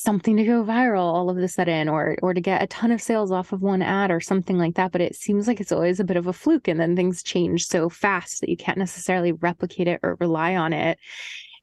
something 0.00 0.36
to 0.36 0.44
go 0.44 0.64
viral 0.64 1.12
all 1.12 1.30
of 1.30 1.36
a 1.36 1.48
sudden 1.48 1.88
or 1.88 2.16
or 2.22 2.32
to 2.34 2.40
get 2.40 2.62
a 2.62 2.66
ton 2.68 2.90
of 2.90 3.02
sales 3.02 3.32
off 3.32 3.52
of 3.52 3.62
one 3.62 3.82
ad 3.82 4.10
or 4.10 4.20
something 4.20 4.58
like 4.58 4.74
that 4.74 4.92
but 4.92 5.00
it 5.00 5.14
seems 5.14 5.46
like 5.46 5.60
it's 5.60 5.72
always 5.72 6.00
a 6.00 6.04
bit 6.04 6.16
of 6.16 6.26
a 6.26 6.32
fluke 6.32 6.68
and 6.68 6.78
then 6.78 6.94
things 6.94 7.22
change 7.22 7.66
so 7.66 7.88
fast 7.88 8.40
that 8.40 8.48
you 8.48 8.56
can't 8.56 8.78
necessarily 8.78 9.32
replicate 9.32 9.88
it 9.88 10.00
or 10.02 10.16
rely 10.20 10.56
on 10.56 10.72
it. 10.72 10.98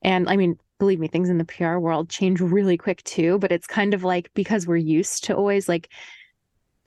And 0.03 0.29
i 0.29 0.35
mean 0.35 0.57
believe 0.77 0.99
me 0.99 1.07
things 1.07 1.29
in 1.29 1.37
the 1.37 1.45
pr 1.45 1.77
world 1.77 2.09
change 2.09 2.41
really 2.41 2.77
quick 2.77 3.01
too 3.03 3.39
but 3.39 3.51
it's 3.51 3.67
kind 3.67 3.93
of 3.93 4.03
like 4.03 4.29
because 4.33 4.67
we're 4.67 4.75
used 4.75 5.23
to 5.23 5.35
always 5.35 5.69
like 5.69 5.89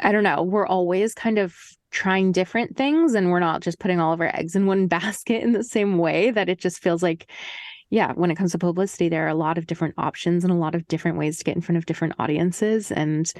i 0.01 0.13
don't 0.13 0.25
know 0.25 0.43
we're 0.43 0.67
always 0.67 1.15
kind 1.15 1.39
of 1.39 1.57
trying 1.91 2.33
different 2.33 2.77
things 2.77 3.15
and 3.15 3.31
we're 3.31 3.41
not 3.41 3.63
just 3.63 3.79
putting 3.79 3.99
all 3.99 4.13
of 4.13 4.21
our 4.21 4.35
eggs 4.37 4.55
in 4.55 4.67
one 4.67 4.87
basket 4.99 5.43
in 5.43 5.53
the 5.53 5.65
same 5.65 5.99
way 5.99 6.31
that 6.31 6.49
it 6.49 6.59
just 6.59 6.83
feels 6.83 7.03
like 7.03 7.31
yeah, 7.91 8.13
when 8.13 8.31
it 8.31 8.37
comes 8.37 8.53
to 8.53 8.59
publicity, 8.59 9.09
there 9.09 9.25
are 9.25 9.29
a 9.29 9.35
lot 9.35 9.59
of 9.59 9.67
different 9.67 9.95
options 9.97 10.45
and 10.45 10.53
a 10.53 10.57
lot 10.57 10.75
of 10.75 10.87
different 10.89 11.17
ways 11.17 11.39
to 11.39 11.45
get 11.45 11.57
in 11.57 11.63
front 11.63 11.79
of 11.79 11.87
different 11.87 12.15
audiences. 12.19 12.91
And 12.91 13.33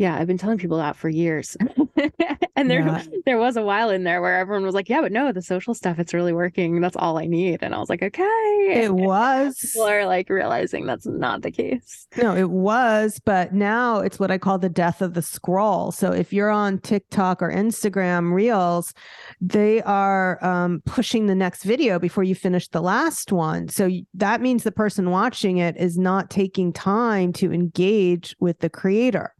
yeah, 0.00 0.16
I've 0.16 0.26
been 0.26 0.38
telling 0.38 0.56
people 0.56 0.78
that 0.78 0.96
for 0.96 1.10
years. 1.10 1.58
and 2.56 2.70
there 2.70 2.80
yeah. 2.80 3.04
there 3.26 3.36
was 3.36 3.58
a 3.58 3.62
while 3.62 3.90
in 3.90 4.04
there 4.04 4.22
where 4.22 4.38
everyone 4.38 4.64
was 4.64 4.74
like, 4.74 4.88
"Yeah, 4.88 5.02
but 5.02 5.12
no, 5.12 5.30
the 5.30 5.42
social 5.42 5.74
stuff 5.74 5.98
it's 5.98 6.14
really 6.14 6.32
working. 6.32 6.80
That's 6.80 6.96
all 6.96 7.18
I 7.18 7.26
need." 7.26 7.62
And 7.62 7.74
I 7.74 7.78
was 7.78 7.90
like, 7.90 8.02
"Okay." 8.02 8.22
It 8.70 8.94
was. 8.94 9.58
People 9.60 9.86
are 9.86 10.06
like 10.06 10.30
realizing 10.30 10.86
that's 10.86 11.06
not 11.06 11.42
the 11.42 11.50
case. 11.50 12.06
No, 12.16 12.34
it 12.34 12.48
was, 12.48 13.20
but 13.26 13.52
now 13.52 13.98
it's 13.98 14.18
what 14.18 14.30
I 14.30 14.38
call 14.38 14.56
the 14.56 14.70
death 14.70 15.02
of 15.02 15.12
the 15.12 15.20
scroll. 15.20 15.92
So 15.92 16.12
if 16.12 16.32
you're 16.32 16.48
on 16.48 16.78
TikTok 16.78 17.42
or 17.42 17.52
Instagram 17.52 18.32
Reels, 18.32 18.94
they 19.38 19.82
are 19.82 20.42
um, 20.42 20.80
pushing 20.86 21.26
the 21.26 21.34
next 21.34 21.64
video 21.64 21.98
before 21.98 22.24
you 22.24 22.34
finish 22.34 22.68
the 22.68 22.80
last 22.80 23.32
one. 23.32 23.68
So 23.68 23.90
that 24.14 24.40
means 24.40 24.62
the 24.62 24.72
person 24.72 25.10
watching 25.10 25.58
it 25.58 25.76
is 25.76 25.98
not 25.98 26.30
taking 26.30 26.72
time 26.72 27.34
to 27.34 27.52
engage 27.52 28.34
with 28.40 28.60
the 28.60 28.70
creator 28.70 29.34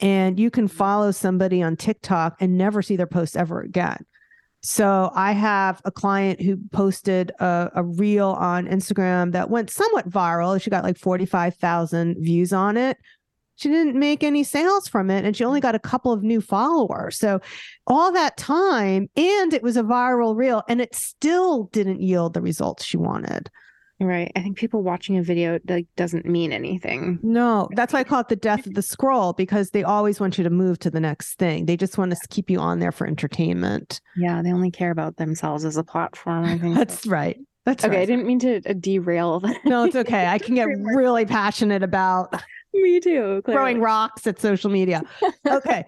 and 0.00 0.38
you 0.38 0.50
can 0.50 0.66
mm-hmm. 0.66 0.76
follow 0.76 1.10
somebody 1.10 1.62
on 1.62 1.76
TikTok 1.76 2.36
and 2.40 2.56
never 2.56 2.82
see 2.82 2.96
their 2.96 3.06
post 3.06 3.36
ever 3.36 3.60
again. 3.60 4.04
So 4.62 5.10
I 5.14 5.32
have 5.32 5.80
a 5.84 5.90
client 5.90 6.40
who 6.40 6.58
posted 6.70 7.30
a, 7.40 7.70
a 7.76 7.82
reel 7.82 8.30
on 8.30 8.66
Instagram 8.66 9.32
that 9.32 9.48
went 9.48 9.70
somewhat 9.70 10.10
viral. 10.10 10.60
She 10.60 10.68
got 10.68 10.84
like 10.84 10.98
45,000 10.98 12.16
views 12.20 12.52
on 12.52 12.76
it. 12.76 12.98
She 13.56 13.68
didn't 13.68 13.98
make 13.98 14.22
any 14.22 14.42
sales 14.42 14.88
from 14.88 15.10
it 15.10 15.24
and 15.24 15.36
she 15.36 15.44
only 15.44 15.60
got 15.60 15.74
a 15.74 15.78
couple 15.78 16.12
of 16.12 16.22
new 16.22 16.40
followers. 16.40 17.18
So 17.18 17.40
all 17.86 18.12
that 18.12 18.36
time 18.36 19.08
and 19.16 19.52
it 19.52 19.62
was 19.62 19.76
a 19.76 19.82
viral 19.82 20.36
reel 20.36 20.62
and 20.68 20.80
it 20.80 20.94
still 20.94 21.64
didn't 21.64 22.00
yield 22.00 22.34
the 22.34 22.42
results 22.42 22.84
she 22.84 22.96
wanted. 22.96 23.50
Right. 24.00 24.32
I 24.34 24.40
think 24.40 24.56
people 24.56 24.82
watching 24.82 25.18
a 25.18 25.22
video 25.22 25.58
like 25.68 25.86
doesn't 25.96 26.24
mean 26.24 26.52
anything. 26.52 27.18
No, 27.22 27.68
that's 27.72 27.92
why 27.92 28.00
I 28.00 28.04
call 28.04 28.20
it 28.20 28.28
the 28.28 28.36
death 28.36 28.66
of 28.66 28.72
the 28.72 28.82
scroll 28.82 29.34
because 29.34 29.70
they 29.70 29.84
always 29.84 30.18
want 30.18 30.38
you 30.38 30.44
to 30.44 30.50
move 30.50 30.78
to 30.80 30.90
the 30.90 31.00
next 31.00 31.38
thing. 31.38 31.66
They 31.66 31.76
just 31.76 31.98
want 31.98 32.10
to 32.12 32.28
keep 32.28 32.48
you 32.48 32.58
on 32.58 32.78
there 32.78 32.92
for 32.92 33.06
entertainment. 33.06 34.00
Yeah, 34.16 34.40
they 34.42 34.52
only 34.52 34.70
care 34.70 34.90
about 34.90 35.16
themselves 35.16 35.66
as 35.66 35.76
a 35.76 35.84
platform. 35.84 36.44
I 36.44 36.56
think 36.56 36.74
that's 36.76 37.06
right. 37.06 37.38
That's 37.66 37.84
okay. 37.84 37.96
Right. 37.96 38.02
I 38.02 38.06
didn't 38.06 38.26
mean 38.26 38.38
to 38.40 38.62
uh, 38.68 38.72
derail. 38.72 39.40
That. 39.40 39.58
No, 39.66 39.84
it's 39.84 39.96
okay. 39.96 40.26
I 40.26 40.38
can 40.38 40.54
get 40.54 40.64
really 40.78 41.26
passionate 41.26 41.82
about 41.82 42.34
me 42.72 43.00
too. 43.00 43.42
Clearly. 43.44 43.56
Throwing 43.58 43.80
rocks 43.80 44.26
at 44.26 44.40
social 44.40 44.70
media. 44.70 45.02
Okay. 45.46 45.84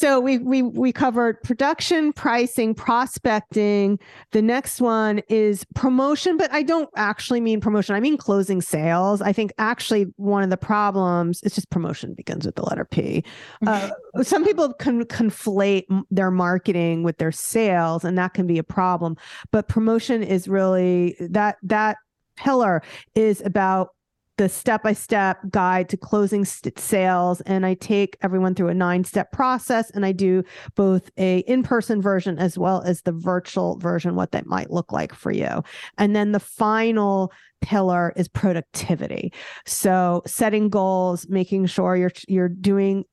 So 0.00 0.20
we 0.20 0.38
we 0.38 0.62
we 0.62 0.92
covered 0.92 1.42
production, 1.42 2.12
pricing, 2.12 2.72
prospecting. 2.72 3.98
The 4.30 4.40
next 4.40 4.80
one 4.80 5.22
is 5.28 5.66
promotion, 5.74 6.36
but 6.36 6.52
I 6.52 6.62
don't 6.62 6.88
actually 6.94 7.40
mean 7.40 7.60
promotion. 7.60 7.96
I 7.96 8.00
mean 8.00 8.16
closing 8.16 8.62
sales. 8.62 9.20
I 9.20 9.32
think 9.32 9.52
actually 9.58 10.04
one 10.14 10.44
of 10.44 10.50
the 10.50 10.56
problems 10.56 11.42
is 11.42 11.52
just 11.52 11.68
promotion 11.70 12.14
begins 12.14 12.46
with 12.46 12.54
the 12.54 12.62
letter 12.62 12.84
P. 12.84 13.24
Uh, 13.66 13.90
some 14.22 14.44
people 14.44 14.72
can 14.74 15.04
conflate 15.04 15.82
their 16.12 16.30
marketing 16.30 17.02
with 17.02 17.18
their 17.18 17.32
sales, 17.32 18.04
and 18.04 18.16
that 18.18 18.34
can 18.34 18.46
be 18.46 18.56
a 18.56 18.62
problem. 18.62 19.16
But 19.50 19.66
promotion 19.66 20.22
is 20.22 20.46
really 20.46 21.16
that 21.18 21.56
that 21.64 21.96
pillar 22.36 22.84
is 23.16 23.42
about 23.44 23.88
the 24.38 24.48
step 24.48 24.82
by 24.82 24.92
step 24.92 25.38
guide 25.50 25.88
to 25.90 25.96
closing 25.96 26.44
st- 26.44 26.78
sales. 26.78 27.40
And 27.42 27.66
I 27.66 27.74
take 27.74 28.16
everyone 28.22 28.54
through 28.54 28.68
a 28.68 28.74
nine 28.74 29.04
step 29.04 29.32
process 29.32 29.90
and 29.90 30.06
I 30.06 30.12
do 30.12 30.42
both 30.74 31.10
a 31.18 31.40
in 31.40 31.62
person 31.62 32.00
version 32.00 32.38
as 32.38 32.56
well 32.56 32.80
as 32.82 33.02
the 33.02 33.12
virtual 33.12 33.76
version, 33.78 34.14
what 34.14 34.32
that 34.32 34.46
might 34.46 34.70
look 34.70 34.92
like 34.92 35.12
for 35.12 35.30
you. 35.30 35.62
And 35.98 36.16
then 36.16 36.32
the 36.32 36.40
final 36.40 37.32
pillar 37.60 38.12
is 38.16 38.28
productivity. 38.28 39.32
So 39.66 40.22
setting 40.26 40.68
goals, 40.68 41.26
making 41.28 41.66
sure 41.66 41.96
you're 41.96 42.12
you're 42.28 42.48
doing 42.48 43.04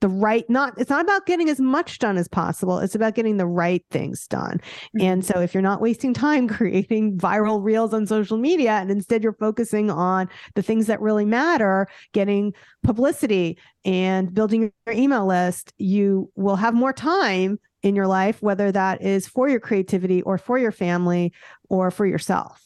the 0.00 0.08
right 0.08 0.48
not 0.50 0.74
it's 0.78 0.90
not 0.90 1.02
about 1.04 1.26
getting 1.26 1.48
as 1.48 1.60
much 1.60 1.98
done 1.98 2.16
as 2.16 2.28
possible. 2.28 2.78
It's 2.78 2.94
about 2.94 3.14
getting 3.14 3.36
the 3.36 3.46
right 3.46 3.84
things 3.90 4.26
done. 4.26 4.58
Mm-hmm. 4.58 5.00
and 5.00 5.24
so 5.24 5.40
if 5.40 5.54
you're 5.54 5.62
not 5.62 5.80
wasting 5.80 6.12
time 6.12 6.48
creating 6.56 7.18
viral 7.18 7.62
reels 7.62 7.94
on 7.94 8.06
social 8.06 8.36
media 8.36 8.72
and 8.72 8.90
instead 8.90 9.22
you're 9.22 9.32
focusing 9.32 9.90
on 9.90 10.28
the 10.54 10.62
things 10.62 10.86
that 10.86 11.00
really 11.00 11.24
matter 11.24 11.88
getting 12.12 12.52
publicity 12.82 13.58
and 13.84 14.34
building 14.34 14.72
your 14.86 14.94
email 14.94 15.26
list 15.26 15.72
you 15.78 16.30
will 16.34 16.56
have 16.56 16.74
more 16.74 16.92
time 16.92 17.58
in 17.82 17.94
your 17.96 18.06
life 18.06 18.42
whether 18.42 18.70
that 18.70 19.00
is 19.02 19.26
for 19.26 19.48
your 19.48 19.60
creativity 19.60 20.20
or 20.22 20.36
for 20.38 20.58
your 20.58 20.72
family 20.72 21.32
or 21.68 21.90
for 21.90 22.04
yourself. 22.04 22.62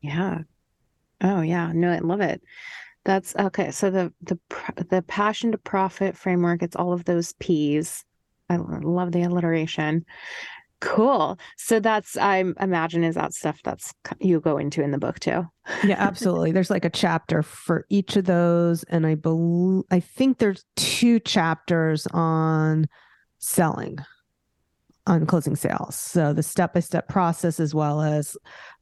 Yeah. 0.00 0.40
Oh 1.22 1.40
yeah. 1.40 1.72
No 1.72 1.90
i 1.92 1.98
love 1.98 2.20
it 2.20 2.42
That's 3.04 3.34
okay. 3.36 3.70
So 3.70 3.90
the 3.90 4.12
the 4.22 4.38
the 4.88 5.02
passion 5.02 5.52
to 5.52 5.58
profit 5.58 6.16
framework, 6.16 6.62
it's 6.62 6.76
all 6.76 6.92
of 6.92 7.04
those 7.04 7.32
P's. 7.40 8.04
I 8.48 8.56
love 8.56 9.12
the 9.12 9.22
alliteration. 9.22 10.04
Cool. 10.80 11.38
So 11.56 11.78
that's 11.78 12.16
I 12.16 12.44
imagine 12.60 13.04
is 13.04 13.14
that 13.14 13.32
stuff 13.32 13.60
that's 13.62 13.92
you 14.20 14.40
go 14.40 14.58
into 14.58 14.82
in 14.82 14.90
the 14.90 14.98
book 14.98 15.20
too. 15.20 15.46
yeah, 15.84 15.96
absolutely. 15.96 16.50
There's 16.50 16.70
like 16.70 16.84
a 16.84 16.90
chapter 16.90 17.42
for 17.42 17.86
each 17.88 18.16
of 18.16 18.24
those 18.24 18.82
and 18.84 19.06
I 19.06 19.14
believe 19.14 19.84
I 19.92 20.00
think 20.00 20.38
there's 20.38 20.64
two 20.74 21.20
chapters 21.20 22.06
on 22.08 22.86
selling 23.38 23.98
on 25.06 25.26
closing 25.26 25.56
sales. 25.56 25.96
So 25.96 26.32
the 26.32 26.42
step-by-step 26.42 27.08
process 27.08 27.58
as 27.58 27.74
well 27.74 28.02
as 28.02 28.36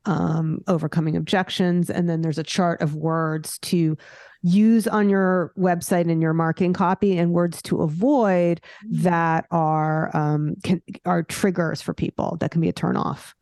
um, 0.06 0.60
overcoming 0.66 1.16
objections 1.16 1.90
and 1.90 2.08
then 2.08 2.22
there's 2.22 2.38
a 2.38 2.42
chart 2.42 2.80
of 2.80 2.94
words 2.94 3.58
to 3.60 3.96
use 4.42 4.88
on 4.88 5.08
your 5.10 5.52
website 5.58 6.10
and 6.10 6.22
your 6.22 6.32
marketing 6.32 6.72
copy 6.72 7.18
and 7.18 7.32
words 7.32 7.60
to 7.62 7.82
avoid 7.82 8.60
mm. 8.86 9.02
that 9.02 9.46
are 9.50 10.14
um 10.16 10.54
can 10.64 10.82
are 11.04 11.22
triggers 11.22 11.82
for 11.82 11.92
people 11.92 12.36
that 12.40 12.50
can 12.50 12.60
be 12.60 12.68
a 12.68 12.72
turn 12.72 12.96
off. 12.96 13.34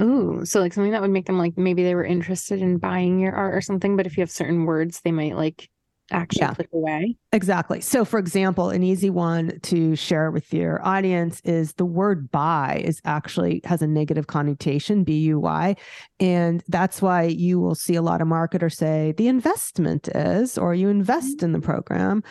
Ooh, 0.00 0.44
so 0.44 0.60
like 0.60 0.72
something 0.72 0.92
that 0.92 1.02
would 1.02 1.10
make 1.10 1.26
them 1.26 1.38
like 1.38 1.58
maybe 1.58 1.82
they 1.82 1.94
were 1.94 2.04
interested 2.04 2.62
in 2.62 2.78
buying 2.78 3.18
your 3.18 3.34
art 3.34 3.54
or 3.54 3.60
something, 3.60 3.96
but 3.96 4.06
if 4.06 4.16
you 4.16 4.22
have 4.22 4.30
certain 4.30 4.64
words, 4.64 5.00
they 5.00 5.12
might 5.12 5.36
like 5.36 5.68
actually 6.10 6.40
yeah. 6.40 6.54
click 6.54 6.68
away. 6.72 7.16
Exactly. 7.32 7.80
So, 7.80 8.04
for 8.04 8.18
example, 8.18 8.70
an 8.70 8.82
easy 8.82 9.10
one 9.10 9.58
to 9.64 9.94
share 9.96 10.30
with 10.30 10.52
your 10.52 10.84
audience 10.86 11.40
is 11.44 11.74
the 11.74 11.84
word 11.84 12.30
buy 12.30 12.82
is 12.84 13.00
actually 13.04 13.60
has 13.64 13.82
a 13.82 13.86
negative 13.86 14.26
connotation, 14.26 15.04
B 15.04 15.18
U 15.18 15.40
Y. 15.40 15.76
And 16.18 16.62
that's 16.68 17.02
why 17.02 17.22
you 17.24 17.60
will 17.60 17.74
see 17.74 17.94
a 17.94 18.02
lot 18.02 18.20
of 18.20 18.28
marketers 18.28 18.76
say 18.76 19.12
the 19.16 19.28
investment 19.28 20.08
is, 20.14 20.56
or 20.56 20.74
you 20.74 20.88
invest 20.88 21.42
in 21.42 21.52
the 21.52 21.58
mm-hmm. 21.58 21.70
program. 21.70 22.22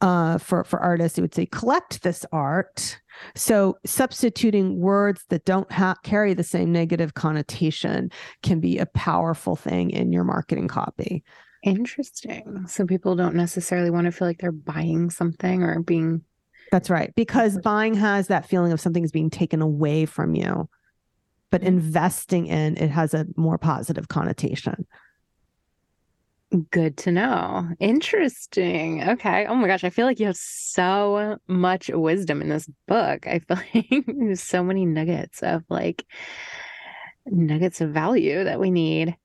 Uh, 0.00 0.36
for 0.36 0.64
for 0.64 0.80
artists, 0.80 1.16
it 1.16 1.22
would 1.22 1.34
say 1.34 1.46
collect 1.46 2.02
this 2.02 2.26
art. 2.30 3.00
So 3.34 3.78
substituting 3.86 4.78
words 4.78 5.24
that 5.30 5.46
don't 5.46 5.70
ha- 5.72 5.94
carry 6.02 6.34
the 6.34 6.42
same 6.42 6.72
negative 6.72 7.14
connotation 7.14 8.10
can 8.42 8.60
be 8.60 8.76
a 8.76 8.86
powerful 8.86 9.56
thing 9.56 9.90
in 9.90 10.12
your 10.12 10.24
marketing 10.24 10.68
copy. 10.68 11.24
Interesting. 11.64 12.66
So 12.68 12.84
people 12.84 13.16
don't 13.16 13.34
necessarily 13.34 13.90
want 13.90 14.04
to 14.04 14.12
feel 14.12 14.28
like 14.28 14.38
they're 14.38 14.52
buying 14.52 15.08
something 15.10 15.62
or 15.62 15.80
being. 15.80 16.22
That's 16.70 16.90
right. 16.90 17.12
Because 17.14 17.58
buying 17.58 17.94
has 17.94 18.28
that 18.28 18.46
feeling 18.46 18.70
of 18.70 18.80
something 18.80 19.02
is 19.02 19.12
being 19.12 19.30
taken 19.30 19.62
away 19.62 20.04
from 20.04 20.34
you, 20.34 20.68
but 21.50 21.62
mm-hmm. 21.62 21.68
investing 21.68 22.46
in 22.46 22.76
it 22.76 22.90
has 22.90 23.14
a 23.14 23.26
more 23.36 23.56
positive 23.56 24.08
connotation. 24.08 24.86
Good 26.70 26.98
to 26.98 27.12
know. 27.12 27.66
Interesting. 27.80 29.02
Okay. 29.02 29.46
Oh 29.46 29.54
my 29.54 29.66
gosh. 29.66 29.84
I 29.84 29.90
feel 29.90 30.04
like 30.04 30.20
you 30.20 30.26
have 30.26 30.36
so 30.36 31.38
much 31.48 31.88
wisdom 31.88 32.42
in 32.42 32.50
this 32.50 32.68
book. 32.86 33.26
I 33.26 33.38
feel 33.38 33.56
like 33.74 34.04
there's 34.06 34.42
so 34.42 34.62
many 34.62 34.84
nuggets 34.84 35.42
of 35.42 35.64
like 35.70 36.04
nuggets 37.26 37.80
of 37.80 37.90
value 37.90 38.44
that 38.44 38.60
we 38.60 38.70
need. 38.70 39.16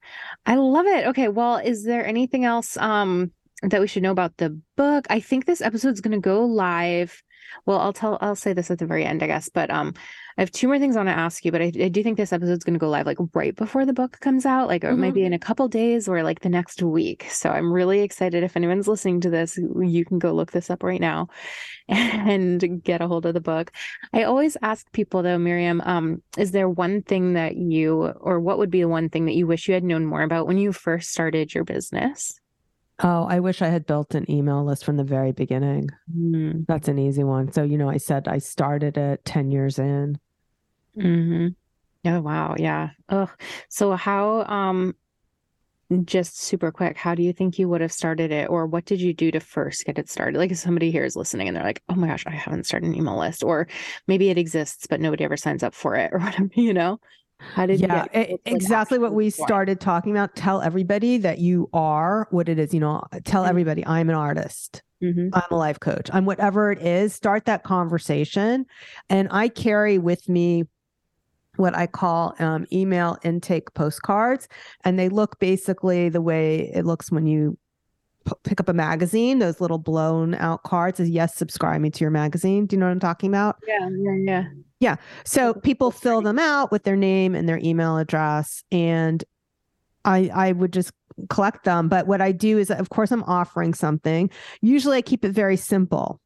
I 0.45 0.55
love 0.55 0.85
it. 0.85 1.07
Okay, 1.07 1.27
well, 1.27 1.57
is 1.57 1.83
there 1.83 2.05
anything 2.05 2.45
else 2.45 2.77
um 2.77 3.31
that 3.61 3.81
we 3.81 3.87
should 3.87 4.03
know 4.03 4.11
about 4.11 4.37
the 4.37 4.59
book? 4.77 5.05
I 5.09 5.19
think 5.19 5.45
this 5.45 5.61
episode 5.61 5.93
is 5.93 6.01
going 6.01 6.19
to 6.19 6.19
go 6.19 6.45
live 6.45 7.21
well, 7.65 7.79
I'll 7.79 7.93
tell, 7.93 8.17
I'll 8.21 8.35
say 8.35 8.53
this 8.53 8.71
at 8.71 8.79
the 8.79 8.85
very 8.85 9.05
end, 9.05 9.23
I 9.23 9.27
guess. 9.27 9.49
But 9.49 9.69
um, 9.69 9.93
I 10.39 10.41
have 10.41 10.51
two 10.51 10.69
more 10.69 10.79
things 10.79 10.95
I 10.95 10.99
want 10.99 11.09
to 11.09 11.17
ask 11.17 11.43
you. 11.43 11.51
But 11.51 11.61
I, 11.61 11.65
I 11.65 11.89
do 11.89 12.01
think 12.01 12.15
this 12.15 12.31
episode's 12.31 12.63
going 12.63 12.75
to 12.75 12.79
go 12.79 12.89
live 12.89 13.05
like 13.05 13.17
right 13.33 13.53
before 13.53 13.85
the 13.85 13.91
book 13.91 14.21
comes 14.21 14.45
out, 14.45 14.69
like 14.69 14.83
mm-hmm. 14.83 15.01
maybe 15.01 15.25
in 15.25 15.33
a 15.33 15.39
couple 15.39 15.67
days 15.67 16.07
or 16.07 16.23
like 16.23 16.39
the 16.39 16.47
next 16.47 16.81
week. 16.81 17.27
So 17.29 17.49
I'm 17.49 17.73
really 17.73 17.99
excited. 17.99 18.41
If 18.41 18.55
anyone's 18.55 18.87
listening 18.87 19.19
to 19.19 19.29
this, 19.29 19.57
you 19.57 20.05
can 20.05 20.17
go 20.17 20.31
look 20.31 20.53
this 20.53 20.69
up 20.69 20.81
right 20.81 21.01
now 21.01 21.27
and 21.89 22.81
get 22.81 23.01
a 23.01 23.07
hold 23.09 23.25
of 23.25 23.33
the 23.33 23.41
book. 23.41 23.73
I 24.13 24.23
always 24.23 24.55
ask 24.61 24.89
people 24.93 25.23
though, 25.23 25.37
Miriam, 25.37 25.81
um, 25.81 26.23
is 26.37 26.51
there 26.51 26.69
one 26.69 27.01
thing 27.01 27.33
that 27.33 27.57
you, 27.57 28.05
or 28.21 28.39
what 28.39 28.59
would 28.59 28.71
be 28.71 28.79
the 28.79 28.87
one 28.87 29.09
thing 29.09 29.25
that 29.25 29.35
you 29.35 29.45
wish 29.45 29.67
you 29.67 29.73
had 29.73 29.83
known 29.83 30.05
more 30.05 30.21
about 30.21 30.47
when 30.47 30.57
you 30.57 30.71
first 30.71 31.11
started 31.11 31.53
your 31.53 31.65
business? 31.65 32.39
Oh, 33.01 33.25
I 33.29 33.41
wish 33.41 33.61
I 33.61 33.67
had 33.67 33.85
built 33.85 34.15
an 34.15 34.29
email 34.31 34.63
list 34.63 34.85
from 34.85 34.95
the 34.95 35.03
very 35.03 35.33
beginning. 35.33 35.89
Mm. 36.17 36.65
That's 36.65 36.87
an 36.87 36.97
easy 36.97 37.25
one. 37.25 37.51
So, 37.51 37.63
you 37.63 37.77
know, 37.77 37.89
I 37.89 37.97
said 37.97 38.29
I 38.29 38.37
started 38.37 38.97
it 38.97 39.25
10 39.25 39.51
years 39.51 39.79
in. 39.79 40.17
Mm-hmm. 40.99 41.47
Oh, 42.05 42.21
wow. 42.21 42.55
Yeah. 42.57 42.89
Oh, 43.09 43.29
so 43.69 43.93
how, 43.93 44.43
um, 44.43 44.95
just 46.05 46.41
super 46.41 46.71
quick, 46.71 46.97
how 46.97 47.15
do 47.15 47.23
you 47.23 47.33
think 47.33 47.57
you 47.57 47.67
would 47.67 47.81
have 47.81 47.91
started 47.91 48.31
it? 48.31 48.49
Or 48.49 48.67
what 48.67 48.85
did 48.85 49.01
you 49.01 49.13
do 49.13 49.31
to 49.31 49.39
first 49.39 49.85
get 49.85 49.97
it 49.97 50.09
started? 50.09 50.37
Like 50.37 50.51
if 50.51 50.59
somebody 50.59 50.91
here 50.91 51.03
is 51.03 51.15
listening 51.15 51.47
and 51.47 51.57
they're 51.57 51.63
like, 51.63 51.81
oh 51.89 51.95
my 51.95 52.07
gosh, 52.07 52.25
I 52.27 52.31
haven't 52.31 52.67
started 52.67 52.89
an 52.89 52.95
email 52.95 53.17
list, 53.17 53.43
or 53.43 53.67
maybe 54.07 54.29
it 54.29 54.37
exists, 54.37 54.85
but 54.87 55.01
nobody 55.01 55.23
ever 55.23 55.37
signs 55.37 55.63
up 55.63 55.73
for 55.73 55.95
it 55.95 56.11
or 56.13 56.19
whatever, 56.19 56.49
you 56.53 56.73
know? 56.73 56.99
How 57.39 57.65
did 57.65 57.79
you? 57.79 57.87
yeah, 57.87 58.05
it, 58.13 58.41
exactly 58.45 58.99
what 58.99 59.13
we 59.13 59.29
started 59.29 59.79
talking 59.79 60.11
about. 60.11 60.35
Tell 60.35 60.61
everybody 60.61 61.17
that 61.19 61.39
you 61.39 61.69
are 61.73 62.27
what 62.31 62.49
it 62.49 62.59
is. 62.59 62.73
You 62.73 62.81
know, 62.81 63.01
tell 63.23 63.43
mm-hmm. 63.43 63.49
everybody 63.49 63.85
I'm 63.85 64.09
an 64.09 64.15
artist. 64.15 64.83
Mm-hmm. 65.01 65.29
I'm 65.33 65.43
a 65.49 65.55
life 65.55 65.79
coach. 65.79 66.09
I'm 66.11 66.25
whatever 66.25 66.69
it 66.69 66.85
is. 66.85 67.15
Start 67.15 67.45
that 67.45 67.63
conversation, 67.63 68.65
and 69.09 69.29
I 69.31 69.47
carry 69.47 69.97
with 69.97 70.27
me 70.27 70.65
what 71.59 71.75
I 71.75 71.87
call 71.87 72.33
um, 72.39 72.65
email 72.71 73.17
intake 73.23 73.73
postcards, 73.73 74.47
and 74.83 74.97
they 74.97 75.09
look 75.09 75.39
basically 75.39 76.09
the 76.09 76.21
way 76.21 76.71
it 76.73 76.85
looks 76.85 77.11
when 77.11 77.27
you 77.27 77.57
p- 78.25 78.35
pick 78.43 78.59
up 78.59 78.69
a 78.69 78.73
magazine. 78.73 79.39
Those 79.39 79.59
little 79.59 79.77
blown 79.77 80.35
out 80.35 80.63
cards 80.63 80.97
says 80.97 81.09
yes, 81.09 81.35
subscribe 81.35 81.81
me 81.81 81.89
to 81.89 82.03
your 82.03 82.11
magazine. 82.11 82.65
Do 82.65 82.75
you 82.75 82.79
know 82.79 82.85
what 82.85 82.93
I'm 82.93 82.99
talking 82.99 83.29
about? 83.29 83.57
Yeah, 83.67 83.89
yeah, 83.91 84.15
yeah. 84.23 84.43
Yeah. 84.79 84.95
So 85.25 85.53
people 85.53 85.91
fill 85.91 86.21
them 86.21 86.39
out 86.39 86.71
with 86.71 86.83
their 86.83 86.95
name 86.95 87.35
and 87.35 87.49
their 87.49 87.59
email 87.59 87.97
address. 87.97 88.63
And 88.71 89.23
I 90.05 90.31
I 90.33 90.51
would 90.53 90.71
just 90.71 90.91
collect 91.29 91.65
them. 91.65 91.89
But 91.89 92.07
what 92.07 92.21
I 92.21 92.31
do 92.31 92.57
is 92.57 92.71
of 92.71 92.89
course 92.89 93.11
I'm 93.11 93.23
offering 93.23 93.73
something. 93.73 94.29
Usually 94.61 94.97
I 94.97 95.01
keep 95.01 95.25
it 95.25 95.31
very 95.31 95.57
simple. 95.57 96.21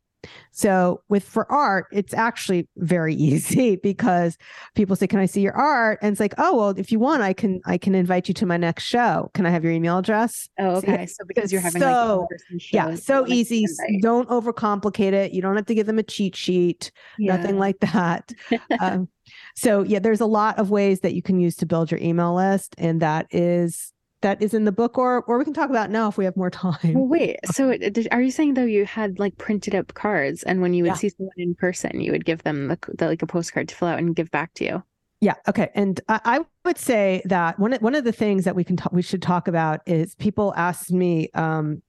So 0.52 1.02
with 1.10 1.24
for 1.24 1.52
art, 1.52 1.88
it's 1.92 2.14
actually 2.14 2.68
very 2.78 3.16
easy 3.30 3.76
because 3.78 4.38
people 4.76 4.96
say, 4.96 5.08
"Can 5.08 5.20
I 5.20 5.26
see 5.26 5.42
your 5.42 5.54
art?" 5.54 6.00
And 6.02 6.12
it's 6.12 6.20
like, 6.20 6.34
"Oh, 6.38 6.58
well, 6.58 6.70
if 6.70 6.92
you 6.92 7.00
want, 7.00 7.24
I 7.24 7.34
can 7.34 7.62
I 7.66 7.78
can 7.78 7.96
invite 7.96 8.28
you 8.28 8.34
to 8.36 8.46
my 8.46 8.58
next 8.58 8.84
show. 8.84 9.32
Can 9.34 9.46
I 9.46 9.50
have 9.50 9.64
your 9.64 9.74
email 9.74 9.98
address?" 9.98 10.48
Oh, 10.60 10.76
okay. 10.78 11.06
So, 11.06 11.16
so 11.20 11.26
because 11.28 11.52
you're 11.52 11.62
having 11.62 11.82
so 11.82 12.28
like 12.30 12.62
yeah, 12.72 12.96
so 12.96 13.28
easy. 13.28 13.66
Don't 14.02 14.30
overcomplicate 14.30 15.14
it. 15.14 15.34
You 15.34 15.42
don't 15.42 15.56
have 15.56 15.66
to 15.68 15.76
give 15.76 15.88
them 15.88 16.00
a 16.00 16.04
cheat 16.04 16.36
sheet. 16.36 16.92
Yeah. 17.18 17.36
Nothing 17.36 17.58
like 17.58 17.80
that. 17.80 18.32
um, 18.80 19.08
so 19.56 19.84
yeah, 19.84 20.00
there's 20.00 20.22
a 20.22 20.26
lot 20.26 20.60
of 20.60 20.70
ways 20.70 21.02
that 21.02 21.14
you 21.14 21.22
can 21.22 21.40
use 21.40 21.56
to 21.58 21.66
build 21.66 21.92
your 21.92 22.00
email 22.00 22.36
list, 22.36 22.76
and 22.78 23.02
that 23.02 23.28
is 23.32 23.93
that 24.24 24.42
is 24.42 24.54
in 24.54 24.66
the 24.66 24.72
book 24.72 24.98
or 24.98 25.24
or 25.24 25.38
we 25.38 25.46
can 25.46 25.54
talk 25.54 25.70
about 25.70 25.92
now 25.92 26.08
if 26.08 26.18
we 26.18 26.26
have 26.26 26.36
more 26.36 26.50
time 26.50 26.94
well, 26.94 27.06
wait 27.06 27.38
so 27.46 27.78
are 28.12 28.22
you 28.22 28.32
saying 28.32 28.56
though 28.56 28.66
you 28.66 28.86
had 28.86 29.20
like 29.20 29.38
printed 29.38 29.76
up 29.76 29.94
cards 29.94 30.42
and 30.44 30.62
when 30.62 30.74
you 30.74 30.84
would 30.84 30.90
yeah. 30.90 30.96
see 30.96 31.10
someone 31.10 31.32
in 31.38 31.54
person 31.54 32.02
you 32.02 32.12
would 32.12 32.26
give 32.26 32.42
them 32.44 32.68
the, 32.70 32.80
the, 32.98 33.06
like 33.08 33.22
a 33.22 33.28
postcard 33.28 33.70
to 33.70 33.76
fill 33.76 33.88
out 33.88 34.00
and 34.00 34.16
give 34.16 34.32
back 34.32 34.54
to 34.56 34.66
you 34.66 34.84
yeah. 35.24 35.36
Okay. 35.48 35.72
And 35.74 36.02
I, 36.10 36.20
I, 36.26 36.46
would 36.66 36.78
say 36.78 37.22
that 37.24 37.58
one 37.58 37.72
one 37.76 37.96
of 37.96 38.04
the 38.04 38.12
things 38.12 38.44
that 38.44 38.58
we 38.58 38.66
can 38.66 38.76
talk, 38.76 38.92
we 38.92 39.02
should 39.02 39.22
talk 39.22 39.48
about 39.48 39.80
is 39.86 40.16
people 40.16 40.54
ask 40.58 40.92
me 40.92 41.30
um, 41.34 41.82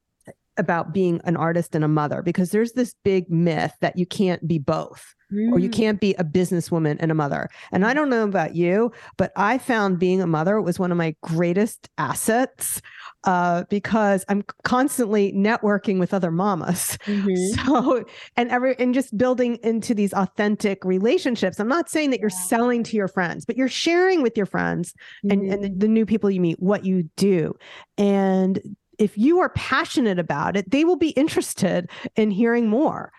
about 0.56 0.92
being 0.92 1.20
an 1.24 1.36
artist 1.36 1.74
and 1.74 1.84
a 1.84 1.88
mother 1.88 2.22
because 2.22 2.50
there's 2.50 2.72
this 2.72 2.94
big 3.04 3.30
myth 3.30 3.74
that 3.80 3.98
you 3.98 4.06
can't 4.06 4.46
be 4.46 4.58
both 4.58 5.14
mm. 5.32 5.52
or 5.52 5.58
you 5.58 5.68
mm. 5.68 5.72
can't 5.72 6.00
be 6.00 6.14
a 6.14 6.24
businesswoman 6.24 6.96
and 7.00 7.10
a 7.10 7.14
mother. 7.14 7.48
And 7.72 7.84
I 7.84 7.94
don't 7.94 8.10
know 8.10 8.24
about 8.24 8.54
you, 8.54 8.92
but 9.16 9.32
I 9.36 9.58
found 9.58 9.98
being 9.98 10.22
a 10.22 10.26
mother 10.26 10.60
was 10.60 10.78
one 10.78 10.92
of 10.92 10.98
my 10.98 11.14
greatest 11.22 11.88
assets 11.98 12.80
uh, 13.24 13.64
because 13.70 14.24
I'm 14.28 14.44
constantly 14.64 15.32
networking 15.32 15.98
with 15.98 16.14
other 16.14 16.30
mamas. 16.30 16.98
Mm-hmm. 17.14 17.64
So, 17.66 18.04
and 18.36 18.50
every, 18.50 18.76
and 18.78 18.92
just 18.92 19.16
building 19.16 19.58
into 19.62 19.94
these 19.94 20.12
authentic 20.14 20.84
relationships. 20.84 21.60
I'm 21.60 21.68
not 21.68 21.88
saying 21.88 22.10
that 22.10 22.20
you're 22.20 22.30
yeah. 22.30 22.46
selling 22.46 22.82
to 22.84 22.96
your 22.96 23.08
friends, 23.08 23.44
but 23.44 23.56
you're 23.56 23.68
sharing 23.68 24.22
with 24.22 24.36
your 24.36 24.46
friends 24.46 24.94
mm-hmm. 25.24 25.30
and, 25.30 25.52
and 25.52 25.64
the, 25.64 25.68
the 25.86 25.88
new 25.88 26.06
people 26.06 26.30
you 26.30 26.40
meet 26.40 26.60
what 26.60 26.84
you 26.84 27.08
do. 27.16 27.54
And 27.98 28.58
if 28.98 29.16
you 29.18 29.40
are 29.40 29.50
passionate 29.50 30.18
about 30.18 30.56
it, 30.56 30.70
they 30.70 30.84
will 30.84 30.96
be 30.96 31.10
interested 31.10 31.90
in 32.16 32.30
hearing 32.30 32.68
more. 32.68 33.12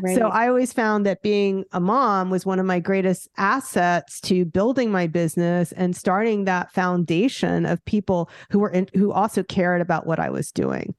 Right. 0.00 0.16
So 0.16 0.28
I 0.28 0.48
always 0.48 0.72
found 0.72 1.06
that 1.06 1.22
being 1.22 1.64
a 1.72 1.80
mom 1.80 2.30
was 2.30 2.46
one 2.46 2.60
of 2.60 2.66
my 2.66 2.78
greatest 2.78 3.28
assets 3.36 4.20
to 4.22 4.44
building 4.44 4.90
my 4.90 5.06
business 5.06 5.72
and 5.72 5.96
starting 5.96 6.44
that 6.44 6.72
foundation 6.72 7.66
of 7.66 7.84
people 7.84 8.30
who 8.50 8.60
were 8.60 8.70
in, 8.70 8.88
who 8.94 9.12
also 9.12 9.42
cared 9.42 9.80
about 9.80 10.06
what 10.06 10.20
I 10.20 10.30
was 10.30 10.52
doing. 10.52 10.94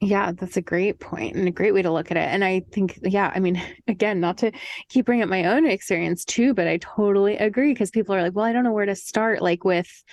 Yeah, 0.00 0.32
that's 0.32 0.56
a 0.56 0.62
great 0.62 0.98
point 0.98 1.36
and 1.36 1.46
a 1.46 1.52
great 1.52 1.72
way 1.72 1.82
to 1.82 1.92
look 1.92 2.10
at 2.10 2.16
it. 2.16 2.28
And 2.28 2.44
I 2.44 2.62
think, 2.72 2.98
yeah, 3.02 3.30
I 3.34 3.38
mean, 3.38 3.62
again, 3.88 4.20
not 4.20 4.38
to 4.38 4.52
keep 4.88 5.06
bringing 5.06 5.22
up 5.22 5.28
my 5.28 5.44
own 5.44 5.66
experience 5.66 6.24
too, 6.24 6.54
but 6.54 6.66
I 6.66 6.78
totally 6.78 7.36
agree 7.36 7.72
because 7.72 7.90
people 7.90 8.14
are 8.14 8.22
like, 8.22 8.34
well, 8.34 8.44
I 8.44 8.52
don't 8.52 8.64
know 8.64 8.72
where 8.72 8.86
to 8.86 8.96
start. 8.96 9.42
Like 9.42 9.64
with, 9.64 10.04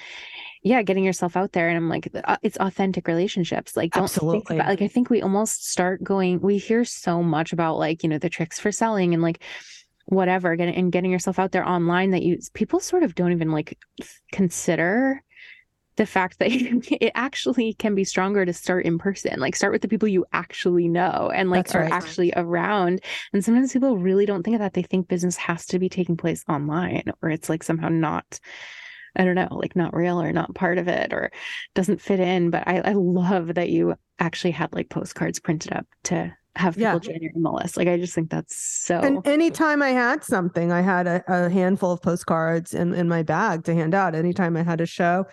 yeah, 0.62 0.82
getting 0.82 1.06
yourself 1.06 1.38
out 1.38 1.54
there. 1.54 1.70
And 1.70 1.78
I'm 1.78 1.90
like, 1.90 2.10
uh, 2.14 2.38
it's 2.42 2.58
authentic 2.58 3.08
relationships. 3.08 3.78
Like, 3.78 3.94
don't 3.94 4.04
Absolutely. 4.04 4.40
think 4.40 4.50
about, 4.60 4.70
like, 4.70 4.82
I 4.82 4.88
think 4.88 5.10
we 5.10 5.22
almost 5.22 5.70
start 5.70 6.04
going, 6.04 6.42
we 6.42 6.58
hear 6.58 6.84
so 6.84 7.24
much 7.24 7.54
about 7.54 7.78
like, 7.78 8.04
you 8.04 8.10
know, 8.10 8.18
the 8.18 8.30
tricks 8.30 8.60
for 8.60 8.72
selling 8.72 9.14
and 9.14 9.24
like, 9.24 9.42
whatever 10.10 10.56
getting 10.56 10.74
and 10.74 10.92
getting 10.92 11.12
yourself 11.12 11.38
out 11.38 11.52
there 11.52 11.68
online 11.68 12.10
that 12.10 12.24
you 12.24 12.40
people 12.54 12.80
sort 12.80 13.04
of 13.04 13.14
don't 13.14 13.32
even 13.32 13.52
like 13.52 13.78
consider 14.32 15.24
the 15.98 16.06
fact 16.08 16.40
that 16.40 16.50
it 16.52 17.12
actually 17.14 17.76
can 17.76 17.94
be 17.94 18.04
stronger 18.04 18.44
to 18.44 18.52
start 18.52 18.86
in 18.86 18.98
person 18.98 19.40
like 19.40 19.56
start 19.56 19.72
with 19.72 19.84
the 19.84 19.88
people 19.88 20.08
you 20.08 20.26
actually 20.34 20.88
know 20.88 21.32
and 21.34 21.52
like 21.52 21.68
That's 21.68 21.76
are 21.76 21.82
right. 21.82 21.92
actually 21.92 22.34
around 22.36 23.02
and 23.34 23.46
sometimes 23.46 23.72
people 23.72 24.00
really 24.00 24.26
don't 24.26 24.42
think 24.42 24.56
of 24.56 24.62
that 24.62 24.74
they 24.74 24.82
think 24.82 25.08
business 25.08 25.38
has 25.38 25.68
to 25.68 25.78
be 25.78 25.90
taking 25.90 26.18
place 26.18 26.44
online 26.50 27.12
or 27.22 27.30
it's 27.30 27.48
like 27.48 27.62
somehow 27.62 27.90
not 27.90 28.40
I 29.16 29.26
don't 29.26 29.36
know, 29.36 29.48
like 29.52 29.76
not 29.76 29.96
real 29.96 30.22
or 30.22 30.32
not 30.32 30.56
part 30.56 30.78
of 30.78 30.88
it 30.88 31.14
or 31.14 31.32
doesn't 31.76 32.02
fit 32.02 32.20
in. 32.20 32.50
But 32.50 32.68
I, 32.68 32.80
I 32.80 32.94
love 32.94 33.56
that 33.56 33.70
you 33.70 33.96
actually 34.20 34.52
had 34.52 34.74
like 34.74 34.90
postcards 34.90 35.40
printed 35.40 35.74
up 35.74 35.86
to 36.06 36.36
have 36.56 36.76
people 36.76 36.94
Yeah. 36.94 37.00
join 37.00 37.22
your 37.22 37.32
email 37.36 37.56
list. 37.56 37.78
Like 37.78 37.88
I 37.88 37.98
just 37.98 38.14
think 38.14 38.30
that's 38.30 38.56
so 38.56 39.00
And 39.00 39.26
anytime 39.26 39.82
I 39.82 39.90
had 39.90 40.24
something, 40.24 40.72
I 40.72 40.82
had 40.82 41.08
a, 41.08 41.24
a 41.28 41.50
handful 41.50 41.92
of 41.92 42.02
postcards 42.02 42.74
in, 42.74 42.94
in 42.94 43.08
my 43.08 43.24
bag 43.24 43.64
to 43.66 43.74
hand 43.74 43.94
out 43.94 44.16
anytime 44.16 44.58
I 44.58 44.64
had 44.64 44.82
a 44.82 44.86
show. 44.86 45.26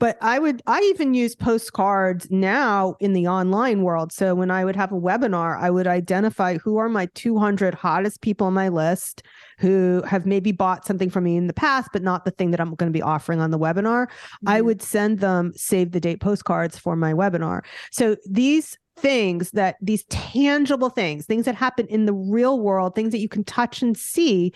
But 0.00 0.16
I 0.20 0.38
would, 0.38 0.62
I 0.66 0.80
even 0.94 1.12
use 1.12 1.34
postcards 1.34 2.30
now 2.30 2.94
in 3.00 3.14
the 3.14 3.26
online 3.26 3.82
world. 3.82 4.12
So 4.12 4.34
when 4.34 4.50
I 4.50 4.64
would 4.64 4.76
have 4.76 4.92
a 4.92 5.00
webinar, 5.00 5.58
I 5.60 5.70
would 5.70 5.88
identify 5.88 6.56
who 6.58 6.76
are 6.76 6.88
my 6.88 7.06
200 7.14 7.74
hottest 7.74 8.20
people 8.20 8.46
on 8.46 8.54
my 8.54 8.68
list 8.68 9.24
who 9.58 10.02
have 10.06 10.24
maybe 10.24 10.52
bought 10.52 10.86
something 10.86 11.10
from 11.10 11.24
me 11.24 11.36
in 11.36 11.48
the 11.48 11.52
past, 11.52 11.90
but 11.92 12.02
not 12.02 12.24
the 12.24 12.30
thing 12.30 12.52
that 12.52 12.60
I'm 12.60 12.74
going 12.76 12.92
to 12.92 12.96
be 12.96 13.02
offering 13.02 13.40
on 13.40 13.50
the 13.50 13.58
webinar. 13.58 14.06
I 14.46 14.60
Mhm. 14.60 14.64
would 14.66 14.82
send 14.82 15.18
them 15.18 15.52
save 15.56 15.90
the 15.90 16.00
date 16.00 16.20
postcards 16.20 16.78
for 16.78 16.94
my 16.94 17.12
webinar. 17.12 17.64
So 17.90 18.16
these 18.24 18.78
things 18.96 19.50
that 19.52 19.76
these 19.80 20.04
tangible 20.10 20.90
things, 20.90 21.26
things 21.26 21.44
that 21.44 21.54
happen 21.54 21.86
in 21.86 22.06
the 22.06 22.12
real 22.12 22.60
world, 22.60 22.94
things 22.94 23.10
that 23.12 23.18
you 23.20 23.28
can 23.28 23.44
touch 23.44 23.82
and 23.82 23.96
see 23.96 24.52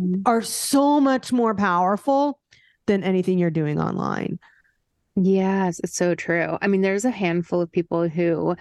Mhm. 0.00 0.22
are 0.26 0.42
so 0.42 1.00
much 1.00 1.32
more 1.32 1.54
powerful 1.54 2.40
than 2.86 3.04
anything 3.04 3.38
you're 3.38 3.50
doing 3.50 3.80
online. 3.80 4.38
Yes, 5.22 5.80
it's 5.84 5.96
so 5.96 6.14
true. 6.14 6.56
I 6.62 6.66
mean, 6.66 6.80
there's 6.80 7.04
a 7.04 7.10
handful 7.10 7.60
of 7.60 7.70
people 7.70 8.08
who 8.08 8.56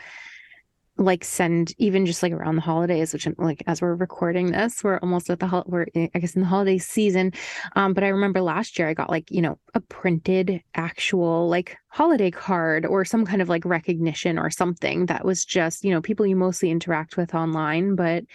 like 0.98 1.24
send 1.24 1.74
even 1.78 2.06
just 2.06 2.22
like 2.22 2.34
around 2.34 2.56
the 2.58 2.62
holidays, 2.62 3.14
which 3.14 3.26
like 3.38 3.64
as 3.68 3.82
we're 3.82 3.96
recording 3.96 4.52
this, 4.52 4.84
we're 4.84 4.98
almost 4.98 5.30
at 5.30 5.40
the 5.40 5.64
we're 5.66 5.86
I 5.96 6.20
guess 6.20 6.36
in 6.36 6.42
the 6.42 6.48
holiday 6.48 6.78
season. 6.78 7.32
Um, 7.78 7.94
but 7.94 8.04
I 8.04 8.10
remember 8.10 8.42
last 8.42 8.78
year 8.78 8.90
I 8.90 8.94
got 8.94 9.10
like 9.10 9.32
you 9.32 9.42
know 9.42 9.58
a 9.74 9.80
printed 9.80 10.62
actual 10.76 11.48
like 11.48 11.78
holiday 11.88 12.32
card 12.32 12.86
or 12.86 13.06
some 13.06 13.26
kind 13.26 13.42
of 13.42 13.48
like 13.48 13.64
recognition 13.64 14.38
or 14.38 14.50
something 14.50 15.06
that 15.06 15.24
was 15.24 15.46
just 15.46 15.86
you 15.86 15.92
know 15.92 16.02
people 16.02 16.28
you 16.28 16.36
mostly 16.36 16.70
interact 16.70 17.16
with 17.16 17.34
online, 17.34 17.96
but 17.96 18.26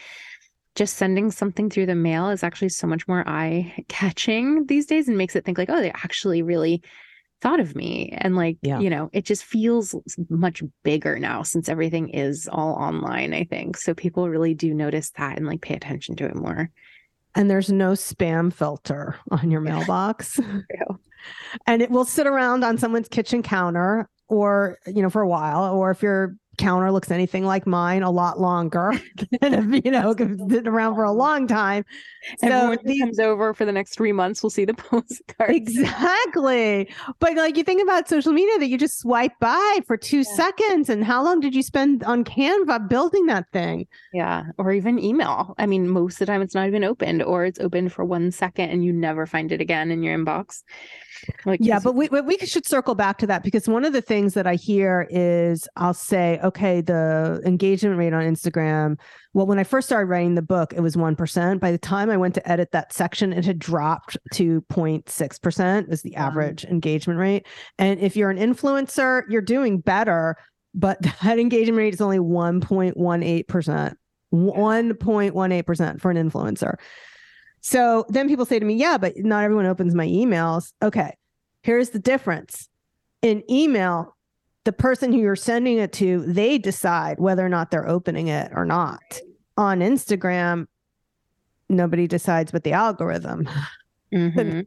just 0.74 0.96
sending 0.96 1.30
something 1.30 1.70
through 1.70 1.86
the 1.86 1.94
mail 1.94 2.30
is 2.30 2.42
actually 2.42 2.70
so 2.70 2.86
much 2.86 3.06
more 3.06 3.28
eye 3.28 3.84
catching 3.88 4.64
these 4.66 4.86
days 4.86 5.06
and 5.06 5.18
makes 5.18 5.36
it 5.36 5.44
think 5.44 5.58
like 5.58 5.70
oh 5.70 5.80
they 5.80 5.90
actually 5.90 6.42
really 6.42 6.82
thought 7.44 7.60
of 7.60 7.76
me 7.76 8.08
and 8.18 8.34
like 8.34 8.56
Yeah. 8.62 8.80
you 8.80 8.88
know 8.90 9.10
it 9.12 9.24
just 9.24 9.44
feels 9.44 9.94
much 10.30 10.62
bigger 10.82 11.18
now 11.18 11.42
since 11.42 11.68
everything 11.68 12.08
is 12.08 12.48
all 12.50 12.72
online 12.74 13.34
i 13.34 13.44
think 13.44 13.76
so 13.76 13.92
people 13.94 14.28
really 14.30 14.54
do 14.54 14.72
notice 14.74 15.10
that 15.18 15.36
and 15.36 15.46
like 15.46 15.60
pay 15.60 15.74
attention 15.74 16.16
to 16.16 16.24
it 16.24 16.34
more 16.34 16.70
And 17.36 17.50
there's 17.50 17.70
no 17.70 17.92
spam 17.92 18.52
filter 18.52 19.16
on 19.30 19.50
your 19.50 19.60
mailbox. 19.70 20.40
And 21.66 21.82
it 21.82 21.90
will 21.90 22.04
sit 22.04 22.26
around 22.26 22.64
on 22.64 22.76
someone's 22.78 23.08
kitchen 23.08 23.42
counter 23.42 24.08
or, 24.28 24.78
you 24.86 25.02
know, 25.02 25.10
for 25.10 25.22
a 25.22 25.28
while. 25.28 25.74
Or 25.74 25.90
if 25.90 26.02
your 26.02 26.36
counter 26.58 26.90
looks 26.92 27.10
anything 27.10 27.44
like 27.44 27.66
mine, 27.66 28.02
a 28.02 28.10
lot 28.10 28.40
longer 28.40 28.92
than 29.40 29.74
if, 29.74 29.84
you 29.84 29.90
know, 29.90 30.14
been 30.14 30.66
around 30.68 30.94
for 30.94 31.04
a 31.04 31.12
long 31.12 31.46
time. 31.46 31.84
So 32.38 32.46
everyone 32.48 32.78
these- 32.84 33.00
comes 33.00 33.18
over 33.18 33.52
for 33.54 33.64
the 33.64 33.72
next 33.72 33.94
three 33.94 34.12
months 34.12 34.42
we'll 34.42 34.50
see 34.50 34.64
the 34.64 34.74
postcards 34.74 35.50
Exactly. 35.56 36.88
But 37.18 37.36
like 37.36 37.56
you 37.56 37.64
think 37.64 37.82
about 37.82 38.08
social 38.08 38.32
media 38.32 38.58
that 38.58 38.68
you 38.68 38.78
just 38.78 38.98
swipe 38.98 39.38
by 39.40 39.78
for 39.86 39.96
two 39.96 40.18
Yeah. 40.18 40.34
seconds. 40.36 40.88
And 40.88 41.04
how 41.04 41.22
long 41.22 41.40
did 41.40 41.54
you 41.54 41.62
spend 41.62 42.02
on 42.04 42.24
Canva 42.24 42.88
building 42.88 43.26
that 43.26 43.50
thing? 43.52 43.86
yeah 44.12 44.44
or 44.58 44.70
even 44.72 44.98
email 44.98 45.54
i 45.58 45.66
mean 45.66 45.88
most 45.88 46.14
of 46.14 46.18
the 46.20 46.26
time 46.26 46.40
it's 46.40 46.54
not 46.54 46.66
even 46.68 46.84
opened 46.84 47.22
or 47.22 47.44
it's 47.44 47.58
open 47.58 47.88
for 47.88 48.04
one 48.04 48.30
second 48.30 48.70
and 48.70 48.84
you 48.84 48.92
never 48.92 49.26
find 49.26 49.50
it 49.50 49.60
again 49.60 49.90
in 49.90 50.02
your 50.02 50.16
inbox 50.16 50.62
like 51.46 51.58
yeah, 51.62 51.78
but 51.82 51.94
we 51.94 52.08
but 52.08 52.26
we 52.26 52.36
should 52.38 52.66
circle 52.66 52.94
back 52.94 53.16
to 53.18 53.26
that 53.26 53.42
because 53.42 53.66
one 53.66 53.84
of 53.84 53.92
the 53.94 54.02
things 54.02 54.34
that 54.34 54.46
I 54.46 54.56
hear 54.56 55.06
is 55.10 55.66
I'll 55.76 55.94
say, 55.94 56.38
okay, 56.44 56.80
the 56.80 57.40
engagement 57.44 57.98
rate 57.98 58.12
on 58.12 58.22
Instagram. 58.22 58.98
Well, 59.32 59.46
when 59.46 59.58
I 59.58 59.64
first 59.64 59.88
started 59.88 60.06
writing 60.06 60.34
the 60.34 60.42
book, 60.42 60.72
it 60.72 60.80
was 60.80 60.96
one 60.96 61.16
percent. 61.16 61.60
By 61.60 61.72
the 61.72 61.78
time 61.78 62.10
I 62.10 62.16
went 62.16 62.34
to 62.34 62.48
edit 62.48 62.70
that 62.72 62.92
section, 62.92 63.32
it 63.32 63.44
had 63.44 63.58
dropped 63.58 64.16
to 64.34 64.60
0.6 64.72 65.42
percent. 65.42 65.88
Was 65.88 66.02
the 66.02 66.14
Wow. 66.16 66.26
average 66.28 66.64
engagement 66.64 67.18
rate? 67.18 67.46
And 67.78 67.98
if 67.98 68.14
you're 68.16 68.30
an 68.30 68.38
influencer, 68.38 69.22
you're 69.28 69.42
doing 69.42 69.78
better, 69.80 70.36
but 70.74 70.98
that 71.22 71.38
engagement 71.38 71.78
rate 71.78 71.94
is 71.94 72.00
only 72.00 72.20
one 72.20 72.60
point 72.60 72.96
one 72.96 73.22
eight 73.22 73.48
percent. 73.48 73.98
One 74.30 74.94
point 74.94 75.34
one 75.34 75.52
eight 75.52 75.66
percent 75.66 76.00
for 76.00 76.10
an 76.10 76.16
influencer. 76.16 76.74
So 77.60 78.04
then 78.10 78.28
people 78.28 78.44
say 78.44 78.58
to 78.58 78.64
me, 78.66 78.74
yeah, 78.74 78.98
but 78.98 79.14
not 79.16 79.42
everyone 79.42 79.64
opens 79.66 79.94
my 79.94 80.06
emails. 80.06 80.72
Okay, 80.82 81.16
here's 81.62 81.90
the 81.90 81.98
difference. 81.98 82.68
In 83.22 83.42
email, 83.50 84.13
the 84.64 84.72
person 84.72 85.12
who 85.12 85.18
you're 85.20 85.36
sending 85.36 85.78
it 85.78 85.92
to, 85.94 86.20
they 86.26 86.58
decide 86.58 87.18
whether 87.18 87.44
or 87.44 87.48
not 87.48 87.70
they're 87.70 87.88
opening 87.88 88.28
it 88.28 88.50
or 88.54 88.64
not. 88.64 89.02
On 89.56 89.80
Instagram, 89.80 90.66
nobody 91.68 92.06
decides 92.06 92.52
but 92.52 92.64
the 92.64 92.72
algorithm. 92.72 93.48
Mhm. 94.12 94.66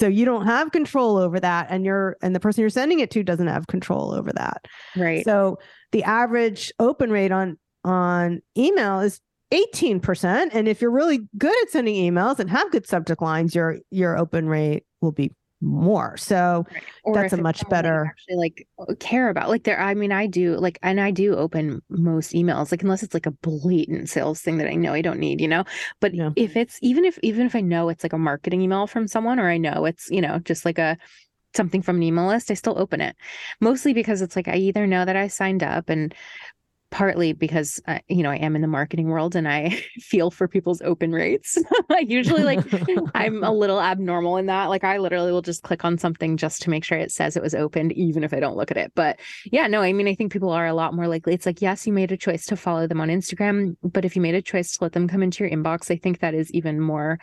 So 0.00 0.08
you 0.08 0.24
don't 0.24 0.46
have 0.46 0.72
control 0.72 1.16
over 1.16 1.38
that 1.38 1.68
and 1.70 1.84
you're 1.84 2.16
and 2.20 2.34
the 2.34 2.40
person 2.40 2.62
you're 2.62 2.70
sending 2.70 2.98
it 2.98 3.12
to 3.12 3.22
doesn't 3.22 3.46
have 3.46 3.68
control 3.68 4.12
over 4.12 4.32
that. 4.32 4.64
right 4.96 5.24
So 5.24 5.60
the 5.92 6.02
average 6.02 6.72
open 6.80 7.12
rate 7.12 7.30
on 7.30 7.58
on 7.84 8.42
email 8.58 8.98
is 9.00 9.20
18%. 9.52 10.48
And 10.52 10.66
if 10.66 10.80
you're 10.80 10.90
really 10.90 11.20
good 11.38 11.54
at 11.62 11.70
sending 11.70 11.94
emails 11.94 12.40
and 12.40 12.50
have 12.50 12.72
good 12.72 12.88
subject 12.88 13.22
lines, 13.22 13.54
your 13.54 13.78
your 13.90 14.18
open 14.18 14.48
rate 14.48 14.84
will 15.00 15.12
be 15.12 15.30
more. 15.62 16.16
So 16.16 16.66
or 17.04 17.14
That's 17.14 17.32
a 17.32 17.36
much 17.38 17.60
someone 17.60 17.82
that 17.82 17.88
you 17.88 17.90
better- 17.90 18.04
actually 18.06 18.36
like 18.36 18.68
uh, 18.78 18.94
care 19.00 19.28
about 19.30 19.48
like 19.48 19.64
there 19.64 19.80
i 19.80 19.94
mean 19.94 20.12
i 20.12 20.26
do 20.26 20.56
like 20.56 20.78
and 20.82 21.00
i 21.00 21.10
do 21.10 21.34
open 21.36 21.80
most 21.88 22.32
emails 22.32 22.70
like 22.70 22.82
unless 22.82 23.02
it's 23.02 23.14
like 23.14 23.26
a 23.26 23.30
blatant 23.30 24.08
sales 24.08 24.40
thing 24.40 24.58
that 24.58 24.68
i 24.68 24.74
know 24.74 24.92
i 24.92 25.00
don't 25.02 25.18
need 25.18 25.40
you 25.40 25.48
know 25.48 25.64
but 26.00 26.14
Yeah. 26.14 26.30
if 26.36 26.56
it's 26.56 26.78
even 26.82 27.04
if 27.04 27.18
even 27.22 27.46
if 27.46 27.54
i 27.56 27.60
know 27.60 27.88
it's 27.88 28.02
like 28.04 28.12
a 28.12 28.18
marketing 28.18 28.60
email 28.62 28.86
from 28.86 29.06
someone 29.08 29.38
or 29.40 29.48
i 29.48 29.56
know 29.56 29.84
it's 29.84 30.10
you 30.10 30.20
know 30.20 30.38
just 30.40 30.64
like 30.64 30.78
a 30.78 30.96
something 31.54 31.82
from 31.82 31.96
an 31.96 32.02
email 32.02 32.26
list 32.26 32.50
i 32.50 32.54
still 32.54 32.78
open 32.78 33.00
it 33.00 33.14
mostly 33.60 33.92
because 33.92 34.22
it's 34.22 34.36
like 34.36 34.48
i 34.48 34.56
either 34.56 34.86
know 34.86 35.04
that 35.04 35.16
i 35.16 35.26
signed 35.28 35.62
up 35.62 35.88
and 35.90 36.14
partly 36.92 37.32
because 37.32 37.80
uh, 37.88 37.98
you 38.08 38.22
know 38.22 38.30
i 38.30 38.36
am 38.36 38.54
in 38.54 38.62
the 38.62 38.68
marketing 38.68 39.08
world 39.08 39.34
and 39.34 39.48
i 39.48 39.70
feel 39.98 40.30
for 40.30 40.46
people's 40.46 40.80
open 40.82 41.10
rates 41.12 41.58
i 41.90 41.98
usually 42.00 42.44
like 42.44 42.60
I'm 43.14 43.42
a 43.44 43.52
little 43.52 43.80
abnormal 43.80 44.36
in 44.36 44.46
that. 44.46 44.66
Like 44.66 44.84
I 44.84 44.98
literally 44.98 45.32
will 45.32 45.42
just 45.42 45.62
click 45.62 45.84
on 45.84 45.98
something 45.98 46.36
just 46.36 46.62
to 46.62 46.70
make 46.70 46.84
sure 46.84 46.98
it 46.98 47.10
says 47.10 47.36
it 47.36 47.42
was 47.42 47.54
opened, 47.54 47.92
even 47.92 48.24
if 48.24 48.32
I 48.32 48.40
don't 48.40 48.56
look 48.56 48.70
at 48.70 48.76
it. 48.76 48.92
But 48.94 49.20
yeah, 49.44 49.66
no, 49.66 49.82
I 49.82 49.92
mean, 49.92 50.08
I 50.08 50.14
think 50.14 50.32
people 50.32 50.50
are 50.50 50.66
a 50.66 50.74
lot 50.74 50.94
more 50.94 51.08
likely. 51.08 51.34
It's 51.34 51.46
like, 51.46 51.62
yes, 51.62 51.86
you 51.86 51.92
made 51.92 52.12
a 52.12 52.16
choice 52.16 52.46
to 52.46 52.56
follow 52.56 52.86
them 52.86 53.00
on 53.00 53.08
Instagram, 53.08 53.76
but 53.82 54.04
if 54.04 54.16
you 54.16 54.22
made 54.22 54.34
a 54.34 54.42
choice 54.42 54.76
to 54.76 54.84
let 54.84 54.92
them 54.92 55.08
come 55.08 55.22
into 55.22 55.44
your 55.44 55.52
inbox, 55.52 55.90
I 55.90 55.96
think 55.96 56.20
that 56.20 56.34
is 56.34 56.50
even 56.52 56.80
more 56.80 57.18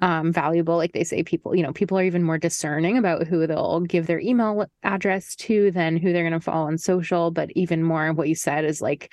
um, 0.00 0.32
valuable. 0.32 0.76
Like 0.76 0.92
they 0.92 1.04
say, 1.04 1.22
people, 1.22 1.54
you 1.54 1.62
know, 1.62 1.72
people 1.72 1.98
are 1.98 2.04
even 2.04 2.22
more 2.22 2.38
discerning 2.38 2.98
about 2.98 3.26
who 3.26 3.46
they'll 3.46 3.80
give 3.80 4.06
their 4.06 4.20
email 4.20 4.66
address 4.82 5.34
to 5.36 5.70
than 5.70 5.96
who 5.96 6.12
they're 6.12 6.28
going 6.28 6.32
to 6.32 6.40
follow 6.40 6.66
on 6.66 6.78
social. 6.78 7.30
But 7.30 7.50
even 7.52 7.82
more, 7.82 8.12
what 8.12 8.28
you 8.28 8.34
said 8.34 8.64
is 8.64 8.80
like 8.80 9.12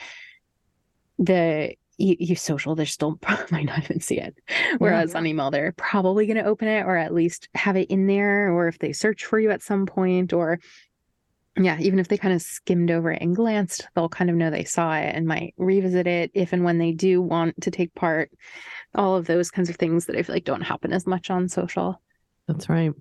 the 1.19 1.75
you, 1.97 2.15
you 2.19 2.35
social, 2.35 2.75
they 2.75 2.85
still 2.85 3.19
might 3.51 3.65
not 3.65 3.83
even 3.83 3.99
see 3.99 4.19
it. 4.19 4.37
Whereas 4.77 5.15
on 5.15 5.25
email, 5.25 5.51
they're 5.51 5.73
probably 5.73 6.25
going 6.25 6.37
to 6.37 6.45
open 6.45 6.67
it 6.67 6.85
or 6.85 6.95
at 6.95 7.13
least 7.13 7.49
have 7.55 7.75
it 7.75 7.89
in 7.89 8.07
there. 8.07 8.51
Or 8.51 8.67
if 8.67 8.79
they 8.79 8.93
search 8.93 9.25
for 9.25 9.39
you 9.39 9.51
at 9.51 9.63
some 9.63 9.85
point, 9.85 10.31
or 10.31 10.59
yeah, 11.59 11.77
even 11.79 11.97
if 11.99 12.07
they 12.07 12.17
kind 12.17 12.35
of 12.35 12.41
skimmed 12.41 12.91
over 12.91 13.11
it 13.11 13.21
and 13.21 13.35
glanced, 13.35 13.87
they'll 13.95 14.09
kind 14.09 14.29
of 14.29 14.35
know 14.35 14.51
they 14.51 14.63
saw 14.63 14.95
it 14.95 15.15
and 15.15 15.25
might 15.25 15.55
revisit 15.57 16.05
it 16.05 16.31
if 16.33 16.53
and 16.53 16.63
when 16.63 16.77
they 16.77 16.91
do 16.91 17.21
want 17.21 17.59
to 17.61 17.71
take 17.71 17.93
part. 17.95 18.31
All 18.97 19.15
of 19.15 19.27
those 19.27 19.51
kinds 19.51 19.69
of 19.69 19.77
things 19.77 20.05
that 20.05 20.15
I 20.15 20.23
feel 20.23 20.35
like 20.35 20.43
don't 20.43 20.61
happen 20.61 20.91
as 20.91 21.07
much 21.07 21.29
on 21.29 21.47
social. 21.47 22.01
That's 22.47 22.69
right. 22.69 22.93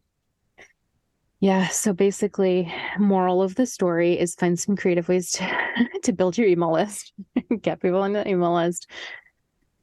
Yeah. 1.41 1.69
So 1.69 1.93
basically, 1.93 2.73
moral 2.99 3.43
of 3.43 3.55
the 3.55 3.67
story 3.67 4.19
is 4.19 4.35
find 4.35 4.59
some 4.59 4.77
creative 4.77 5.09
ways 5.09 5.33
to, 5.33 5.51
to 6.03 6.13
build 6.13 6.39
your 6.39 6.49
email 6.49 6.73
list, 6.73 7.13
get 7.61 7.81
people 7.81 8.03
on 8.03 8.13
the 8.13 8.27
email 8.29 8.55
list, 8.55 8.91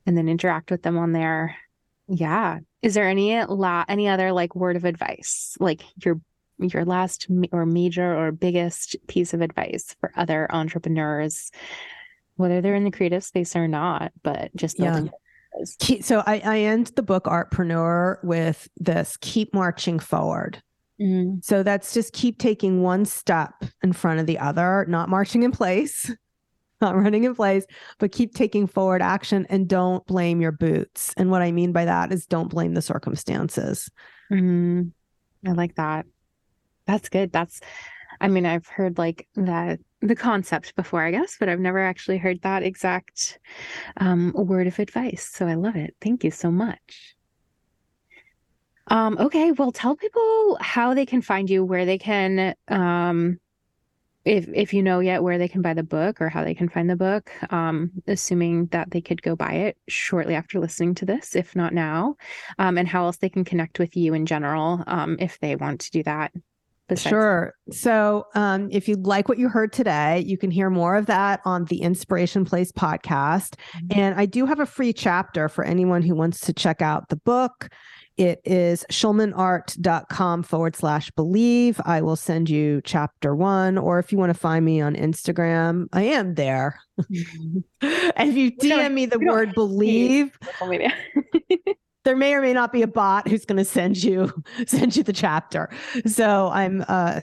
and 0.05 0.18
then 0.18 0.28
interact 0.28 0.72
with 0.72 0.82
them 0.82 0.97
on 0.97 1.11
there. 1.11 1.55
Yeah. 2.07 2.59
Is 2.82 2.95
there 2.95 3.07
any 3.07 3.43
la 3.45 3.86
any 3.88 4.07
other 4.07 4.32
like 4.32 4.55
word 4.55 4.76
of 4.76 4.86
advice? 4.86 5.55
Like 5.59 5.84
your 6.03 6.20
your 6.59 6.86
last 6.86 7.28
or 7.51 7.66
major 7.66 8.16
or 8.16 8.32
biggest 8.32 8.95
piece 9.07 9.34
of 9.34 9.41
advice 9.41 9.95
for 9.99 10.11
other 10.16 10.47
entrepreneurs, 10.51 11.51
whether 12.36 12.61
they're 12.61 12.76
in 12.76 12.84
the 12.84 12.91
creative 12.91 13.24
space 13.24 13.55
or 13.55 13.68
not, 13.68 14.11
but 14.22 14.55
just 14.55 14.78
building. 14.78 15.05
Yeah. 15.05 15.11
So 16.01 16.24
I, 16.26 16.41
I 16.43 16.60
end 16.60 16.88
the 16.95 17.04
book 17.04 17.26
Artpreneur 17.26 18.24
with 18.24 18.68
this 18.78 19.18
keep 19.18 19.54
marching 19.54 19.99
forward. 19.99 20.62
Mm-hmm. 21.01 21.39
So 21.41 21.64
that's 21.64 21.93
just 21.93 22.14
keep 22.14 22.39
taking 22.39 22.82
one 22.82 23.06
step 23.06 23.54
in 23.84 23.93
front 23.93 24.20
of 24.20 24.26
the 24.26 24.39
other, 24.39 24.86
not 24.88 25.10
marching 25.10 25.43
in 25.43 25.51
place, 25.51 26.12
not 26.82 26.95
running 26.95 27.24
in 27.24 27.36
place, 27.36 27.66
but 27.99 28.12
keep 28.12 28.36
taking 28.36 28.68
forward 28.68 29.01
action 29.01 29.45
and 29.49 29.68
don't 29.68 30.06
blame 30.06 30.41
your 30.41 30.51
boots. 30.51 31.14
And 31.18 31.32
what 31.32 31.41
I 31.41 31.51
mean 31.51 31.72
by 31.72 31.86
that 31.86 32.12
is 32.12 32.26
don't 32.26 32.49
blame 32.49 32.74
the 32.74 32.82
circumstances. 32.82 33.89
Mm-hmm. 34.32 34.84
I 35.47 35.51
like 35.54 35.76
that. 35.76 36.06
That's 36.86 37.10
good. 37.10 37.32
That's, 37.32 37.60
I 38.22 38.28
mean, 38.28 38.45
I've 38.45 38.68
heard 38.68 38.97
like 38.97 39.28
that, 39.36 39.80
the 40.08 40.16
concept 40.16 40.76
before, 40.76 41.01
I 41.01 41.12
guess, 41.12 41.38
but 41.39 41.49
I've 41.49 41.60
never 41.60 41.80
actually 41.80 42.18
heard 42.18 42.41
that 42.41 42.64
exact 42.64 43.39
um, 43.97 44.34
word 44.36 44.68
of 44.68 44.78
advice. 44.80 45.30
So 45.32 45.47
I 45.47 45.54
love 45.54 45.76
it. 45.76 45.95
Thank 46.01 46.24
you 46.24 46.32
so 46.32 46.51
much. 46.51 47.16
Um, 48.88 49.18
okay, 49.18 49.51
well, 49.51 49.72
tell 49.72 49.95
people 49.95 50.58
how 50.60 50.93
they 50.93 51.06
can 51.06 51.22
find 51.22 51.49
you, 51.49 51.64
where 51.64 51.86
they 51.86 51.97
can, 51.97 52.54
um, 52.68 53.39
if 54.26 54.47
if 54.54 54.74
you 54.74 54.84
know 54.84 54.99
yet 54.99 55.24
where 55.24 55.38
they 55.38 55.47
can 55.49 55.62
buy 55.62 55.74
the 55.74 55.84
book 55.84 56.22
or 56.22 56.30
how 56.30 56.43
they 56.43 56.54
can 56.54 56.70
find 56.70 56.89
the 56.89 56.95
book. 56.97 57.32
Um, 57.51 57.91
assuming 58.08 58.68
that 58.68 58.91
they 58.91 59.01
could 59.01 59.22
go 59.22 59.38
buy 59.38 59.54
it 59.54 59.78
shortly 59.88 60.36
after 60.36 60.60
listening 60.60 60.95
to 60.95 61.06
this, 61.06 61.36
if 61.36 61.56
not 61.56 61.74
now, 61.74 62.16
um, 62.60 62.78
and 62.78 62.88
how 62.88 63.06
else 63.06 63.18
they 63.18 63.30
can 63.30 63.45
connect 63.45 63.80
with 63.80 63.95
you 63.95 64.14
in 64.14 64.26
general, 64.26 64.84
um, 64.86 65.16
if 65.20 65.39
they 65.39 65.56
want 65.56 65.80
to 65.82 65.91
do 65.91 66.04
that. 66.04 66.34
Besides. 66.89 67.09
Sure. 67.09 67.53
So, 67.71 68.25
um, 68.36 68.67
if 68.71 68.88
you 68.88 68.95
like 68.97 69.29
what 69.29 69.38
you 69.38 69.49
heard 69.49 69.71
today, 69.71 70.23
you 70.25 70.38
can 70.38 70.51
hear 70.51 70.69
more 70.69 70.95
of 70.95 71.05
that 71.05 71.39
on 71.45 71.65
the 71.65 71.81
Inspiration 71.81 72.43
Place 72.45 72.71
podcast. 72.71 73.55
Mm-hmm. 73.75 73.99
And 73.99 74.19
I 74.19 74.25
do 74.25 74.45
have 74.45 74.59
a 74.59 74.65
free 74.65 74.93
chapter 74.93 75.47
for 75.47 75.63
anyone 75.63 76.01
who 76.01 76.13
wants 76.13 76.41
to 76.41 76.53
check 76.53 76.81
out 76.81 77.09
the 77.09 77.15
book 77.15 77.69
it 78.17 78.41
is 78.45 78.86
schulmanart.com 78.91 80.43
forward 80.43 80.75
slash 80.75 81.09
believe. 81.11 81.81
I 81.84 82.01
will 82.01 82.15
send 82.15 82.49
you 82.49 82.81
chapter 82.84 83.36
one, 83.36 83.77
or 83.77 83.97
if 83.97 84.11
you 84.11 84.19
want 84.19 84.29
to 84.29 84.39
find 84.39 84.63
me 84.63 84.81
on 84.81 84.95
Instagram, 84.95 85.88
I 85.93 86.03
am 86.03 86.36
there. 86.36 86.79
Mm-hmm. 87.01 87.57
and 88.15 88.29
if 88.29 88.36
you 88.36 88.51
DM 88.51 88.93
me 88.93 89.07
the 89.07 89.19
word 89.19 89.53
believe, 89.55 90.38
there 92.04 92.16
may 92.16 92.34
or 92.34 92.41
may 92.41 92.54
not 92.54 92.72
be 92.72 92.82
a 92.82 92.88
bot 92.88 93.28
who's 93.28 93.45
going 93.45 93.58
to 93.58 93.66
send 93.66 94.04
you 94.04 94.32
send 94.68 94.95
you 94.95 95.04
the 95.04 95.14
chapter. 95.14 95.70
So 96.06 96.49
I'm 96.49 96.84
uh, 96.88 97.22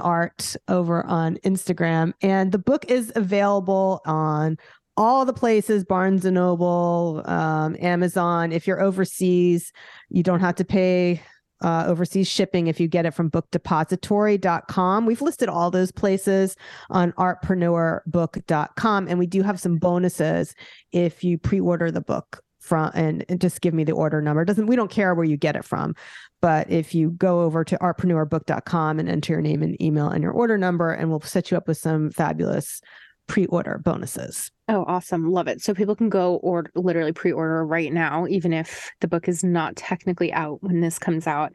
Art 0.00 0.56
over 0.68 1.04
on 1.04 1.36
Instagram, 1.44 2.12
and 2.22 2.52
the 2.52 2.58
book 2.58 2.84
is 2.88 3.12
available 3.14 4.00
on 4.04 4.58
all 4.98 5.24
the 5.24 5.32
places 5.32 5.84
barnes 5.84 6.26
and 6.26 6.34
noble 6.34 7.22
um, 7.24 7.74
amazon 7.80 8.52
if 8.52 8.66
you're 8.66 8.82
overseas 8.82 9.72
you 10.10 10.22
don't 10.22 10.40
have 10.40 10.54
to 10.54 10.66
pay 10.66 11.18
uh, 11.62 11.84
overseas 11.86 12.28
shipping 12.28 12.66
if 12.66 12.80
you 12.80 12.88
get 12.88 13.06
it 13.06 13.12
from 13.12 13.30
bookdepository.com. 13.30 15.06
We've 15.06 15.22
listed 15.22 15.48
all 15.48 15.70
those 15.70 15.92
places 15.92 16.56
on 16.90 17.12
artpreneurbook.com. 17.12 19.08
And 19.08 19.18
we 19.18 19.26
do 19.26 19.42
have 19.42 19.60
some 19.60 19.76
bonuses 19.76 20.54
if 20.90 21.22
you 21.22 21.38
pre 21.38 21.60
order 21.60 21.90
the 21.90 22.00
book 22.00 22.42
from 22.62 22.90
and, 22.94 23.24
and, 23.28 23.40
just 23.40 23.60
give 23.60 23.74
me 23.74 23.82
the 23.82 23.92
order 23.92 24.22
number. 24.22 24.44
doesn't 24.44 24.66
we 24.66 24.76
don't 24.76 24.90
care 24.90 25.14
where 25.14 25.24
you 25.24 25.36
get 25.36 25.56
it 25.56 25.64
from. 25.64 25.94
But 26.40 26.70
if 26.70 26.94
you 26.94 27.10
go 27.10 27.42
over 27.42 27.64
to 27.64 27.76
artpreneurbook.com 27.78 29.00
and 29.00 29.08
enter 29.08 29.32
your 29.32 29.42
name 29.42 29.62
and 29.62 29.80
email 29.82 30.08
and 30.08 30.22
your 30.22 30.32
order 30.32 30.56
number, 30.56 30.92
and 30.92 31.10
we'll 31.10 31.20
set 31.20 31.50
you 31.50 31.56
up 31.56 31.66
with 31.68 31.78
some 31.78 32.10
fabulous 32.10 32.80
pre-order 33.26 33.80
bonuses. 33.84 34.50
Oh, 34.68 34.84
awesome. 34.86 35.30
Love 35.30 35.48
it. 35.48 35.60
So 35.60 35.74
people 35.74 35.96
can 35.96 36.08
go 36.08 36.36
or 36.36 36.66
literally 36.74 37.12
pre-order 37.12 37.64
right 37.66 37.92
now, 37.92 38.26
even 38.28 38.52
if 38.52 38.90
the 39.00 39.08
book 39.08 39.28
is 39.28 39.42
not 39.42 39.76
technically 39.76 40.32
out 40.32 40.62
when 40.62 40.80
this 40.80 40.98
comes 40.98 41.26
out. 41.26 41.52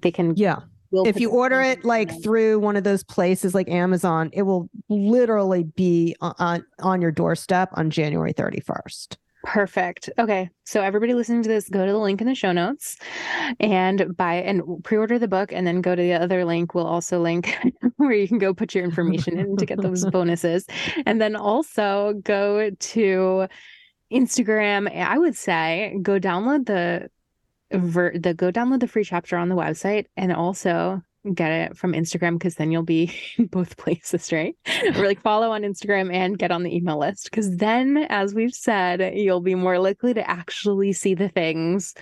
They 0.00 0.10
can 0.10 0.34
Yeah. 0.36 0.60
If 0.92 1.20
you 1.20 1.30
order 1.30 1.60
it 1.60 1.84
like 1.84 2.22
through 2.22 2.60
one 2.60 2.76
of 2.76 2.84
those 2.84 3.02
places 3.02 3.54
like 3.54 3.68
Amazon, 3.68 4.30
it 4.32 4.42
will 4.42 4.70
literally 4.88 5.64
be 5.64 6.14
on 6.20 6.64
on 6.80 7.02
your 7.02 7.10
doorstep 7.10 7.70
on 7.72 7.90
January 7.90 8.32
31st. 8.32 9.16
Perfect. 9.46 10.10
Okay. 10.18 10.50
So 10.64 10.82
everybody 10.82 11.14
listening 11.14 11.44
to 11.44 11.48
this, 11.48 11.68
go 11.68 11.86
to 11.86 11.92
the 11.92 11.98
link 11.98 12.20
in 12.20 12.26
the 12.26 12.34
show 12.34 12.50
notes 12.50 12.96
and 13.60 14.16
buy 14.16 14.34
and 14.34 14.82
pre-order 14.82 15.20
the 15.20 15.28
book 15.28 15.52
and 15.52 15.64
then 15.64 15.80
go 15.80 15.94
to 15.94 16.02
the 16.02 16.14
other 16.14 16.44
link. 16.44 16.74
We'll 16.74 16.86
also 16.86 17.20
link 17.20 17.56
where 17.96 18.12
you 18.12 18.26
can 18.26 18.38
go 18.38 18.52
put 18.52 18.74
your 18.74 18.82
information 18.82 19.38
in 19.38 19.56
to 19.56 19.64
get 19.64 19.80
those 19.80 20.04
bonuses. 20.10 20.66
And 21.06 21.20
then 21.20 21.36
also 21.36 22.14
go 22.24 22.70
to 22.70 23.46
Instagram. 24.12 24.92
I 24.92 25.16
would 25.16 25.36
say 25.36 25.96
go 26.02 26.18
download 26.18 26.66
the 26.66 27.08
ver- 27.78 28.18
the 28.18 28.34
go 28.34 28.50
download 28.50 28.80
the 28.80 28.88
free 28.88 29.04
chapter 29.04 29.36
on 29.36 29.48
the 29.48 29.54
website 29.54 30.06
and 30.16 30.32
also 30.32 31.02
get 31.34 31.50
it 31.50 31.76
from 31.76 31.92
Instagram 31.92 32.38
because 32.38 32.56
then 32.56 32.70
you'll 32.70 32.82
be 32.82 33.12
in 33.38 33.46
both 33.46 33.76
places, 33.76 34.32
right? 34.32 34.56
or 34.96 35.06
like 35.06 35.20
follow 35.20 35.50
on 35.50 35.62
Instagram 35.62 36.12
and 36.12 36.38
get 36.38 36.50
on 36.50 36.62
the 36.62 36.74
email 36.74 36.98
list 36.98 37.30
because 37.30 37.56
then, 37.56 37.98
as 38.08 38.34
we've 38.34 38.54
said, 38.54 39.16
you'll 39.16 39.40
be 39.40 39.54
more 39.54 39.78
likely 39.78 40.14
to 40.14 40.28
actually 40.28 40.92
see 40.92 41.14
the 41.14 41.28
things. 41.28 41.94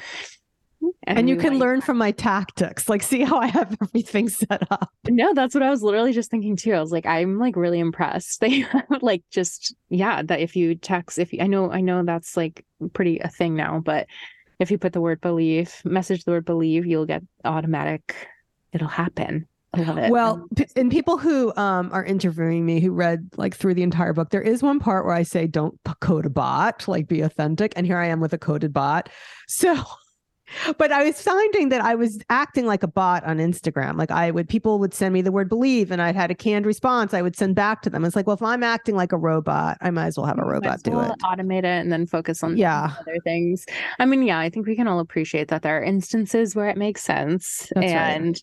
And, 1.07 1.19
and 1.19 1.29
you 1.29 1.37
can 1.37 1.59
learn 1.59 1.81
from 1.81 1.97
my 1.97 2.11
tactics. 2.11 2.89
Like, 2.89 3.03
see 3.03 3.23
how 3.23 3.39
I 3.39 3.47
have 3.47 3.75
everything 3.83 4.29
set 4.29 4.71
up. 4.71 4.91
No, 5.09 5.33
that's 5.33 5.55
what 5.55 5.63
I 5.63 5.71
was 5.71 5.83
literally 5.83 6.13
just 6.13 6.31
thinking 6.31 6.57
too. 6.57 6.75
I 6.75 6.81
was 6.81 6.93
like, 6.93 7.07
I'm 7.07 7.39
like 7.39 7.57
really 7.57 7.79
impressed. 7.79 8.41
They 8.45 8.67
like 9.01 9.23
just, 9.31 9.75
yeah, 9.89 10.23
that 10.23 10.41
if 10.41 10.55
you 10.57 10.75
text, 10.75 11.19
if 11.19 11.33
you, 11.33 11.41
I 11.41 11.47
know, 11.47 11.73
I 11.73 11.81
know 11.81 12.05
that's 12.05 12.37
like 12.37 12.65
pretty 12.93 13.19
a 13.21 13.29
thing 13.29 13.55
now, 13.57 13.81
but 13.83 14.07
if 14.59 14.71
you 14.71 14.77
put 14.79 14.93
the 14.93 15.01
word 15.01 15.21
believe, 15.21 15.81
message 15.85 16.25
the 16.25 16.33
word 16.33 16.45
believe, 16.45 16.85
you'll 16.85 17.07
get 17.07 17.23
automatic 17.45 18.15
it'll 18.75 18.89
happen. 18.89 19.47
I 19.73 19.83
love 19.83 19.99
it. 19.99 20.11
Well, 20.11 20.47
and 20.77 20.91
people 20.91 21.19
who 21.19 21.55
um, 21.57 21.91
are 21.93 22.05
interviewing 22.05 22.65
me 22.65 22.81
who 22.81 22.93
read 22.93 23.29
like 23.37 23.57
through 23.57 23.75
the 23.75 23.83
entire 23.83 24.13
book, 24.13 24.31
there 24.31 24.43
is 24.43 24.63
one 24.63 24.79
part 24.79 25.05
where 25.05 25.15
I 25.15 25.23
say, 25.23 25.47
"Don't 25.47 25.79
code 26.01 26.27
a 26.27 26.31
bot, 26.31 26.87
like 26.87 27.09
be 27.09 27.23
authentic." 27.23 27.73
And 27.75 27.87
here 27.87 27.99
I 27.99 28.07
am 28.07 28.21
with 28.21 28.33
a 28.33 28.39
coded 28.39 28.73
bot. 28.73 29.09
So 29.49 29.83
but 30.79 30.93
I 30.93 31.05
was 31.05 31.21
finding 31.21 31.69
that 31.71 31.81
I 31.81 31.95
was 31.95 32.21
acting 32.31 32.67
like 32.67 32.83
a 32.83 32.89
bot 32.89 33.25
on 33.25 33.39
Instagram. 33.39 33.97
Like 33.97 34.11
I 34.11 34.31
would, 34.31 34.49
people 34.49 34.79
would 34.79 34.95
send 34.95 35.15
me 35.15 35.23
the 35.23 35.33
word 35.33 35.49
believe 35.49 35.91
and 35.91 36.01
I'd 36.01 36.17
had 36.17 36.31
a 36.31 36.35
canned 36.35 36.67
response 36.67 37.15
I 37.15 37.23
would 37.23 37.37
send 37.37 37.55
back 37.55 37.83
to 37.83 37.91
them. 37.91 38.05
It's 38.05 38.17
like, 38.17 38.27
well, 38.27 38.35
if 38.35 38.43
I'm 38.43 38.63
acting 38.63 38.97
like 38.97 39.13
a 39.13 39.19
robot, 39.19 39.79
I 39.81 39.91
might 39.91 40.07
as 40.07 40.17
well 40.17 40.27
have 40.27 40.39
a 40.39 40.45
robot 40.45 40.83
do 40.83 40.93
well 40.93 41.13
it. 41.13 41.19
Automate 41.21 41.59
it 41.59 41.65
and 41.65 41.93
then 41.93 42.07
focus 42.07 42.43
on 42.43 42.57
yeah. 42.57 42.95
other 43.01 43.19
things. 43.25 43.67
I 43.99 44.07
mean, 44.07 44.23
yeah, 44.23 44.39
I 44.39 44.51
think 44.51 44.67
we 44.67 44.77
can 44.77 44.89
all 44.89 45.01
appreciate 45.01 45.49
that 45.49 45.63
there 45.63 45.79
are 45.79 45.83
instances 45.83 46.55
where 46.55 46.69
it 46.69 46.77
makes 46.77 47.03
sense. 47.03 47.71
That's 47.75 47.87
and 47.87 48.27
right 48.27 48.43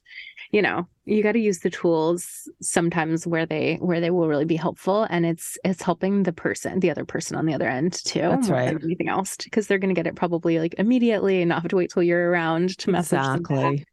you 0.51 0.61
know 0.61 0.87
you 1.05 1.23
got 1.23 1.31
to 1.31 1.39
use 1.39 1.59
the 1.59 1.69
tools 1.69 2.49
sometimes 2.61 3.25
where 3.25 3.45
they 3.45 3.77
where 3.81 3.99
they 3.99 4.11
will 4.11 4.27
really 4.27 4.45
be 4.45 4.55
helpful 4.55 5.07
and 5.09 5.25
it's 5.25 5.57
it's 5.63 5.81
helping 5.81 6.23
the 6.23 6.33
person 6.33 6.79
the 6.79 6.91
other 6.91 7.05
person 7.05 7.35
on 7.35 7.45
the 7.45 7.53
other 7.53 7.67
end 7.67 7.93
too 7.93 8.21
that's 8.21 8.49
right. 8.49 8.77
anything 8.83 9.09
else 9.09 9.37
because 9.37 9.67
they're 9.67 9.79
going 9.79 9.93
to 9.93 9.99
get 9.99 10.07
it 10.07 10.15
probably 10.15 10.59
like 10.59 10.75
immediately 10.77 11.41
and 11.41 11.49
not 11.49 11.61
have 11.61 11.69
to 11.69 11.75
wait 11.75 11.91
till 11.91 12.03
you're 12.03 12.29
around 12.29 12.77
to 12.77 12.91
message 12.91 13.19
exactly. 13.19 13.55
them 13.55 13.85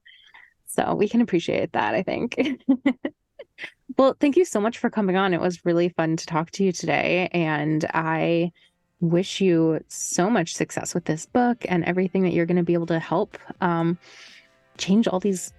so 0.67 0.95
we 0.95 1.09
can 1.09 1.21
appreciate 1.21 1.73
that 1.73 1.95
i 1.95 2.03
think. 2.03 2.39
Well 3.97 4.15
thank 4.21 4.37
you 4.37 4.45
so 4.45 4.61
much 4.61 4.79
for 4.79 4.91
coming 4.91 5.17
on. 5.17 5.35
It 5.35 5.41
was 5.41 5.65
really 5.65 5.89
fun 5.89 6.17
to 6.17 6.27
talk 6.27 6.53
to 6.53 6.63
you 6.63 6.71
today 6.71 7.29
and 7.33 7.85
i 7.95 8.53
wish 9.01 9.41
you 9.41 9.81
so 9.89 10.31
much 10.31 10.55
success 10.55 10.95
with 10.95 11.05
this 11.05 11.27
book 11.27 11.65
and 11.69 11.85
everything 11.85 12.23
that 12.23 12.33
you're 12.33 12.47
going 12.47 12.57
to 12.57 12.63
be 12.63 12.75
able 12.75 12.87
to 12.87 12.99
help 12.99 13.39
um, 13.61 13.99
change 14.77 15.07
all 15.07 15.21
these 15.21 15.53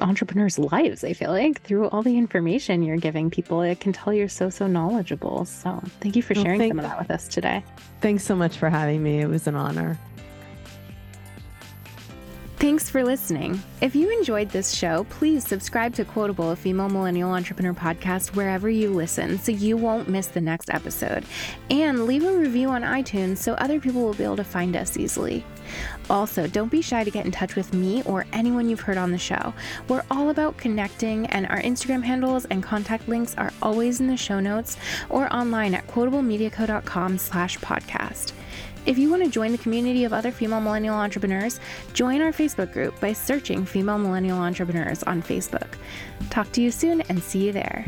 entrepreneurs' 0.00 0.58
lives, 0.58 1.04
I 1.04 1.12
feel 1.12 1.30
like, 1.30 1.62
through 1.62 1.88
all 1.88 2.02
the 2.02 2.16
information 2.16 2.82
you're 2.82 2.96
giving 2.96 3.30
people. 3.30 3.60
I 3.60 3.74
can 3.74 3.92
tell 3.92 4.12
you're 4.12 4.28
so, 4.28 4.50
so 4.50 4.66
knowledgeable. 4.66 5.44
So 5.44 5.82
thank 6.00 6.16
you 6.16 6.22
for 6.22 6.34
sharing 6.34 6.60
well, 6.60 6.68
some 6.68 6.78
of 6.78 6.84
that 6.84 6.98
with 6.98 7.10
us 7.10 7.28
today. 7.28 7.64
Thanks 8.00 8.24
so 8.24 8.36
much 8.36 8.56
for 8.56 8.70
having 8.70 9.02
me. 9.02 9.20
It 9.20 9.28
was 9.28 9.46
an 9.46 9.54
honor. 9.54 9.98
Thanks 12.58 12.90
for 12.90 13.04
listening. 13.04 13.62
If 13.80 13.94
you 13.94 14.10
enjoyed 14.10 14.50
this 14.50 14.74
show, 14.74 15.04
please 15.10 15.46
subscribe 15.46 15.94
to 15.94 16.04
Quotable, 16.04 16.50
a 16.50 16.56
female 16.56 16.88
millennial 16.88 17.30
entrepreneur 17.30 17.72
podcast, 17.72 18.34
wherever 18.34 18.68
you 18.68 18.90
listen 18.90 19.38
so 19.38 19.52
you 19.52 19.76
won't 19.76 20.08
miss 20.08 20.26
the 20.26 20.40
next 20.40 20.68
episode. 20.70 21.24
And 21.70 22.04
leave 22.04 22.24
a 22.24 22.36
review 22.36 22.70
on 22.70 22.82
iTunes 22.82 23.36
so 23.36 23.52
other 23.54 23.78
people 23.78 24.02
will 24.02 24.14
be 24.14 24.24
able 24.24 24.38
to 24.38 24.42
find 24.42 24.74
us 24.74 24.96
easily. 24.96 25.44
Also, 26.10 26.46
don't 26.46 26.70
be 26.70 26.82
shy 26.82 27.04
to 27.04 27.10
get 27.10 27.26
in 27.26 27.32
touch 27.32 27.54
with 27.54 27.74
me 27.74 28.02
or 28.04 28.26
anyone 28.32 28.68
you've 28.68 28.80
heard 28.80 28.96
on 28.96 29.12
the 29.12 29.18
show. 29.18 29.52
We're 29.88 30.04
all 30.10 30.30
about 30.30 30.56
connecting, 30.56 31.26
and 31.26 31.46
our 31.46 31.60
Instagram 31.60 32.02
handles 32.02 32.44
and 32.46 32.62
contact 32.62 33.08
links 33.08 33.34
are 33.36 33.52
always 33.62 34.00
in 34.00 34.06
the 34.06 34.16
show 34.16 34.40
notes 34.40 34.76
or 35.10 35.32
online 35.34 35.74
at 35.74 35.86
quotablemediaco.com 35.86 37.18
slash 37.18 37.58
podcast. 37.58 38.32
If 38.86 38.96
you 38.96 39.10
want 39.10 39.22
to 39.22 39.30
join 39.30 39.52
the 39.52 39.58
community 39.58 40.04
of 40.04 40.14
other 40.14 40.32
female 40.32 40.62
millennial 40.62 40.94
entrepreneurs, 40.94 41.60
join 41.92 42.22
our 42.22 42.32
Facebook 42.32 42.72
group 42.72 42.98
by 43.00 43.12
searching 43.12 43.66
Female 43.66 43.98
Millennial 43.98 44.38
Entrepreneurs 44.38 45.02
on 45.02 45.22
Facebook. 45.22 45.74
Talk 46.30 46.50
to 46.52 46.62
you 46.62 46.70
soon 46.70 47.02
and 47.02 47.22
see 47.22 47.46
you 47.46 47.52
there. 47.52 47.84